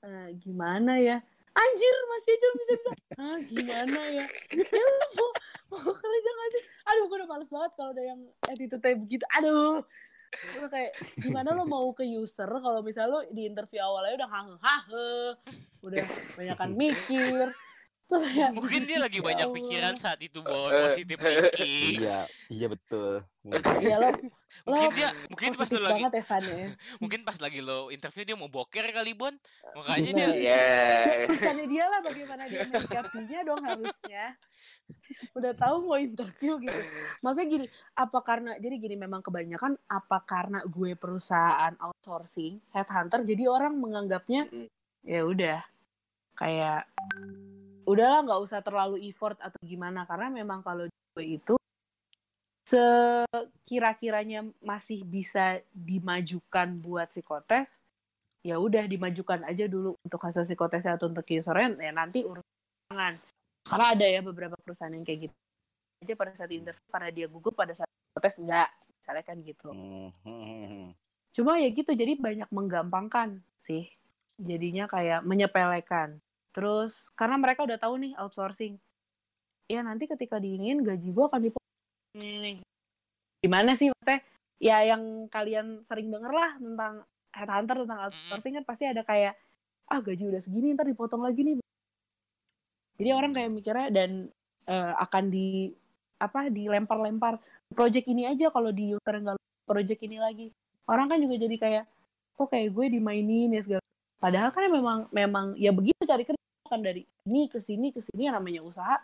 "Eh, 0.00 0.28
gimana 0.40 0.96
ya? 0.96 1.20
Anjir 1.52 1.94
masih 2.08 2.32
aja 2.32 2.48
bisa 2.56 2.72
bisa. 2.80 2.92
Hah 3.20 3.38
gimana 3.44 4.00
ya? 4.08 4.26
Ya 4.56 4.82
lu 4.88 4.96
mau 5.20 5.28
mau 5.76 5.92
kerja 5.92 6.30
nggak 6.32 6.50
sih? 6.56 6.62
Aduh 6.88 7.04
gue 7.12 7.16
udah 7.20 7.28
males 7.28 7.50
banget 7.52 7.72
kalau 7.76 7.92
ada 7.92 8.02
yang 8.04 8.20
attitude 8.48 8.80
kayak 8.80 8.98
begitu. 9.04 9.24
Aduh. 9.36 9.84
Gue 10.32 10.68
kayak 10.72 10.96
gimana 11.20 11.52
lo 11.52 11.68
mau 11.68 11.92
ke 11.92 12.08
user 12.08 12.48
kalau 12.48 12.80
misalnya 12.80 13.12
lo 13.12 13.20
di 13.28 13.44
interview 13.44 13.84
awalnya 13.84 14.24
udah 14.24 14.30
hahe 14.32 14.54
hahe 14.64 15.10
udah 15.84 16.04
banyakan 16.40 16.70
mikir 16.72 17.52
Tuh 18.10 18.20
Mungkin 18.58 18.82
dia 18.84 18.98
lagi 19.00 19.18
Ya 19.22 19.24
banyak 19.24 19.46
Allah. 19.48 19.56
pikiran 19.56 19.94
saat 19.96 20.20
itu 20.20 20.38
bawa 20.42 20.68
positif 20.90 21.16
thinking. 21.16 22.02
Iya, 22.02 22.18
iya 22.50 22.66
betul. 22.68 23.24
Iya 23.82 23.96
lo, 23.98 24.08
lo 24.68 24.74
Mungkin 24.76 24.90
dia 24.94 25.08
mungkin 25.32 25.50
pas 25.56 25.68
lo 25.72 25.80
lagi 25.80 26.02
banget 26.04 26.12
ya 26.20 26.38
ya. 26.44 26.68
mungkin 27.00 27.20
pas 27.24 27.36
lagi 27.40 27.60
lo 27.64 27.88
interview 27.88 28.22
dia 28.22 28.36
mau 28.36 28.50
boker 28.52 28.84
kali 28.92 29.12
Bon. 29.16 29.34
Makanya 29.74 30.10
Nah, 30.12 30.18
dia 30.28 30.28
Yes. 30.52 31.26
Pesannya 31.32 31.66
dia 31.66 31.84
lah 31.88 32.00
bagaimana 32.04 32.42
dia 32.46 32.62
menyikapinya 32.68 33.38
dong 33.42 33.62
harusnya. 33.64 34.24
Udah 35.32 35.52
tahu 35.56 35.88
mau 35.88 35.96
interview 35.96 36.60
gitu. 36.60 36.80
Maksudnya 37.24 37.48
gini, 37.48 37.66
apa 37.96 38.18
karena 38.20 38.52
jadi 38.60 38.76
gini 38.76 38.96
memang 39.00 39.24
kebanyakan 39.24 39.80
apa 39.88 40.18
karena 40.28 40.60
gue 40.68 40.92
perusahaan 40.94 41.72
outsourcing 41.80 42.60
headhunter 42.76 43.24
jadi 43.24 43.48
orang 43.48 43.72
menganggapnya 43.80 44.46
ya 45.02 45.24
udah 45.24 45.64
kayak 46.36 46.84
udahlah 47.84 48.20
nggak 48.24 48.40
usah 48.42 48.60
terlalu 48.62 49.02
effort 49.08 49.38
atau 49.40 49.58
gimana 49.62 50.06
karena 50.06 50.28
memang 50.30 50.60
kalau 50.62 50.86
gue 50.86 51.26
itu 51.26 51.54
sekira-kiranya 52.62 54.46
masih 54.62 55.04
bisa 55.04 55.60
dimajukan 55.74 56.78
buat 56.80 57.10
psikotes 57.10 57.82
ya 58.42 58.58
udah 58.58 58.86
dimajukan 58.88 59.44
aja 59.44 59.68
dulu 59.68 59.94
untuk 60.02 60.20
hasil 60.22 60.46
psikotesnya 60.48 60.96
atau 60.98 61.10
untuk 61.10 61.26
usernya 61.26 61.78
ya 61.78 61.92
nanti 61.94 62.24
urusan 62.26 63.14
karena 63.62 63.86
ada 63.94 64.06
ya 64.08 64.20
beberapa 64.24 64.56
perusahaan 64.58 64.90
yang 64.90 65.04
kayak 65.06 65.30
gitu 65.30 65.36
aja 66.02 66.14
pada 66.18 66.32
saat 66.34 66.50
interview 66.50 66.88
karena 66.90 67.10
dia 67.14 67.26
gugup 67.30 67.54
pada 67.54 67.76
saat 67.76 67.86
psikotes 67.86 68.42
enggak 68.42 68.68
misalnya 68.98 69.24
kan 69.26 69.36
gitu 69.42 69.68
Hmm, 69.70 70.10
hmm, 70.26 70.42
hmm, 70.42 70.66
hmm. 70.66 70.88
Cuma 71.32 71.56
ya 71.56 71.72
gitu, 71.72 71.96
jadi 71.96 72.12
banyak 72.12 72.48
menggampangkan 72.52 73.40
sih. 73.64 73.88
Jadinya 74.36 74.84
kayak 74.84 75.24
menyepelekan. 75.24 76.20
Terus, 76.52 76.92
karena 77.16 77.36
mereka 77.40 77.64
udah 77.64 77.80
tahu 77.80 77.96
nih 78.00 78.12
outsourcing. 78.20 78.76
Ya 79.68 79.80
nanti 79.80 80.04
ketika 80.04 80.36
diingin 80.36 80.84
gaji 80.84 81.08
gua 81.12 81.32
akan 81.32 81.40
dipotong. 81.48 82.60
Gimana 83.40 83.72
sih 83.74 83.88
maksudnya? 83.88 84.20
Ya 84.62 84.78
yang 84.84 85.26
kalian 85.32 85.82
sering 85.82 86.12
denger 86.12 86.30
lah 86.30 86.54
tentang 86.60 86.94
headhunter, 87.32 87.76
tentang 87.88 88.00
outsourcing 88.08 88.54
kan 88.60 88.64
pasti 88.68 88.84
ada 88.86 89.02
kayak, 89.02 89.34
ah 89.88 89.98
gaji 89.98 90.28
udah 90.28 90.40
segini 90.44 90.76
ntar 90.76 90.86
dipotong 90.86 91.24
lagi 91.24 91.40
nih. 91.42 91.56
Jadi 93.00 93.10
orang 93.10 93.32
kayak 93.32 93.50
mikirnya 93.50 93.88
dan 93.88 94.28
eh, 94.68 94.92
akan 94.94 95.24
di 95.32 95.72
apa 96.22 96.46
dilempar-lempar 96.46 97.42
project 97.74 98.06
ini 98.06 98.30
aja 98.30 98.52
kalau 98.54 98.70
di 98.70 98.94
user 98.94 99.16
nggak 99.18 99.38
project 99.66 100.00
ini 100.06 100.22
lagi 100.22 100.54
orang 100.86 101.10
kan 101.10 101.18
juga 101.18 101.34
jadi 101.34 101.56
kayak 101.58 101.84
kok 102.38 102.46
kayak 102.46 102.70
gue 102.70 102.86
dimainin 102.98 103.50
ya 103.50 103.60
segala 103.62 103.82
padahal 104.22 104.54
kan 104.54 104.70
memang 104.70 104.98
memang 105.10 105.46
ya 105.58 105.74
begitu 105.74 105.98
cari 106.06 106.22
kerja 106.22 106.38
kan 106.70 106.78
dari 106.78 107.02
ini 107.26 107.50
ke 107.50 107.58
sini 107.58 107.90
ke 107.90 107.98
sini 107.98 108.30
yang 108.30 108.38
namanya 108.38 108.62
usaha 108.62 109.02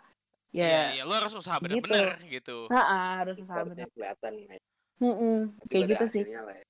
ya, 0.55 0.95
ya 0.95 1.03
ya 1.03 1.03
lo 1.03 1.11
harus 1.19 1.35
usaha 1.35 1.59
gitu. 1.59 1.67
bener-bener 1.67 2.15
gitu. 2.31 2.57
nah, 2.71 2.85
ah, 2.87 3.13
harus 3.27 3.35
usaha 3.35 3.67
benar 3.67 3.91
kelihatan 3.91 4.33
kayak 4.47 4.63
Mm-mm, 4.99 5.37
kayak 5.67 5.95
gitu 5.95 6.05
sih 6.07 6.23
lah 6.31 6.55
ya. 6.55 6.65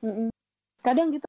Mm-mm. 0.00 0.28
kadang 0.80 1.12
gitu 1.12 1.28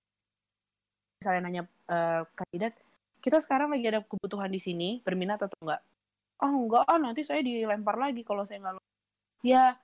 misalnya 1.20 1.42
nanya 1.44 1.64
eh, 1.92 2.24
kandidat 2.40 2.74
kita 3.20 3.38
sekarang 3.44 3.70
lagi 3.70 3.86
ada 3.92 4.02
kebutuhan 4.08 4.50
di 4.50 4.64
sini 4.64 5.04
berminat 5.04 5.44
atau 5.44 5.60
enggak 5.62 5.84
oh 6.40 6.54
enggak 6.56 6.84
ah 6.88 6.98
nanti 6.98 7.22
saya 7.28 7.44
dilempar 7.44 8.00
lagi 8.00 8.24
kalau 8.24 8.48
saya 8.48 8.64
nggak 8.64 8.80
lolos 8.80 8.92
ya 9.44 9.76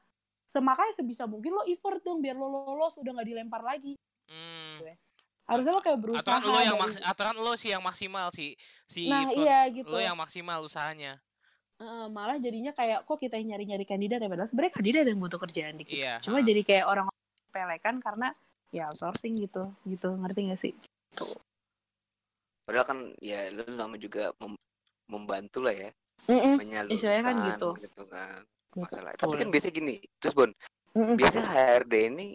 semakanya 0.47 0.93
sebisa 0.95 1.27
mungkin 1.27 1.51
lo 1.51 1.67
effort 1.67 1.99
dong 2.01 2.23
biar 2.23 2.39
lo 2.39 2.47
lolos 2.47 2.95
udah 2.97 3.11
nggak 3.11 3.27
dilempar 3.27 3.61
lagi 3.61 3.99
Hmm. 4.27 4.83
Harusnya 5.47 5.71
lo 5.71 5.81
kayak 5.81 5.99
berusaha 6.03 6.27
Aturan 6.27 6.43
lo 6.43 6.59
yang 6.59 6.77
dari- 6.77 7.03
aturan 7.07 7.35
lo 7.39 7.53
sih 7.55 7.69
yang 7.71 7.79
maksimal 7.79 8.27
sih 8.35 8.51
si 8.85 9.07
nah 9.07 9.31
iya 9.31 9.63
gitu 9.71 9.87
lo 9.87 9.97
yang 9.97 10.19
maksimal 10.19 10.59
usahanya. 10.61 11.15
Eh, 11.77 12.07
malah 12.09 12.41
jadinya 12.41 12.73
kayak 12.73 13.05
kok 13.05 13.15
kita 13.15 13.37
yang 13.37 13.53
nyari-nyari 13.53 13.85
kandidat 13.85 14.17
ya 14.17 14.27
padahal 14.27 14.49
sebenarnya 14.49 14.73
kandidat 14.75 15.05
yang 15.07 15.19
butuh 15.21 15.39
kerjaan 15.39 15.75
di 15.77 15.85
kita. 15.85 15.97
Iya. 15.97 16.13
Cuma 16.25 16.41
jadi 16.41 16.61
kayak 16.65 16.85
orang 16.89 17.05
pelekan 17.53 17.95
karena 18.01 18.33
ya 18.73 18.83
outsourcing 18.89 19.37
gitu, 19.37 19.61
gitu 19.85 20.09
ngerti 20.17 20.39
gak 20.51 20.59
sih? 20.59 20.73
Padahal 22.67 22.85
kan 22.85 22.99
ya 23.23 23.47
lu 23.53 23.63
nama 23.71 23.95
juga 23.95 24.33
mem- 24.43 24.59
membantu 25.07 25.63
lah 25.63 25.71
ya 25.71 25.89
Mm-mm, 26.27 26.57
menyalurkan 26.59 26.97
istilahnya 26.97 27.23
kan 27.23 27.35
gitu. 27.45 27.69
kan 27.77 27.79
Betul. 27.79 28.81
masalah. 28.83 29.11
Tapi 29.15 29.33
kan 29.37 29.47
biasanya 29.53 29.75
gini, 29.77 29.95
terus 30.19 30.33
Bon, 30.35 30.51
Mm-mm. 30.97 31.15
biasanya 31.15 31.47
HRD 31.47 31.93
ini 32.11 32.27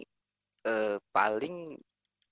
eh, 0.63 0.95
paling 1.11 1.75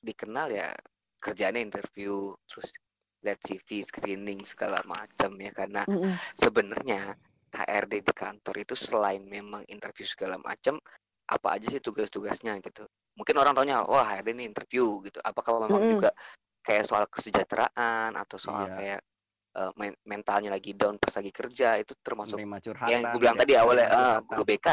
dikenal 0.01 0.49
ya 0.49 0.73
kerjanya 1.21 1.61
interview, 1.61 2.33
terus 2.49 2.73
lihat 3.21 3.37
CV, 3.45 3.85
screening 3.85 4.41
segala 4.41 4.81
macam 4.89 5.29
ya 5.37 5.53
karena 5.53 5.85
Mm-mm. 5.85 6.17
sebenarnya 6.33 7.13
HRD 7.53 8.01
di 8.01 8.13
kantor 8.15 8.55
itu 8.65 8.73
selain 8.73 9.21
memang 9.21 9.61
interview 9.69 10.09
segala 10.09 10.41
macam, 10.41 10.81
apa 11.29 11.47
aja 11.53 11.69
sih 11.69 11.77
tugas-tugasnya 11.77 12.57
gitu. 12.65 12.89
Mungkin 13.13 13.35
orang 13.37 13.53
taunya, 13.53 13.85
wah 13.85 14.09
HRD 14.09 14.33
ini 14.33 14.49
interview 14.49 15.05
gitu. 15.05 15.21
Apakah 15.21 15.61
memang 15.61 15.69
Mm-mm. 15.69 16.01
juga 16.01 16.09
kayak 16.65 16.83
soal 16.89 17.05
kesejahteraan 17.05 18.17
atau 18.17 18.37
soal 18.41 18.65
Iya. 18.65 18.77
kayak 18.77 19.01
eh, 19.51 19.71
men- 19.75 19.99
mentalnya 20.07 20.47
lagi 20.47 20.71
down 20.71 20.95
pas 20.95 21.11
lagi 21.11 21.27
kerja 21.27 21.75
itu 21.75 21.91
termasuk 21.99 22.39
curhatan. 22.39 22.87
yang 22.87 23.01
gue 23.11 23.19
bilang 23.19 23.35
ya, 23.35 23.41
tadi 23.43 23.53
awalnya 23.59 23.87
ah, 23.91 23.95
curhatan. 24.23 24.23
guru 24.31 24.43
BK 24.47 24.67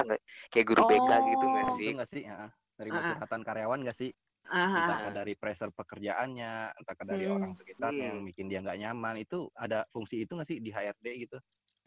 kayak 0.54 0.66
guru 0.70 0.82
BK 0.86 1.10
gitu 1.34 1.44
nggak 1.50 1.66
Oh. 1.66 1.74
sih? 1.74 1.88
Itu 1.90 1.96
nggak 1.98 2.10
sih? 2.14 2.22
Heeh. 2.24 2.48
Terima 2.78 2.98
ah. 3.02 3.06
curhatan 3.10 3.40
karyawan 3.42 3.78
nggak 3.82 3.96
sih? 3.98 4.10
Aha. 4.48 4.80
Entah 4.80 5.00
dari 5.12 5.36
pressure 5.36 5.68
pekerjaannya, 5.76 6.52
entah 6.80 6.94
dari 7.04 7.24
Hmm. 7.28 7.36
orang 7.36 7.52
sekitarnya 7.52 8.04
yang 8.16 8.18
Hmm. 8.24 8.28
bikin 8.32 8.46
dia 8.48 8.60
nggak 8.64 8.78
nyaman. 8.80 9.14
Itu 9.20 9.52
ada 9.52 9.84
fungsi 9.92 10.24
itu 10.24 10.32
nggak 10.32 10.48
sih 10.48 10.58
di 10.58 10.72
HRD 10.72 11.06
gitu? 11.28 11.38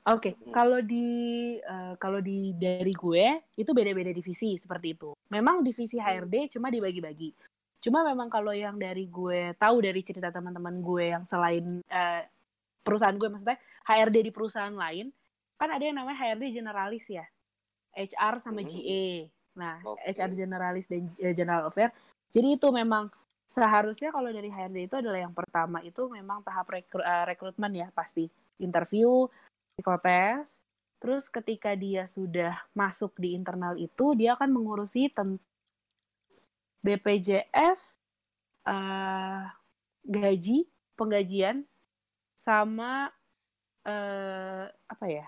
Oke, 0.01 0.33
Mm. 0.33 0.49
kalau 0.49 0.79
di 0.81 1.07
eh, 1.61 1.93
kalau 2.01 2.17
di 2.21 2.57
dari 2.57 2.89
gue 2.89 3.25
itu 3.53 3.69
beda-beda 3.69 4.09
divisi 4.09 4.57
seperti 4.57 4.97
itu. 4.97 5.13
Memang 5.29 5.61
divisi 5.61 6.01
HRD 6.01 6.57
cuma 6.57 6.73
dibagi-bagi. 6.73 7.37
Cuma 7.81 8.01
memang 8.05 8.29
kalau 8.29 8.49
yang 8.53 8.77
dari 8.81 9.05
gue 9.05 9.53
tahu 9.61 9.81
dari 9.81 10.01
cerita 10.01 10.33
teman-teman 10.33 10.81
gue 10.81 11.05
yang 11.17 11.23
selain 11.25 11.85
eh, 11.85 12.25
perusahaan 12.81 13.13
gue 13.13 13.29
maksudnya 13.29 13.61
HRD 13.85 14.25
di 14.29 14.31
perusahaan 14.33 14.73
lain, 14.73 15.13
kan 15.61 15.69
ada 15.69 15.85
yang 15.85 15.97
namanya 15.97 16.17
HRD 16.17 16.49
generalis 16.49 17.05
ya. 17.05 17.25
HR 17.93 18.41
sama 18.41 18.65
Mm. 18.65 18.69
GA. 18.73 19.05
Nah, 19.53 19.75
Oke. 19.85 20.01
HR 20.17 20.29
generalis 20.33 20.89
dan 20.89 21.05
eh, 21.21 21.33
general 21.37 21.69
affair. 21.69 21.93
Jadi 22.31 22.55
itu 22.55 22.67
memang 22.71 23.11
seharusnya 23.51 24.15
kalau 24.15 24.31
dari 24.31 24.47
HRD 24.47 24.87
itu 24.87 24.95
adalah 24.95 25.19
yang 25.19 25.35
pertama 25.35 25.83
itu 25.83 26.07
memang 26.07 26.39
tahap 26.41 26.71
rekru- 26.71 27.03
eh, 27.03 27.25
rekrutmen 27.27 27.75
ya 27.75 27.87
pasti 27.91 28.31
interview 28.55 29.27
psikotes. 29.75 30.63
Terus 31.01 31.27
ketika 31.27 31.75
dia 31.75 32.07
sudah 32.07 32.55
masuk 32.71 33.17
di 33.19 33.35
internal 33.35 33.75
itu, 33.75 34.15
dia 34.15 34.37
akan 34.37 34.53
mengurusi 34.53 35.11
tentang 35.11 35.41
BPJS, 36.81 37.99
eh, 38.65 39.43
gaji, 40.05 40.65
penggajian, 40.97 41.65
sama 42.37 43.11
eh, 43.81 44.65
apa 44.69 45.05
ya, 45.09 45.25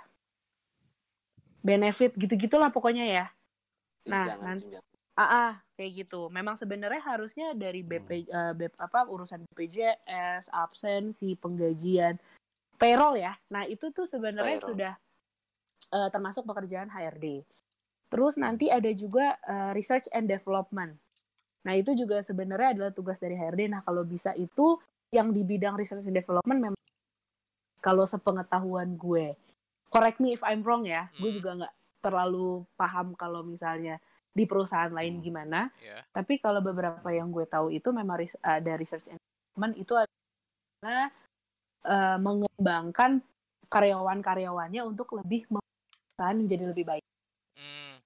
benefit 1.65 2.13
gitu-gitulah 2.17 2.69
pokoknya 2.69 3.05
ya. 3.05 3.25
Nah, 4.05 4.29
Tunjangan, 4.29 4.45
nanti. 4.45 4.92
Ah, 5.13 5.29
ah, 5.29 5.53
kayak 5.77 6.05
gitu. 6.05 6.25
Memang 6.33 6.57
sebenarnya 6.57 6.97
harusnya 7.05 7.53
dari 7.53 7.85
BP 7.85 8.25
eh, 8.25 8.53
BP 8.57 8.73
apa 8.81 9.05
urusan 9.05 9.45
BPJS, 9.45 10.49
absensi, 10.49 11.37
penggajian, 11.37 12.17
payroll 12.81 13.21
ya. 13.21 13.37
Nah, 13.53 13.69
itu 13.69 13.93
tuh 13.93 14.09
sebenarnya 14.09 14.57
Payroll. 14.57 14.69
sudah 14.73 14.93
eh, 15.93 16.09
termasuk 16.09 16.49
pekerjaan 16.49 16.89
HRD. 16.89 17.45
Terus 18.09 18.41
nanti 18.41 18.73
ada 18.73 18.89
juga 18.89 19.37
eh, 19.45 19.71
research 19.77 20.09
and 20.09 20.25
development. 20.25 20.97
Nah, 21.63 21.73
itu 21.77 21.93
juga 21.93 22.19
sebenarnya 22.19 22.73
adalah 22.73 22.91
tugas 22.91 23.21
dari 23.21 23.37
HRD. 23.37 23.69
Nah, 23.69 23.85
kalau 23.85 24.01
bisa 24.01 24.33
itu 24.33 24.81
yang 25.13 25.29
di 25.29 25.45
bidang 25.45 25.77
research 25.77 26.09
and 26.09 26.17
development 26.17 26.57
memang 26.59 26.81
kalau 27.79 28.09
sepengetahuan 28.09 28.97
gue. 28.97 29.37
Correct 29.93 30.17
me 30.17 30.33
if 30.33 30.41
I'm 30.41 30.65
wrong 30.65 30.89
ya. 30.89 31.13
Gue 31.21 31.29
Hmm. 31.29 31.37
juga 31.37 31.49
nggak 31.61 31.73
terlalu 32.01 32.65
paham 32.73 33.13
kalau 33.13 33.45
misalnya 33.45 34.01
di 34.33 34.43
perusahaan 34.49 34.89
lain 34.89 35.21
Hmm. 35.21 35.23
gimana. 35.23 35.61
Ya. 35.77 36.01
Tapi 36.09 36.41
kalau 36.41 36.59
beberapa 36.59 37.05
yang 37.13 37.29
gue 37.29 37.45
tahu 37.45 37.69
itu 37.69 37.93
memang 37.93 38.17
ris- 38.17 38.41
ada 38.41 38.73
research 38.75 39.13
and 39.13 39.21
development 39.21 39.73
itu 39.77 39.93
adalah 39.93 41.07
eh, 41.83 42.17
mengembangkan 42.17 43.21
karyawan-karyawannya 43.67 44.81
untuk 44.87 45.19
lebih 45.21 45.45
perusahaan 45.47 46.37
menjadi 46.37 46.63
lebih 46.71 46.85
baik. 46.87 47.05
Hmm. 47.59 47.99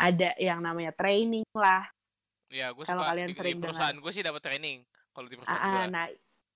Ada 0.00 0.32
yang 0.40 0.64
namanya 0.64 0.94
training 0.96 1.44
lah. 1.52 1.90
Ya, 2.48 2.72
gue 2.72 2.84
Kalau 2.84 3.04
kalian 3.04 3.32
di, 3.32 3.36
sering 3.36 3.56
di 3.58 3.62
perusahaan 3.64 3.96
gue 3.96 4.12
sih 4.12 4.24
dapat 4.24 4.40
training. 4.40 4.84
Kalau 5.12 5.28
di 5.28 5.36
perusahaan 5.36 5.60
Ah, 5.60 5.68
ah, 5.68 5.84
gue. 5.84 5.92
nah, 5.92 6.06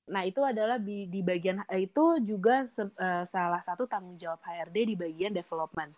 nah 0.06 0.22
itu 0.22 0.40
adalah 0.44 0.78
di, 0.78 1.10
di 1.10 1.20
bagian 1.20 1.66
eh, 1.66 1.84
itu 1.84 2.04
juga 2.22 2.62
se- 2.64 2.94
eh, 2.96 3.24
salah 3.26 3.60
satu 3.60 3.84
tanggung 3.90 4.16
jawab 4.16 4.40
HRD 4.40 4.92
di 4.92 4.94
bagian 4.96 5.32
development. 5.34 5.92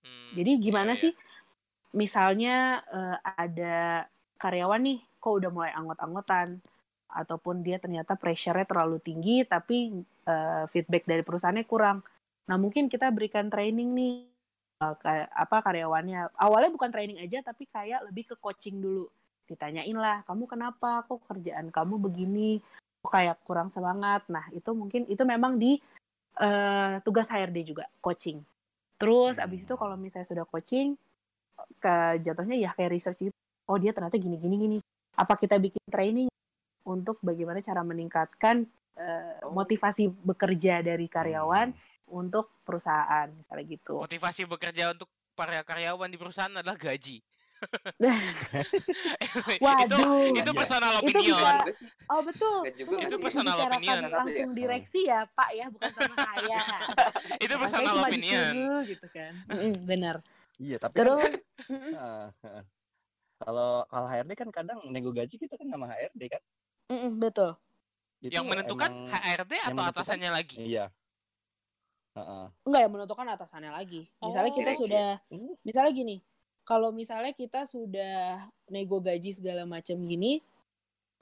Hmm, 0.00 0.30
Jadi 0.38 0.50
gimana 0.64 0.96
iya, 0.96 1.02
sih? 1.08 1.12
Misalnya 1.94 2.82
eh, 2.90 3.16
ada 3.22 4.04
karyawan 4.36 4.82
nih, 4.82 4.98
kok 5.22 5.34
udah 5.38 5.50
mulai 5.54 5.72
anggot-anggotan, 5.72 6.58
ataupun 7.14 7.62
dia 7.62 7.78
ternyata 7.78 8.18
pressure-nya 8.18 8.66
terlalu 8.66 8.98
tinggi 8.98 9.46
tapi 9.46 10.02
uh, 10.26 10.66
feedback 10.66 11.06
dari 11.06 11.22
perusahaannya 11.22 11.62
kurang. 11.64 12.02
Nah, 12.50 12.58
mungkin 12.58 12.90
kita 12.90 13.08
berikan 13.14 13.46
training 13.46 13.94
nih 13.94 14.14
uh, 14.82 14.98
kayak 14.98 15.30
apa 15.30 15.56
karyawannya. 15.62 16.34
Awalnya 16.34 16.70
bukan 16.74 16.90
training 16.90 17.22
aja 17.22 17.38
tapi 17.46 17.70
kayak 17.70 18.10
lebih 18.10 18.34
ke 18.34 18.36
coaching 18.42 18.82
dulu. 18.82 19.06
Ditanyain 19.46 19.94
lah, 19.94 20.26
kamu 20.26 20.50
kenapa? 20.50 21.06
Kok 21.06 21.22
kerjaan 21.30 21.70
kamu 21.70 22.02
begini? 22.02 22.58
Kok 23.06 23.12
kayak 23.14 23.38
kurang 23.46 23.70
semangat? 23.70 24.26
Nah, 24.26 24.50
itu 24.50 24.74
mungkin 24.74 25.06
itu 25.06 25.22
memang 25.22 25.54
di 25.54 25.78
uh, 26.42 26.98
tugas 27.06 27.30
HRD 27.30 27.62
juga, 27.62 27.86
coaching. 28.02 28.42
Terus 28.98 29.38
abis 29.38 29.62
itu 29.62 29.74
kalau 29.78 29.94
misalnya 29.94 30.26
sudah 30.26 30.46
coaching 30.50 30.98
ke 31.78 32.20
jatuhnya 32.20 32.56
ya 32.58 32.70
kayak 32.72 32.92
research 32.92 33.28
itu. 33.28 33.36
Oh, 33.64 33.80
dia 33.80 33.96
ternyata 33.96 34.20
gini 34.20 34.36
gini 34.36 34.56
gini. 34.60 34.78
Apa 35.16 35.38
kita 35.38 35.56
bikin 35.56 35.80
training 35.88 36.28
untuk 36.84 37.16
bagaimana 37.24 37.64
cara 37.64 37.80
meningkatkan 37.80 38.68
uh, 38.98 39.48
motivasi 39.48 40.12
bekerja 40.12 40.84
dari 40.84 41.08
karyawan 41.08 41.72
hmm. 41.72 42.12
untuk 42.12 42.52
perusahaan 42.62 43.30
misalnya 43.32 43.64
gitu. 43.64 44.04
Motivasi 44.04 44.44
bekerja 44.44 44.92
untuk 44.92 45.08
para 45.34 45.64
karyawan 45.64 46.10
di 46.10 46.18
perusahaan 46.20 46.52
adalah 46.52 46.76
gaji. 46.76 47.24
Waduh, 49.64 50.28
itu 50.28 50.36
itu 50.36 50.50
personal 50.52 51.00
opinion. 51.00 51.16
Itu 51.16 51.32
bisa, 51.32 51.64
oh 52.12 52.20
betul. 52.20 52.60
itu 52.76 53.16
personal 53.16 53.56
opinion. 53.56 54.04
Langsung 54.12 54.52
direksi 54.52 55.08
ya 55.08 55.24
Pak 55.32 55.48
ya, 55.56 55.72
bukan 55.72 55.88
sama 55.88 56.12
saya. 56.12 56.60
itu 57.44 57.54
personal 57.56 58.04
opinion. 58.04 58.52
Disuruh, 58.52 58.82
gitu 58.84 59.06
kan. 59.08 59.32
benar. 59.88 60.20
Iya, 60.56 60.76
tapi 60.78 60.94
Terus, 60.94 61.18
kan, 61.20 61.32
kalau 63.36 63.82
kalau 63.84 64.06
HRD 64.06 64.32
kan 64.34 64.48
kadang 64.50 64.78
nego 64.88 65.10
gaji 65.10 65.34
kita 65.34 65.54
kan 65.54 65.66
sama 65.66 65.90
HRD 65.90 66.22
kan. 66.30 66.42
Mm 66.86 66.96
-mm, 66.96 67.12
betul. 67.18 67.50
Itu 68.20 68.32
yang 68.32 68.46
menentukan 68.46 68.90
emang- 68.90 69.10
HRD 69.12 69.52
atau 69.58 69.74
menentukan- 69.74 69.90
atasannya 69.92 70.30
lagi? 70.30 70.56
Iya. 70.58 70.86
Heeh. 72.14 72.46
Enggak 72.62 72.80
yang 72.80 72.92
menentukan 72.92 73.26
atasannya 73.28 73.72
lagi. 73.72 74.06
Misalnya 74.18 74.48
Oh. 74.48 74.56
kita 74.56 74.70
Direksi. 74.70 74.82
sudah, 74.86 75.08
Uh, 75.28 75.52
misalnya 75.60 75.92
gini, 75.92 76.16
kalau 76.62 76.88
misalnya 76.90 77.32
kita 77.32 77.66
sudah 77.66 78.14
nego 78.66 79.02
gaji 79.02 79.34
segala 79.34 79.66
macam 79.66 79.98
gini, 80.00 80.38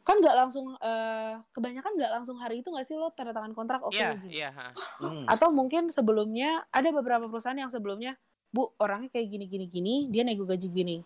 kan 0.03 0.19
nggak 0.19 0.37
langsung, 0.37 0.77
eh, 0.77 1.33
kebanyakan 1.51 1.95
nggak 1.97 2.13
langsung 2.13 2.37
hari 2.37 2.59
itu 2.59 2.69
nggak 2.69 2.85
sih 2.85 2.95
lo 2.95 3.09
tanda 3.09 3.33
tangan 3.33 3.51
kontrak 3.53 3.81
oke 3.81 3.95
Iya, 3.95 4.19
gini. 4.19 4.29
iya. 4.37 4.51
ha. 4.51 4.69
hmm. 5.01 5.25
Atau 5.27 5.49
mungkin 5.49 5.89
sebelumnya 5.89 6.67
ada 6.69 6.91
beberapa 6.91 7.25
perusahaan 7.25 7.57
yang 7.57 7.71
sebelumnya, 7.71 8.19
bu 8.53 8.69
orangnya 8.77 9.09
kayak 9.09 9.29
gini 9.33 9.45
gini 9.49 9.67
gini, 9.67 9.95
dia 10.13 10.23
nego 10.23 10.45
gaji 10.45 10.69
gini. 10.69 11.01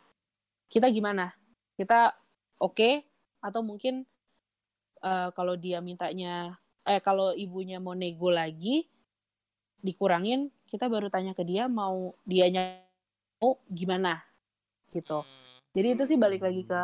Kita 0.67 0.91
gimana? 0.91 1.31
Kita 1.79 2.11
oke 2.59 3.07
atau 3.39 3.63
mungkin 3.63 4.03
eh, 5.01 5.29
kalau 5.31 5.55
dia 5.55 5.79
mintanya, 5.79 6.59
eh 6.83 6.99
kalau 6.99 7.31
ibunya 7.33 7.79
mau 7.79 7.95
nego 7.95 8.35
lagi, 8.35 8.91
dikurangin, 9.79 10.51
kita 10.67 10.91
baru 10.91 11.07
tanya 11.07 11.33
ke 11.33 11.47
dia 11.47 11.71
mau 11.71 12.19
dianya 12.27 12.83
mau 13.39 13.63
gimana 13.71 14.19
gitu. 14.91 15.23
Hmm. 15.23 15.63
Jadi 15.77 15.89
itu 15.95 16.05
sih 16.09 16.19
balik 16.19 16.43
lagi 16.43 16.67
ke 16.67 16.83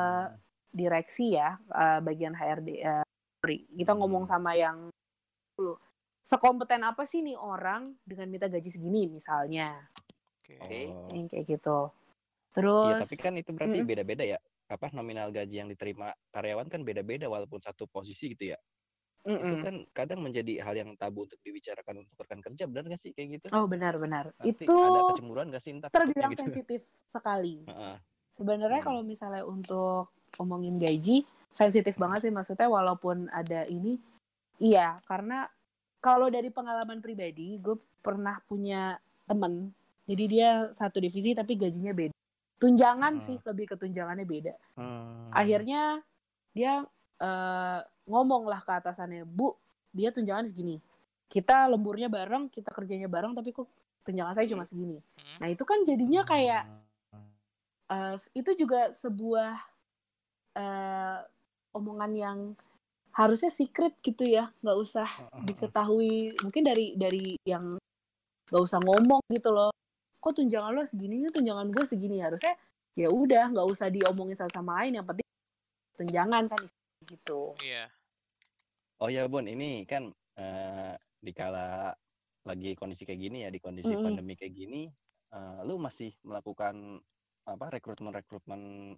direksi 0.71 1.35
ya, 1.35 1.59
eh, 1.59 1.99
bagian 2.01 2.39
HRD. 2.39 2.69
eh, 2.81 3.05
sorry. 3.43 3.67
kita 3.75 3.99
ngomong 3.99 4.25
sama 4.25 4.55
yang 4.55 4.95
dulu. 5.59 5.75
Sekompeten 6.23 6.87
apa 6.87 7.03
sih 7.03 7.19
nih 7.19 7.35
orang 7.35 7.99
dengan 8.07 8.31
minta 8.31 8.47
gaji 8.47 8.71
segini 8.71 9.11
misalnya, 9.11 9.75
Oke. 10.43 10.59
Oh. 10.59 11.15
yang 11.15 11.27
kayak 11.31 11.47
gitu. 11.47 11.79
Iya, 11.89 11.95
Terus, 12.53 12.99
tapi 13.07 13.17
kan 13.17 13.33
itu 13.39 13.51
berarti 13.55 13.79
Mm-mm. 13.79 13.89
beda-beda 13.89 14.25
ya. 14.27 14.39
Apa 14.67 14.91
nominal 14.91 15.31
gaji 15.31 15.63
yang 15.63 15.69
diterima 15.71 16.11
karyawan 16.35 16.67
kan 16.67 16.83
beda-beda 16.83 17.31
walaupun 17.31 17.63
satu 17.63 17.87
posisi 17.87 18.35
gitu 18.35 18.53
ya. 18.53 18.59
Itu 19.23 19.39
Mm-mm. 19.39 19.63
kan 19.63 19.75
kadang 19.95 20.19
menjadi 20.19 20.67
hal 20.67 20.75
yang 20.75 20.91
tabu 20.99 21.31
untuk 21.31 21.39
dibicarakan 21.47 22.03
untuk 22.03 22.19
rekan 22.27 22.43
kerja, 22.43 22.67
benar 22.67 22.91
nggak 22.91 22.99
sih 22.99 23.15
kayak 23.15 23.39
gitu? 23.39 23.47
oh 23.55 23.71
benar-benar, 23.71 24.35
itu 24.43 24.67
ada 24.67 25.01
kecemburuan 25.15 25.47
nggak 25.47 25.63
sih 25.63 25.71
entar 25.79 25.95
terbilang 25.95 26.35
gitu. 26.35 26.43
sensitif 26.51 26.83
sekali. 27.07 27.63
Heeh. 27.71 27.97
Sebenarnya 28.35 28.83
Hmm. 28.83 28.89
kalau 28.91 29.03
misalnya 29.07 29.47
untuk 29.47 30.11
ngomongin 30.43 30.75
gaji, 30.75 31.23
sensitif 31.55 31.95
banget 32.03 32.27
sih 32.27 32.33
maksudnya 32.35 32.67
walaupun 32.67 33.31
ada 33.31 33.63
ini, 33.71 34.01
iya 34.59 34.99
karena 35.07 35.47
kalau 36.03 36.27
dari 36.27 36.51
pengalaman 36.51 36.99
pribadi, 36.99 37.63
gue 37.63 37.79
pernah 38.03 38.43
punya 38.51 38.99
temen, 39.31 39.71
jadi 40.07 40.25
dia 40.27 40.51
satu 40.75 40.99
divisi 40.99 41.33
tapi 41.33 41.55
gajinya 41.55 41.95
beda. 41.95 42.15
Tunjangan 42.59 43.19
Hmm. 43.19 43.25
sih 43.25 43.37
lebih 43.43 43.71
ke 43.71 43.77
tunjangannya 43.79 44.27
beda. 44.27 44.55
Hmm. 44.79 45.31
Akhirnya 45.31 46.03
dia 46.53 46.83
eh, 47.23 47.81
ngomong 48.11 48.51
lah 48.51 48.59
ke 48.59 48.83
atasannya, 48.83 49.23
bu, 49.23 49.55
dia 49.95 50.11
tunjangan 50.11 50.43
segini. 50.43 50.83
Kita 51.31 51.71
lemburnya 51.71 52.11
bareng, 52.11 52.51
kita 52.51 52.75
kerjanya 52.75 53.07
bareng, 53.07 53.31
tapi 53.31 53.55
kok 53.55 53.71
tunjangan 54.03 54.35
saya 54.35 54.51
cuma 54.51 54.67
segini. 54.67 54.99
Hmm. 54.99 55.39
Nah 55.39 55.49
itu 55.55 55.63
kan 55.63 55.87
jadinya 55.87 56.27
kayak 56.27 56.67
Hmm. 57.15 57.31
Eh, 57.93 58.17
itu 58.35 58.67
juga 58.67 58.91
sebuah 58.91 59.55
eh, 60.53 61.19
omongan 61.73 62.13
yang 62.13 62.39
harusnya 63.13 63.53
secret 63.53 63.97
gitu 64.01 64.25
ya 64.25 64.49
nggak 64.65 64.79
usah 64.81 65.09
diketahui 65.45 66.33
mungkin 66.41 66.65
dari 66.65 66.97
dari 66.97 67.37
yang 67.45 67.77
nggak 68.49 68.63
usah 68.65 68.81
ngomong 68.81 69.21
gitu 69.29 69.53
loh 69.53 69.69
kok 70.23 70.39
tunjangan 70.39 70.71
lo 70.71 70.87
segini 70.87 71.27
tunjangan 71.27 71.67
gue 71.69 71.83
segini 71.83 72.23
harusnya 72.23 72.55
ya 72.95 73.11
udah 73.11 73.51
nggak 73.51 73.67
usah 73.67 73.91
diomongin 73.91 74.39
satu 74.39 74.55
sama 74.55 74.79
lain 74.81 75.03
yang 75.03 75.07
penting 75.07 75.27
tunjangan 75.99 76.47
kan 76.47 76.63
gitu 77.03 77.59
Iya. 77.59 77.91
Oh 79.03 79.11
ya 79.11 79.27
Bon, 79.27 79.43
ini 79.43 79.83
kan 79.83 80.15
eh, 80.39 80.95
dikala 81.19 81.91
lagi 82.47 82.79
kondisi 82.79 83.03
kayak 83.03 83.19
gini 83.19 83.43
ya, 83.43 83.51
di 83.51 83.59
kondisi 83.59 83.91
Mm-mm. 83.91 84.07
pandemi 84.07 84.39
kayak 84.39 84.55
gini, 84.55 84.87
eh, 85.35 85.59
lu 85.67 85.75
masih 85.75 86.15
melakukan 86.23 87.03
apa 87.43 87.67
rekrutmen-rekrutmen 87.75 88.95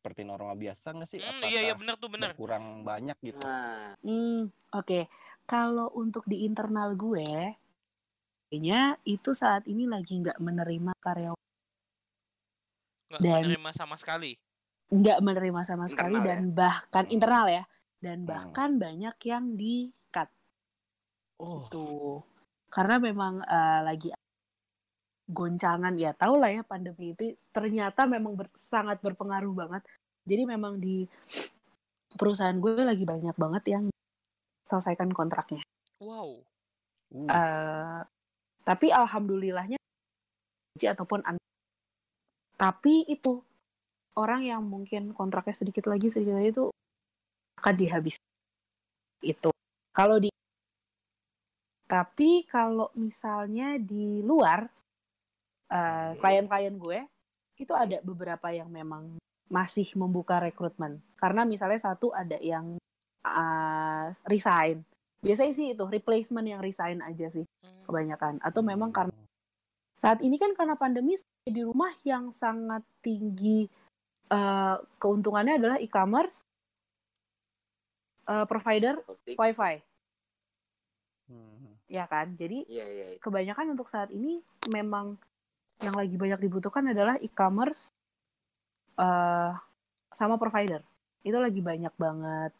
seperti 0.00 0.24
normal 0.24 0.56
biasa 0.56 0.96
nggak 0.96 1.08
sih? 1.08 1.20
Hmm, 1.20 1.44
iya 1.44 1.60
iya 1.60 1.74
benar 1.76 2.00
tuh 2.00 2.08
benar. 2.08 2.32
berkurang 2.32 2.84
banyak 2.88 3.16
gitu? 3.20 3.40
Nah, 3.44 3.92
Hmm, 4.00 4.48
oke. 4.72 5.08
Kalau 5.44 5.92
untuk 5.92 6.24
di 6.24 6.48
internal 6.48 6.96
gue, 6.96 7.28
kayaknya 8.54 9.02
itu 9.02 9.34
saat 9.34 9.66
ini 9.66 9.90
lagi 9.90 10.14
nggak 10.14 10.38
menerima 10.38 10.94
karyawan, 11.02 11.42
Nggak 13.10 13.18
Dan- 13.18 13.34
menerima 13.50 13.70
sama 13.74 13.98
sekali. 13.98 14.38
nggak 14.94 15.18
menerima 15.26 15.60
sama 15.66 15.90
sekali 15.90 16.14
Internal 16.14 16.22
ya? 16.22 16.38
dan 16.38 16.42
bahkan 16.54 17.04
Hmm. 17.04 17.14
internal 17.18 17.46
ya, 17.50 17.64
dan 17.98 18.18
Hmm. 18.22 18.28
bahkan 18.30 18.70
banyak 18.78 19.16
yang 19.26 19.44
di 19.58 19.74
cut 20.08 20.30
Oh, 21.42 21.66
gitu. 21.66 21.86
Karena 22.70 23.02
memang 23.02 23.42
eh, 23.42 23.80
lagi 23.82 24.14
goncangan 25.26 25.98
ya, 25.98 26.14
tau 26.14 26.38
lah 26.38 26.54
ya 26.54 26.62
pandemi 26.62 27.10
itu 27.10 27.34
ternyata 27.50 28.06
memang 28.06 28.38
ber- 28.38 28.54
sangat 28.54 29.02
berpengaruh 29.02 29.50
banget. 29.50 29.82
Jadi 30.22 30.42
memang 30.46 30.78
di 30.78 31.10
perusahaan 32.14 32.54
gue 32.54 32.86
lagi 32.86 33.02
banyak 33.02 33.34
banget 33.34 33.64
yang 33.66 33.84
selesaikan 34.62 35.10
kontraknya. 35.10 35.58
Wow. 35.98 36.38
uh, 37.10 37.26
Eh, 37.26 38.00
tapi 38.64 38.88
alhamdulillahnya 38.88 39.76
ataupun 40.74 41.22
tapi 42.56 43.04
itu 43.06 43.44
orang 44.16 44.46
yang 44.46 44.62
mungkin 44.64 45.12
kontraknya 45.12 45.54
sedikit 45.54 45.90
lagi 45.90 46.10
sedikit 46.10 46.38
lagi 46.38 46.50
itu 46.54 46.64
akan 47.60 47.74
dihabis. 47.76 48.16
Itu. 49.22 49.50
Kalau 49.94 50.18
di 50.18 50.30
tapi 51.84 52.48
kalau 52.48 52.88
misalnya 52.96 53.76
di 53.76 54.24
luar 54.24 54.66
eh, 55.68 56.10
klien-klien 56.18 56.74
gue 56.80 56.98
itu 57.60 57.70
ada 57.76 58.00
beberapa 58.02 58.50
yang 58.50 58.72
memang 58.72 59.20
masih 59.52 59.86
membuka 59.94 60.40
rekrutmen. 60.40 61.04
Karena 61.20 61.44
misalnya 61.44 61.92
satu 61.92 62.10
ada 62.16 62.40
yang 62.40 62.80
eh, 63.26 64.06
resign 64.24 64.82
biasanya 65.24 65.52
sih 65.56 65.66
itu 65.72 65.84
replacement 65.88 66.44
yang 66.44 66.60
resign 66.60 67.00
aja 67.00 67.32
sih 67.32 67.42
Hmm. 67.64 67.82
kebanyakan 67.88 68.34
atau 68.44 68.60
memang 68.60 68.92
karena 68.92 69.12
saat 69.96 70.20
ini 70.20 70.36
kan 70.36 70.52
karena 70.52 70.76
pandemi 70.76 71.16
di 71.44 71.62
rumah 71.64 71.92
yang 72.04 72.28
sangat 72.28 72.84
tinggi 73.00 73.68
eh, 74.28 74.76
keuntungannya 75.00 75.60
adalah 75.60 75.76
e-commerce 75.80 76.44
eh, 78.28 78.46
provider 78.48 79.00
wifi 79.36 79.80
hmm. 81.28 81.88
ya 81.88 82.04
kan 82.08 82.32
jadi 82.36 82.64
Iya, 82.64 82.86
iya. 82.88 83.04
iya. 83.16 83.18
kebanyakan 83.20 83.76
untuk 83.76 83.88
saat 83.88 84.08
ini 84.12 84.40
memang 84.68 85.16
yang 85.80 85.92
lagi 85.92 86.16
banyak 86.16 86.40
dibutuhkan 86.40 86.88
adalah 86.88 87.16
e-commerce 87.20 87.92
eh 88.94 89.52
sama 90.14 90.38
provider 90.38 90.80
itu 91.26 91.34
lagi 91.34 91.58
banyak 91.58 91.90
banget 91.98 92.52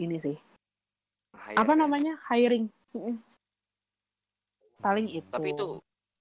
ini 0.00 0.16
sih 0.16 0.49
Hire 1.30 1.58
apa 1.58 1.72
ya. 1.72 1.78
namanya 1.78 2.14
hiring 2.26 2.66
paling 4.80 5.06
itu 5.12 5.28
Tapi 5.28 5.48
itu 5.52 5.78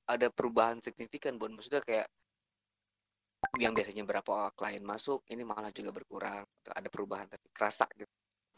ada 0.09 0.27
perubahan 0.33 0.81
signifikan, 0.83 1.37
Bon. 1.39 1.53
Maksudnya 1.53 1.79
kayak 1.85 2.07
yang 3.55 3.71
biasanya 3.71 4.03
berapa 4.03 4.51
klien 4.51 4.83
masuk, 4.83 5.23
ini 5.31 5.47
malah 5.47 5.71
juga 5.71 5.95
berkurang. 5.95 6.43
Ada 6.67 6.91
perubahan 6.91 7.29
tapi 7.29 7.47
kerasa 7.55 7.87
gitu. 7.95 8.09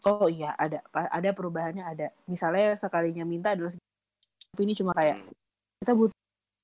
oh 0.10 0.26
iya 0.26 0.58
ada 0.58 0.82
ada 0.92 1.30
perubahannya 1.30 1.86
ada 1.86 2.08
misalnya 2.26 2.74
sekalinya 2.74 3.22
minta 3.22 3.54
adalah 3.54 3.70
tapi 4.50 4.62
ini 4.66 4.74
cuma 4.74 4.98
kayak 4.98 5.22
Hmm. 5.22 5.30
kita 5.86 5.94
butuh 5.94 6.18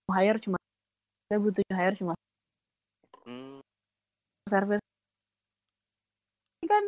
hire 0.10 0.40
cuma 0.42 0.58
kita 1.30 1.38
butuh 1.38 1.62
hire 1.70 1.94
cuma 1.94 2.14
Hmm. 3.30 3.62
service 4.50 4.82
ini 6.58 6.66
kan 6.66 6.84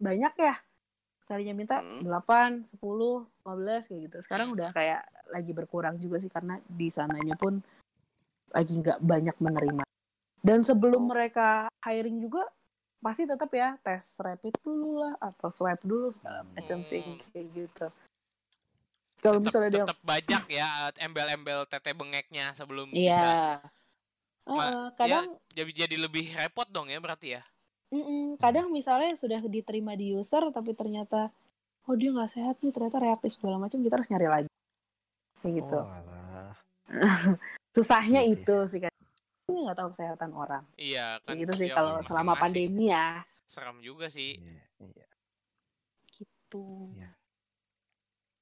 banyak 0.00 0.32
ya 0.40 0.54
sekalinya 1.22 1.54
minta 1.54 1.78
Hmm. 1.78 2.02
8, 2.02 2.66
10, 2.66 2.76
15 3.38 3.86
kayak 3.86 4.00
gitu 4.04 4.16
sekarang 4.20 4.48
udah 4.50 4.70
kayak 4.70 5.00
lagi 5.28 5.50
berkurang 5.50 5.96
juga 5.96 6.18
sih 6.18 6.26
karena 6.26 6.58
di 6.62 6.88
sananya 6.88 7.34
pun 7.34 7.62
lagi 8.50 8.74
nggak 8.74 8.98
banyak 8.98 9.36
menerima 9.38 9.82
dan 10.40 10.60
sebelum 10.60 11.06
Oh. 11.06 11.10
mereka 11.10 11.48
hiring 11.80 12.20
juga 12.20 12.44
pasti 12.98 13.24
tetap 13.24 13.48
ya 13.48 13.74
tes 13.78 14.14
rapid 14.16 14.54
dulu 14.60 15.00
lah 15.00 15.14
atau 15.18 15.48
swab 15.48 15.78
dulu 15.80 16.10
segala 16.10 16.42
Hmm. 16.42 16.52
macam 16.52 16.78
sih 16.82 17.00
Hmm. 17.00 17.18
kayak 17.30 17.46
gitu 17.52 17.86
kalau 19.18 19.38
tetap 19.38 19.46
misalnya 19.46 19.70
dia 19.70 19.82
tetap 19.82 19.98
banyak 20.02 20.42
ya 20.50 20.68
embel-embel 20.98 21.64
tete 21.64 21.90
bengeknya 21.92 22.50
sebelum 22.52 22.90
bisa 22.90 22.98
iya 22.98 23.34
Ma- 24.44 24.66
Heeh, 24.66 24.86
kadang 24.96 25.26
jadi 25.48 25.86
jadi 25.86 25.96
lebih 25.96 26.34
repot 26.34 26.66
dong 26.66 26.90
ya 26.90 26.98
berarti 26.98 27.38
ya 27.38 27.42
Mm-mm, 27.92 28.40
kadang 28.40 28.72
misalnya 28.72 29.12
sudah 29.12 29.36
diterima 29.38 29.92
di 29.92 30.12
user 30.12 30.48
tapi 30.48 30.72
ternyata 30.72 31.28
oh 31.84 31.92
dia 31.92 32.08
nggak 32.08 32.30
sehat 32.30 32.56
nih 32.58 32.72
ternyata 32.72 32.96
reaktif 32.98 33.36
segala 33.36 33.60
macam 33.60 33.78
kita 33.78 33.94
harus 33.94 34.08
nyari 34.08 34.28
lagi 34.30 34.50
kayak 35.38 35.54
gitu 35.60 35.76
Oh, 35.76 35.84
alah. 35.84 36.56
susahnya 37.72 38.20
Iya, 38.20 38.32
iya. 38.32 38.36
itu 38.38 38.56
sih 38.66 38.80
kan 38.80 38.92
ini 39.44 39.58
nggak 39.62 39.76
tahu 39.76 39.88
kesehatan 39.92 40.30
orang 40.32 40.64
iya 40.74 41.20
kan 41.20 41.34
kayak 41.34 41.38
gitu 41.42 41.52
sih 41.54 41.68
ya, 41.68 41.74
kalau 41.74 42.00
selama 42.00 42.32
pandemi 42.34 42.88
ya 42.88 43.20
serem 43.46 43.76
juga 43.78 44.08
sih 44.08 44.40
Iya, 44.40 44.64
iya. 44.88 45.08
gitu 46.14 46.64
Iya. 46.92 47.10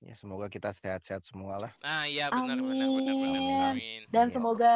Ya 0.01 0.14
semoga 0.14 0.48
kita 0.48 0.72
sehat-sehat 0.72 1.22
semua 1.22 1.59
lah. 1.59 1.68
nah 1.80 2.03
iya 2.05 2.30
benar 2.30 2.57
benar 2.57 2.88
benar 2.88 3.14
benar 3.14 3.72
Amin. 3.72 4.01
dan 4.09 4.26
Iya. 4.26 4.32
semoga 4.32 4.74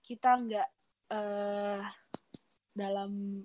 kita 0.00 0.30
nggak 0.32 0.68
eh 1.08 1.82
dalam 2.72 3.42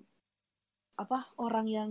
apa 1.01 1.17
orang 1.37 1.65
yang 1.65 1.89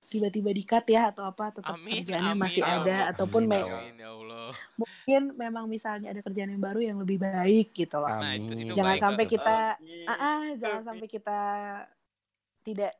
tiba-tiba 0.00 0.48
dikat 0.50 0.84
ya 0.88 1.12
atau 1.12 1.28
apa 1.28 1.52
tetap 1.52 1.76
Amin, 1.76 2.00
kerjaannya 2.00 2.32
amin, 2.32 2.40
masih 2.40 2.62
ya 2.62 2.72
ada 2.72 2.80
Allah. 2.80 3.10
ataupun 3.12 3.42
Amin, 3.44 3.50
me- 3.52 3.56
ya 3.56 3.64
Allah. 3.64 3.80
amin 3.80 3.96
ya 3.96 4.08
Allah 4.10 4.48
mungkin 4.76 5.22
memang 5.36 5.64
misalnya 5.68 6.08
ada 6.08 6.20
kerjaan 6.20 6.50
yang 6.50 6.62
baru 6.62 6.80
yang 6.80 6.98
lebih 6.98 7.18
baik 7.20 7.68
gitu 7.70 7.96
loh 8.00 8.08
Nah, 8.08 8.32
itu- 8.32 8.56
itu 8.58 8.72
jangan 8.72 8.96
baik, 8.96 9.02
sampai 9.02 9.24
kita 9.28 9.56
ah, 10.08 10.12
ah, 10.14 10.44
jangan 10.56 10.82
sampai 10.82 11.06
kita 11.06 11.40
tidak 12.60 12.92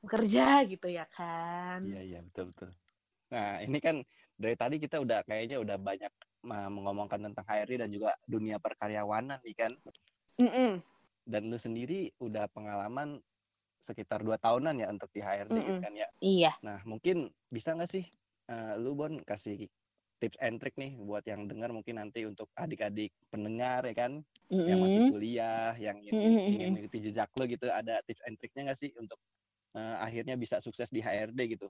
bekerja 0.00 0.46
gitu 0.68 0.88
ya 0.88 1.04
kan 1.08 1.80
Iya 1.80 2.00
iya 2.04 2.18
betul 2.20 2.52
betul. 2.52 2.70
Nah 3.32 3.60
ini 3.60 3.78
kan 3.80 3.96
dari 4.36 4.52
tadi 4.52 4.76
kita 4.76 5.00
udah 5.00 5.24
kayaknya 5.24 5.56
udah 5.58 5.76
banyak 5.76 6.12
mengomongkan 6.44 7.24
tentang 7.24 7.40
HRD 7.42 7.80
dan 7.80 7.88
juga 7.88 8.12
dunia 8.24 8.60
perkaryawanan 8.60 9.40
nih 9.40 9.56
kan. 9.56 9.72
Mm-mm. 10.36 10.84
Dan 11.24 11.48
lu 11.48 11.56
sendiri 11.56 12.12
udah 12.20 12.52
pengalaman 12.52 13.16
sekitar 13.84 14.24
dua 14.24 14.40
tahunan 14.40 14.80
ya 14.80 14.88
untuk 14.88 15.12
di 15.12 15.20
HRD 15.20 15.52
gitu 15.52 15.68
Mm-mm. 15.68 15.84
kan 15.84 15.92
ya. 15.92 16.08
iya 16.18 16.52
Nah 16.64 16.80
mungkin 16.88 17.28
bisa 17.52 17.76
nggak 17.76 17.90
sih 17.92 18.08
uh, 18.48 18.80
lu 18.80 18.96
Bon 18.96 19.20
kasih 19.20 19.68
tips 20.16 20.40
and 20.40 20.56
trick 20.56 20.72
nih 20.74 20.96
buat 20.96 21.20
yang 21.28 21.44
dengar 21.44 21.68
mungkin 21.68 22.00
nanti 22.00 22.24
untuk 22.24 22.48
adik-adik 22.56 23.12
pendengar 23.28 23.84
ya 23.84 23.92
kan 23.92 24.24
yang 24.48 24.80
masih 24.80 25.12
kuliah 25.12 25.76
yang 25.76 26.00
ingin, 26.04 26.12
Mm-mm, 26.16 26.38
ingin 26.48 26.48
mm-mm. 26.48 26.72
mengikuti 26.80 26.98
jejak 27.04 27.28
lo 27.36 27.44
gitu 27.44 27.68
ada 27.68 28.00
tips 28.08 28.24
and 28.24 28.40
triknya 28.40 28.72
nggak 28.72 28.78
sih 28.80 28.88
untuk 28.96 29.20
uh, 29.76 30.00
akhirnya 30.00 30.34
bisa 30.34 30.64
sukses 30.64 30.88
di 30.88 31.04
HRD 31.04 31.58
gitu 31.60 31.68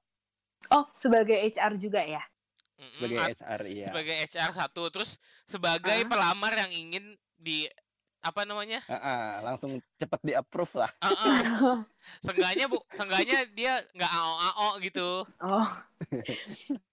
oh 0.70 0.86
sebagai 0.94 1.34
HR 1.34 1.74
juga 1.82 2.06
ya 2.06 2.22
sebagai 2.94 3.18
HR 3.22 3.60
iya 3.66 3.86
sebagai 3.90 4.14
HR 4.28 4.50
satu 4.54 4.82
terus 4.90 5.18
sebagai 5.46 5.98
Ah. 6.04 6.06
pelamar 6.06 6.52
yang 6.54 6.70
ingin 6.70 7.04
di 7.34 7.66
apa 8.24 8.40
namanya 8.42 8.80
Ah, 8.86 8.96
ah, 8.96 9.28
langsung 9.42 9.70
cepet 9.94 10.20
di 10.22 10.32
approve 10.32 10.74
lah 10.76 10.90
Ah, 10.98 11.12
ah. 11.12 11.78
Seenggaknya 12.24 12.66
bu, 12.66 12.80
seenggaknya 12.90 13.44
dia 13.50 13.74
nggak 13.92 14.08
ao 14.10 14.32
ao 14.50 14.68
gitu. 14.78 15.28
oh 15.38 15.68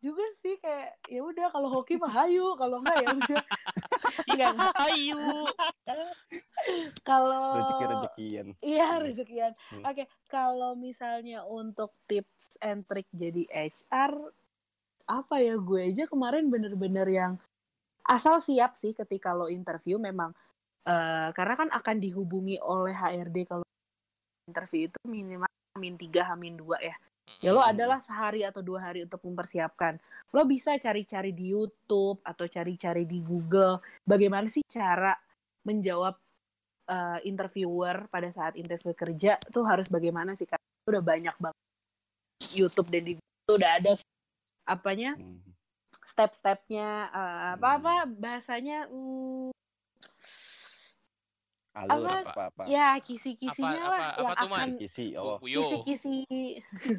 juga 0.00 0.20
sih 0.36 0.60
kayak 0.60 1.00
ya 1.08 1.22
udah 1.22 1.48
kalau 1.48 1.72
hoki 1.72 1.96
mah 1.96 2.12
hayu 2.12 2.52
kalau 2.54 2.76
enggak 2.76 2.98
ya 2.98 3.08
udah 3.10 3.40
enggak 4.28 4.48
enggak. 4.52 4.74
Ayu. 4.84 5.22
kalau 7.00 7.56
rezeki 7.56 7.84
rezekian 7.88 8.46
Iya 8.60 8.86
Hmm. 8.86 9.02
rezekian. 9.02 9.52
Hmm. 9.70 9.82
Oke, 9.86 10.04
kalau 10.26 10.72
misalnya 10.74 11.40
untuk 11.42 11.96
tips 12.04 12.60
and 12.60 12.84
trick 12.84 13.08
jadi 13.10 13.48
HR, 13.48 14.12
apa 15.06 15.36
ya 15.38 15.56
gue 15.56 15.80
aja 15.82 16.04
kemarin 16.04 16.48
bener-bener 16.48 17.04
yang 17.06 17.32
asal 18.04 18.40
siap 18.40 18.76
sih 18.76 18.92
ketika 18.92 19.32
lo 19.32 19.48
interview 19.48 19.96
memang 19.96 20.32
eh 20.84 21.32
karena 21.32 21.54
kan 21.56 21.68
akan 21.72 21.96
dihubungi 21.96 22.60
oleh 22.60 22.92
HRD 22.92 23.48
kalau 23.48 23.64
interview 24.44 24.92
itu 24.92 24.98
minimal 25.08 25.48
hamin 25.74 25.96
tiga 25.96 26.28
hamin 26.28 26.60
dua 26.60 26.76
ya. 26.84 26.96
Ya 27.40 27.50
lo 27.56 27.64
Hmm. 27.64 27.72
adalah 27.72 27.98
sehari 28.04 28.44
atau 28.44 28.60
dua 28.60 28.84
hari 28.84 29.08
untuk 29.08 29.24
mempersiapkan. 29.24 29.96
Lo 30.36 30.44
bisa 30.44 30.76
cari-cari 30.76 31.32
di 31.32 31.56
YouTube 31.56 32.20
atau 32.20 32.44
cari-cari 32.44 33.08
di 33.08 33.24
Google 33.24 33.80
bagaimana 34.04 34.44
sih 34.52 34.60
cara 34.68 35.16
menjawab 35.64 36.20
eh, 36.84 37.18
interviewer 37.24 38.12
pada 38.12 38.28
saat 38.28 38.60
interview 38.60 38.92
kerja 38.92 39.40
tuh 39.48 39.64
harus 39.64 39.88
bagaimana 39.88 40.36
sih? 40.36 40.44
Karena 40.44 40.68
udah 40.92 41.00
banyak 41.00 41.36
banget 41.40 41.60
YouTube 42.52 42.92
dan 42.92 43.02
di 43.08 43.12
Google 43.16 43.56
udah 43.56 43.72
ada 43.80 43.92
apanya 44.68 45.16
Hmm. 45.16 45.53
Step-stepnya 46.04 46.88
eh, 47.08 47.48
apa-apa 47.56 48.04
bahasanya 48.06 48.86
hmm, 48.86 49.50
alur 51.74 52.06
Apa? 52.06 52.30
apa 52.30 52.42
apa, 52.54 52.62
ya 52.70 52.94
kisi-kisinya 53.02 53.82
Apa- 53.82 53.90
lah 53.90 54.00
apa- 54.06 54.22
yang 54.22 54.30
apa 54.30 54.46
akan 54.46 54.68
kisi 54.78 55.06
oh 55.18 55.42
Puyo. 55.42 55.58
kisi-kisi 55.58 56.16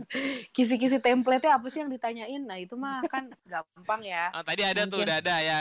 kisi-kisi 0.56 0.98
template-nya 1.00 1.56
apa 1.56 1.72
sih 1.72 1.80
yang 1.80 1.88
ditanyain 1.88 2.44
nah 2.44 2.60
itu 2.60 2.76
mah 2.76 3.00
kan 3.08 3.32
gampang 3.48 4.04
ya 4.04 4.36
Ah, 4.36 4.44
tadi 4.44 4.68
ada 4.68 4.84
tuh 4.84 5.00
udah 5.00 5.24
ada 5.24 5.36
ya. 5.40 5.60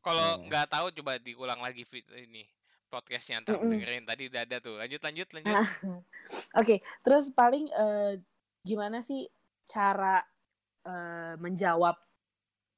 Kalau 0.00 0.38
Hmm. 0.38 0.46
nggak 0.46 0.66
tahu 0.70 0.86
coba 0.94 1.18
diulang 1.18 1.58
lagi 1.58 1.82
fit 1.82 2.06
ini 2.14 2.46
podcastnya 2.86 3.42
ntar 3.42 3.58
Mm-mm. 3.58 3.74
dengerin 3.74 4.06
tadi 4.06 4.30
udah 4.30 4.40
ada 4.40 4.56
tuh. 4.56 4.78
Lanjut 4.78 5.02
lanjut 5.02 5.28
lanjut. 5.34 5.50
Ah. 5.52 5.66
Oke, 6.62 6.78
terus 7.02 7.28
paling 7.28 7.66
eh, 7.66 8.22
gimana 8.62 9.02
sih 9.02 9.26
cara 9.66 10.22
eh, 10.80 11.34
menjawab 11.36 11.98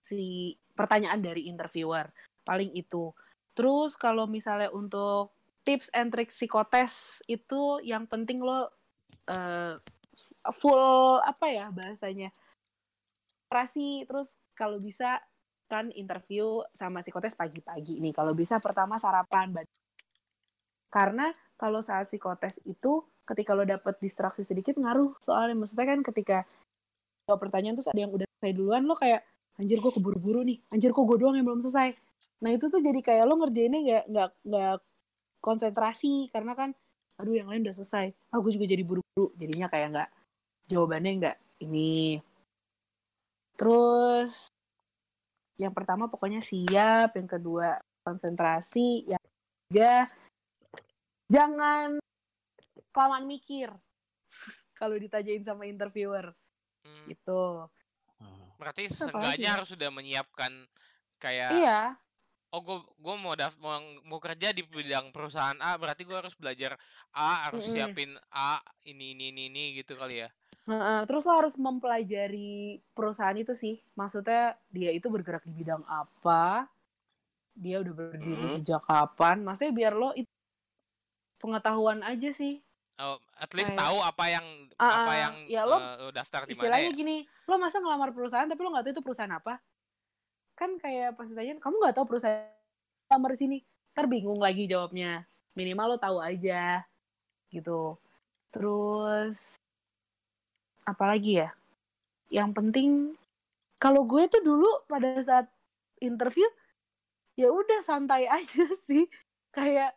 si 0.09 0.57
pertanyaan 0.73 1.21
dari 1.21 1.45
interviewer? 1.53 2.09
Paling 2.49 2.73
itu. 2.73 3.13
Terus 3.53 3.93
kalau 4.01 4.25
misalnya 4.25 4.73
untuk 4.73 5.37
tips 5.69 5.93
and 5.93 6.09
trick 6.09 6.33
psikotes 6.33 7.21
itu 7.29 7.85
yang 7.85 8.09
penting 8.09 8.41
lo 8.41 8.73
eh, 9.29 9.77
full 10.57 11.21
apa 11.21 11.47
ya 11.53 11.69
bahasanya? 11.69 12.33
Konsentrasi 13.49 14.09
terus 14.09 14.33
kalau 14.57 14.81
bisa 14.81 15.21
kan 15.69 15.93
interview 15.93 16.65
sama 16.73 17.05
psikotes 17.05 17.37
pagi-pagi 17.37 18.01
nih. 18.01 18.17
Kalau 18.17 18.33
bisa 18.33 18.57
pertama 18.57 18.97
sarapan 18.97 19.53
karena 20.89 21.37
kalau 21.61 21.85
saat 21.85 22.09
psikotes 22.09 22.65
itu 22.65 23.05
ketika 23.29 23.53
lo 23.53 23.69
dapet 23.69 24.01
distraksi 24.01 24.41
sedikit 24.41 24.81
ngaruh 24.81 25.13
soalnya 25.21 25.53
maksudnya 25.53 25.85
kan 25.85 26.01
ketika 26.01 26.39
jawab 27.29 27.45
pertanyaan 27.45 27.77
terus 27.77 27.93
ada 27.93 28.01
yang 28.01 28.13
udah 28.13 28.25
selesai 28.25 28.53
duluan 28.57 28.89
lo 28.89 28.97
kayak 28.97 29.21
anjir 29.59 29.83
gue 29.83 29.93
keburu-buru 29.93 30.47
nih. 30.47 30.63
Anjir 30.71 30.95
kok 30.95 31.05
gue 31.05 31.19
doang 31.19 31.35
yang 31.35 31.45
belum 31.45 31.61
selesai? 31.61 31.93
Nah 32.39 32.51
itu 32.55 32.71
tuh 32.71 32.79
jadi 32.79 33.03
kayak 33.03 33.25
lo 33.27 33.35
ngerjainnya 33.43 33.81
nggak 33.83 34.05
nggak 34.09 34.31
nggak 34.47 34.77
konsentrasi 35.43 36.31
karena 36.31 36.55
kan 36.55 36.71
aduh 37.19 37.35
yang 37.35 37.51
lain 37.51 37.67
udah 37.67 37.75
selesai. 37.75 38.15
Ah 38.31 38.39
gue 38.39 38.53
juga 38.55 38.71
jadi 38.71 38.87
buru-buru. 38.87 39.35
Jadinya 39.35 39.67
kayak 39.67 39.89
nggak 39.93 40.11
jawabannya 40.71 41.13
nggak 41.19 41.37
ini. 41.67 42.23
Terus 43.59 44.47
yang 45.59 45.75
pertama 45.75 46.07
pokoknya 46.07 46.39
siap 46.39 47.19
yang 47.19 47.27
kedua 47.27 47.83
konsentrasi 48.07 49.11
yang 49.11 49.19
ketiga 49.19 50.07
jangan 51.27 51.99
kelamaan 52.95 53.27
mikir. 53.27 53.75
Kalau 54.79 54.95
ditanyain 54.95 55.43
sama 55.43 55.67
interviewer. 55.67 56.31
Hmm, 56.87 57.05
gitu. 57.11 57.67
Berarti 58.59 58.91
seenggaknya 58.91 59.49
ya? 59.49 59.55
harus 59.57 59.69
sudah 59.71 59.89
menyiapkan 59.89 60.53
kayak 61.23 61.53
iya 61.63 61.81
oh 62.51 62.61
gue 62.65 62.79
gue 62.81 63.15
mau 63.21 63.35
daf 63.37 63.55
mau, 63.61 63.79
mau 64.09 64.19
kerja 64.19 64.51
di 64.57 64.65
bidang 64.65 65.15
perusahaan 65.15 65.57
A 65.61 65.77
berarti 65.77 66.03
gue 66.05 66.17
harus 66.17 66.35
belajar 66.35 66.75
A 67.15 67.49
harus 67.49 67.63
Mm-mm. 67.65 67.75
siapin 67.77 68.11
A 68.33 68.59
ini 68.85 69.15
ini 69.15 69.31
ini 69.33 69.43
ini 69.53 69.65
gitu 69.79 69.95
kali 69.95 70.27
ya 70.27 70.31
Heeh, 70.69 71.01
terus 71.09 71.25
lo 71.25 71.33
harus 71.33 71.57
mempelajari 71.57 72.77
perusahaan 72.93 73.37
itu 73.37 73.57
sih 73.57 73.81
maksudnya 73.97 74.57
dia 74.69 74.91
itu 74.93 75.09
bergerak 75.09 75.45
di 75.49 75.55
bidang 75.57 75.81
apa 75.89 76.69
dia 77.57 77.81
udah 77.83 77.95
berdiri 77.95 78.47
Hmm. 78.47 78.53
sejak 78.61 78.83
kapan 78.85 79.41
maksudnya 79.47 79.73
biar 79.73 79.93
lo 79.97 80.11
itu 80.13 80.29
pengetahuan 81.39 82.03
aja 82.03 82.31
sih 82.35 82.61
Oh, 82.99 83.15
at 83.35 83.51
least 83.55 83.71
Kayak- 83.71 83.83
tahu 83.85 83.97
apa 84.03 84.25
yang 84.27 84.47
Ah, 84.75 85.03
apa 85.03 85.07
ah, 85.09 85.17
yang 85.17 85.35
ya 85.47 85.63
lo 85.63 85.79
eh, 85.79 85.95
lo 86.01 86.11
daftar 86.11 86.43
di 86.43 86.53
mana 86.53 86.67
istilahnya 86.67 86.91
ya. 86.91 86.97
gini 86.97 87.17
lo 87.47 87.55
masa 87.57 87.79
ngelamar 87.79 88.11
perusahaan 88.11 88.43
tapi 88.45 88.59
lo 88.59 88.71
nggak 88.71 88.85
tahu 88.85 88.93
itu 88.93 89.03
perusahaan 89.03 89.31
apa? 89.33 89.55
Kan 90.53 90.77
kayak 90.77 91.15
pas 91.15 91.25
ditanyain 91.25 91.59
kamu 91.59 91.75
nggak 91.79 91.95
tahu 91.95 92.07
perusahaan 92.09 92.51
lamar 93.09 93.33
sini? 93.35 93.63
Ntar 93.95 94.07
bingung 94.07 94.39
lagi 94.39 94.67
jawabnya. 94.67 95.23
Minimal 95.55 95.95
lo 95.95 95.97
tahu 95.97 96.19
aja 96.19 96.83
gitu. 97.49 97.95
Terus 98.51 99.55
apalagi 100.85 101.39
ya? 101.39 101.49
Yang 102.29 102.51
penting 102.53 102.89
kalau 103.77 104.03
gue 104.05 104.27
tuh 104.27 104.43
dulu 104.43 104.67
pada 104.85 105.15
saat 105.19 105.47
interview 105.99 106.47
ya 107.35 107.47
udah 107.49 107.79
santai 107.81 108.27
aja 108.39 108.67
sih. 108.85 109.07
Kayak 109.51 109.95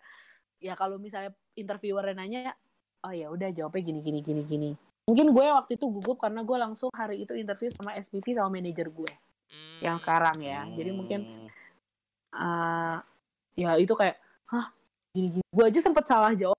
ya 0.58 0.74
kalau 0.74 0.97
misalnya 0.97 1.34
interviewer 1.54 2.06
nanya 2.14 2.54
oh 3.02 3.14
ya 3.14 3.28
udah 3.34 3.49
jawabnya 3.49 3.82
gini 3.82 3.99
gini 4.02 4.20
gini 4.22 4.41
gini. 4.45 4.70
Mungkin 5.10 5.34
gue 5.34 5.45
waktu 5.49 5.72
itu 5.76 5.86
gugup 5.89 6.22
karena 6.22 6.45
gue 6.45 6.58
langsung 6.58 6.89
hari 6.93 7.26
itu 7.26 7.34
interview 7.34 7.74
sama 7.74 7.97
SPV 7.97 8.38
sama 8.38 8.49
manajer 8.54 8.88
gue. 8.88 9.12
Yang 9.82 9.97
Hmm, 9.97 10.04
sekarang 10.06 10.38
ya. 10.39 10.62
Jadi 10.78 10.89
mungkin 10.93 11.20
Hmm. 11.26 11.47
uh, 12.38 12.97
ya 13.58 13.76
itu 13.82 13.91
kayak 13.97 14.22
hah 14.47 14.70
gini 15.12 15.28
gini. 15.39 15.45
Gue 15.49 15.66
aja 15.68 15.80
sempet 15.82 16.06
salah 16.06 16.32
jawab 16.38 16.58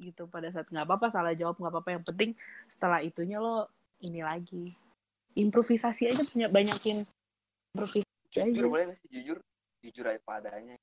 gitu 0.00 0.24
pada 0.30 0.48
saat 0.48 0.70
nggak 0.72 0.86
apa-apa 0.86 1.06
salah 1.12 1.34
jawab 1.34 1.58
nggak 1.58 1.72
apa-apa. 1.74 1.90
Yang 1.98 2.04
penting 2.14 2.30
setelah 2.70 3.02
itunya 3.02 3.42
lo 3.42 3.68
ini 4.00 4.22
lagi. 4.24 4.72
Improvisasi 5.36 6.10
aja 6.10 6.22
punya 6.26 6.50
banyakin 6.50 7.06
improvisasi 7.74 8.38
aja. 8.38 8.50
jujur 8.50 8.70
boleh 8.70 8.84
nggak 8.90 8.98
sih? 8.98 9.08
Jujur 9.10 9.38
jujur 9.82 10.04
aja 10.06 10.20
padanya. 10.22 10.78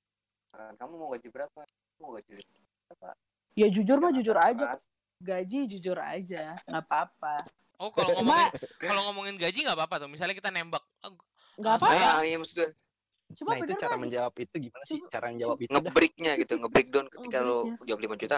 Kamu 0.78 0.93
mau 0.97 1.10
gaji 1.14 1.30
berapa? 1.30 1.62
Mau 2.01 2.16
gaji 2.18 2.32
berapa? 2.36 3.14
Ya 3.58 3.68
jujur 3.74 3.97
mah 3.97 4.14
jujur 4.14 4.38
keras. 4.38 4.86
Gaji 5.22 5.65
jujur 5.68 5.97
aja. 5.97 6.55
Nggak 6.63 6.84
apa-apa. 6.84 7.36
Oh, 7.78 7.93
kalau 7.93 8.09
Cuma- 8.15 8.49
ngomongin 8.49 8.49
kalau 8.80 9.01
ngomongin 9.05 9.36
gaji 9.38 9.59
nggak 9.61 9.78
apa-apa 9.78 9.95
tuh. 10.01 10.09
Misalnya 10.09 10.34
kita 10.34 10.49
nembak, 10.49 10.82
"Ah, 10.99 11.13
nggak 11.55 11.72
Ah, 11.72 11.78
apa-apa. 11.78 11.93
Saya- 11.93 12.09
nah 12.11 12.24
iya 12.24 12.38
maksudnya 12.38 12.70
cuma 13.28 13.49
Nah 13.51 13.57
itu 13.59 13.74
cara 13.76 13.91
kan 13.91 13.99
menjawab 13.99 14.34
itu 14.36 14.55
gimana 14.57 14.84
sih? 14.88 14.97
Coba- 14.97 15.11
Cara 15.11 15.26
menjawab 15.30 15.57
itu 15.59 15.70
ngebreaknya 15.70 16.32
gitu 16.39 16.53
ngebreak 16.57 16.88
down. 16.89 17.07
Ketika 17.07 17.38
lo 17.39 17.57
jawab 17.84 18.01
5 18.01 18.15
juta 18.15 18.38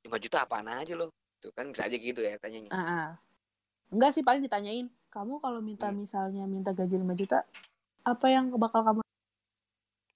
5 0.00 0.16
juta 0.18 0.36
apaan 0.40 0.68
aja 0.68 0.94
lo? 0.94 1.06
Tuh 1.36 1.50
kan 1.50 1.66
bisa 1.68 1.84
aja 1.84 1.96
gitu 1.96 2.22
ya 2.22 2.38
tanyanya 2.38 2.70
Ah, 2.70 2.78
ah. 2.78 3.08
Enggak 3.90 4.14
sih 4.14 4.22
paling 4.22 4.40
ditanyain, 4.40 4.88
kamu 5.10 5.36
kalau 5.36 5.60
minta 5.60 5.90
Hmm. 5.90 6.00
misalnya 6.00 6.46
minta 6.46 6.70
gaji 6.70 6.96
5 6.96 7.12
juta, 7.12 7.44
apa 8.02 8.26
yang 8.26 8.48
bakal 8.54 8.80
kamu 8.80 9.00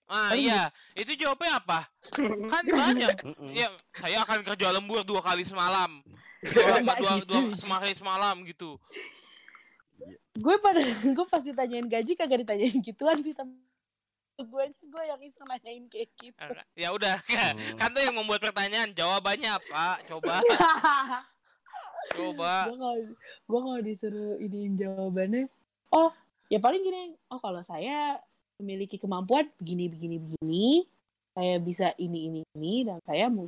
Ah 0.07 0.33
iya, 0.33 0.71
itu 0.95 1.13
jawabnya 1.15 1.59
apa? 1.59 1.91
Kan 2.53 2.65
banyak. 2.65 3.17
Ya, 3.51 3.67
saya 3.91 4.23
akan 4.23 4.47
kerja 4.47 4.71
lembur 4.71 5.03
dua 5.03 5.19
kali 5.19 5.43
semalam. 5.43 5.99
Dua, 6.41 6.79
Nggak 6.79 6.99
dua, 7.03 7.13
gitu. 7.19 7.35
dua, 7.43 7.59
semalam 7.59 7.91
semalam 7.93 8.37
gitu. 8.45 8.79
gue 10.37 10.57
pada 10.61 10.79
gue 11.17 11.27
pas 11.27 11.41
ditanyain 11.41 11.83
gaji 11.83 12.13
kagak 12.13 12.45
ditanyain 12.45 12.77
gituan 12.79 13.17
sih 13.19 13.33
temen 13.33 13.57
gue 14.37 14.65
gue 14.69 15.03
yang 15.03 15.17
iseng 15.19 15.49
nanyain 15.49 15.89
kayak 15.89 16.13
gitu 16.15 16.45
Ya 16.77 16.93
udah, 16.93 17.17
Hmm. 17.25 17.57
kan 17.81 17.89
tuh 17.89 18.05
yang 18.05 18.13
membuat 18.13 18.45
pertanyaan. 18.45 18.93
Jawabannya 18.93 19.49
apa? 19.49 19.97
Coba, 20.05 20.45
coba. 22.13 22.69
gue 23.43 23.59
nggak 23.59 23.83
disuruh 23.83 24.37
iniin 24.39 24.77
jawabannya 24.77 25.49
oh 25.89 26.13
ya 26.47 26.61
paling 26.61 26.79
gini 26.79 27.17
oh 27.27 27.41
kalau 27.41 27.59
saya 27.61 28.21
memiliki 28.57 28.97
kemampuan 28.97 29.49
begini 29.57 29.85
begini 29.87 30.17
begini 30.19 30.69
saya 31.33 31.61
bisa 31.61 31.93
ini 31.97 32.21
ini 32.27 32.41
ini 32.57 32.75
dan 32.83 32.99
saya 33.05 33.29
mau 33.29 33.45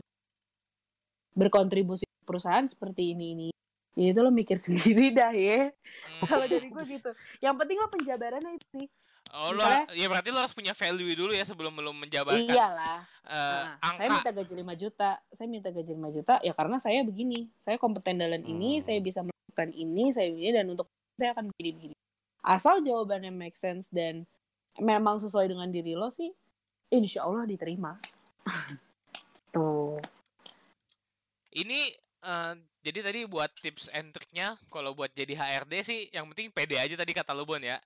berkontribusi 1.32 2.04
ke 2.04 2.24
perusahaan 2.24 2.64
seperti 2.64 3.16
ini 3.16 3.26
ini 3.32 3.48
ya 3.96 4.12
itu 4.12 4.20
lo 4.20 4.28
mikir 4.28 4.60
sendiri 4.64 5.10
dah 5.10 5.32
ya 5.32 5.72
Hmm. 6.18 6.26
kalau 6.26 6.44
dari 6.44 6.66
gue 6.66 6.84
gitu 6.88 7.10
yang 7.38 7.54
penting 7.54 7.78
lo 7.78 7.88
penjabarannya 7.88 8.52
itu 8.54 8.66
sih 8.76 8.88
Oh, 9.28 9.52
lo, 9.52 9.60
ya 9.92 10.08
berarti 10.08 10.32
lo 10.32 10.40
harus 10.40 10.56
punya 10.56 10.72
value 10.72 11.12
dulu 11.12 11.36
ya 11.36 11.44
sebelum 11.44 11.76
lo 11.76 11.92
menjabarkan 11.92 12.48
iyalah 12.48 13.04
eh, 13.28 13.36
Nah, 13.68 13.76
angka. 13.78 14.00
saya 14.00 14.08
minta 14.10 14.32
gaji 14.32 14.52
5 14.56 14.72
juta. 14.80 15.10
Saya 15.28 15.46
minta 15.46 15.68
gaji 15.68 15.92
5 15.92 16.16
juta 16.16 16.34
ya 16.40 16.52
karena 16.56 16.76
saya 16.80 17.04
begini. 17.04 17.52
Saya 17.54 17.76
kompeten 17.76 18.16
dalam 18.16 18.40
ini, 18.40 18.80
Hmm. 18.80 18.84
saya 18.88 18.98
bisa 18.98 19.20
melakukan 19.20 19.68
ini, 19.70 20.04
saya 20.10 20.32
ini 20.32 20.48
dan 20.48 20.64
untuk 20.66 20.88
saya 21.14 21.36
akan 21.36 21.52
begini-begini. 21.52 21.92
Asal 22.40 22.80
jawabannya 22.80 23.28
make 23.28 23.52
sense 23.52 23.92
dan 23.92 24.24
memang 24.78 25.18
sesuai 25.22 25.50
dengan 25.50 25.68
diri 25.70 25.94
lo 25.94 26.08
sih, 26.10 26.30
insya 26.90 27.26
Allah 27.26 27.44
diterima. 27.44 27.98
Tuh. 29.54 29.98
Ini 31.54 31.80
eh, 32.22 32.52
jadi 32.82 32.98
tadi 33.02 33.20
buat 33.26 33.50
tips 33.58 33.90
and 33.92 34.14
triknya 34.14 34.56
kalau 34.70 34.94
buat 34.94 35.10
jadi 35.12 35.34
HRD 35.34 35.74
sih 35.82 36.00
yang 36.14 36.30
penting 36.32 36.54
pede 36.54 36.78
aja 36.78 36.94
tadi 36.94 37.12
kata 37.12 37.34
lo 37.34 37.44
Bon 37.44 37.60
ya. 37.60 37.76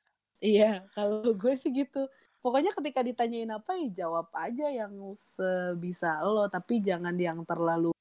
Iya, 0.43 0.86
kalau 0.93 1.22
gue 1.40 1.55
sih 1.59 1.72
gitu. 1.72 2.07
Pokoknya 2.43 2.74
ketika 2.74 3.07
ditanyain 3.07 3.55
apa 3.55 3.78
ya 3.78 4.03
jawab 4.03 4.26
aja 4.34 4.66
yang 4.66 4.90
sebisa 5.14 6.18
lo, 6.26 6.51
tapi 6.51 6.82
jangan 6.82 7.14
yang 7.14 7.47
terlalu 7.47 7.95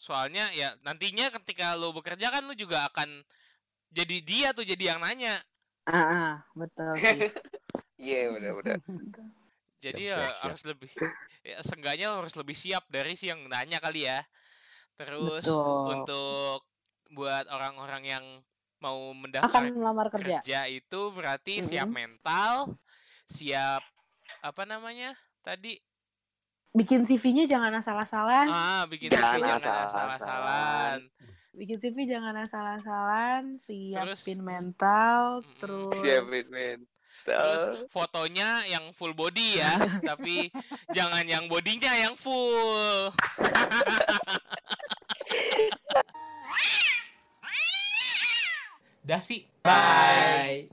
Soalnya 0.00 0.48
ya 0.56 0.72
nantinya 0.80 1.28
ketika 1.28 1.76
lo 1.76 1.92
bekerja 1.92 2.32
kan 2.32 2.48
lo 2.48 2.56
juga 2.56 2.88
akan 2.88 3.20
jadi 3.92 4.16
dia 4.24 4.48
tuh 4.56 4.64
jadi 4.64 4.96
yang 4.96 5.04
nanya. 5.04 5.36
Ah, 5.90 5.98
ah, 5.98 6.32
betul 6.54 6.94
iya 8.00 8.30
benar 8.30 8.52
benar 8.58 8.78
Jadi 9.80 10.02
Siap, 10.04 10.12
ya 10.12 10.16
siap, 10.20 10.28
siap. 10.28 10.42
harus 10.44 10.62
lebih 10.68 10.90
ya 11.40 11.56
seenggaknya 11.64 12.06
harus 12.12 12.34
lebih 12.36 12.52
siap 12.52 12.84
dari 12.92 13.16
si 13.16 13.32
yang 13.32 13.48
nanya 13.48 13.80
kali 13.80 14.04
ya. 14.04 14.20
Terus 14.92 15.48
Betul. 15.48 16.04
untuk 16.04 16.60
buat 17.08 17.48
orang-orang 17.48 18.02
yang 18.04 18.24
mau 18.76 19.08
Akan 19.08 19.24
mendaftar 19.24 19.62
melamar 19.72 20.12
kerja. 20.12 20.44
kerja 20.44 20.60
itu 20.68 21.00
berarti 21.16 21.64
siap 21.64 21.88
Mm-mm. 21.88 21.96
mental, 21.96 22.76
siap 23.24 23.80
apa 24.44 24.62
namanya 24.62 25.16
tadi 25.40 25.80
Bikin 26.70 27.02
CV-nya 27.02 27.48
jangan 27.48 27.72
asal-asalan. 27.74 28.46
ah 28.46 28.84
bikin 28.84 29.08
Jangan 29.08 29.32
CV 29.32 29.40
jangan 29.40 29.56
asal-asalan. 29.56 30.08
asal-asalan. 30.12 30.98
Bikin 31.60 31.76
CV 31.76 32.08
jangan 32.08 32.32
asal-asalan, 32.40 33.60
siapin 33.60 34.16
Terus- 34.16 34.40
mental, 34.40 35.44
Mm-mm. 35.44 35.58
terus 35.60 35.92
siapin 36.00 36.48
men 36.48 36.80
Terus 37.20 37.84
fotonya 37.92 38.64
yang 38.64 38.96
full 38.96 39.12
body 39.12 39.60
ya, 39.60 39.76
tapi 40.16 40.48
jangan 40.96 41.20
yang 41.28 41.52
bodinya 41.52 41.92
yang 41.92 42.16
full. 42.16 43.12
Dah 49.04 49.20
sih. 49.20 49.44
Bye. 49.60 50.72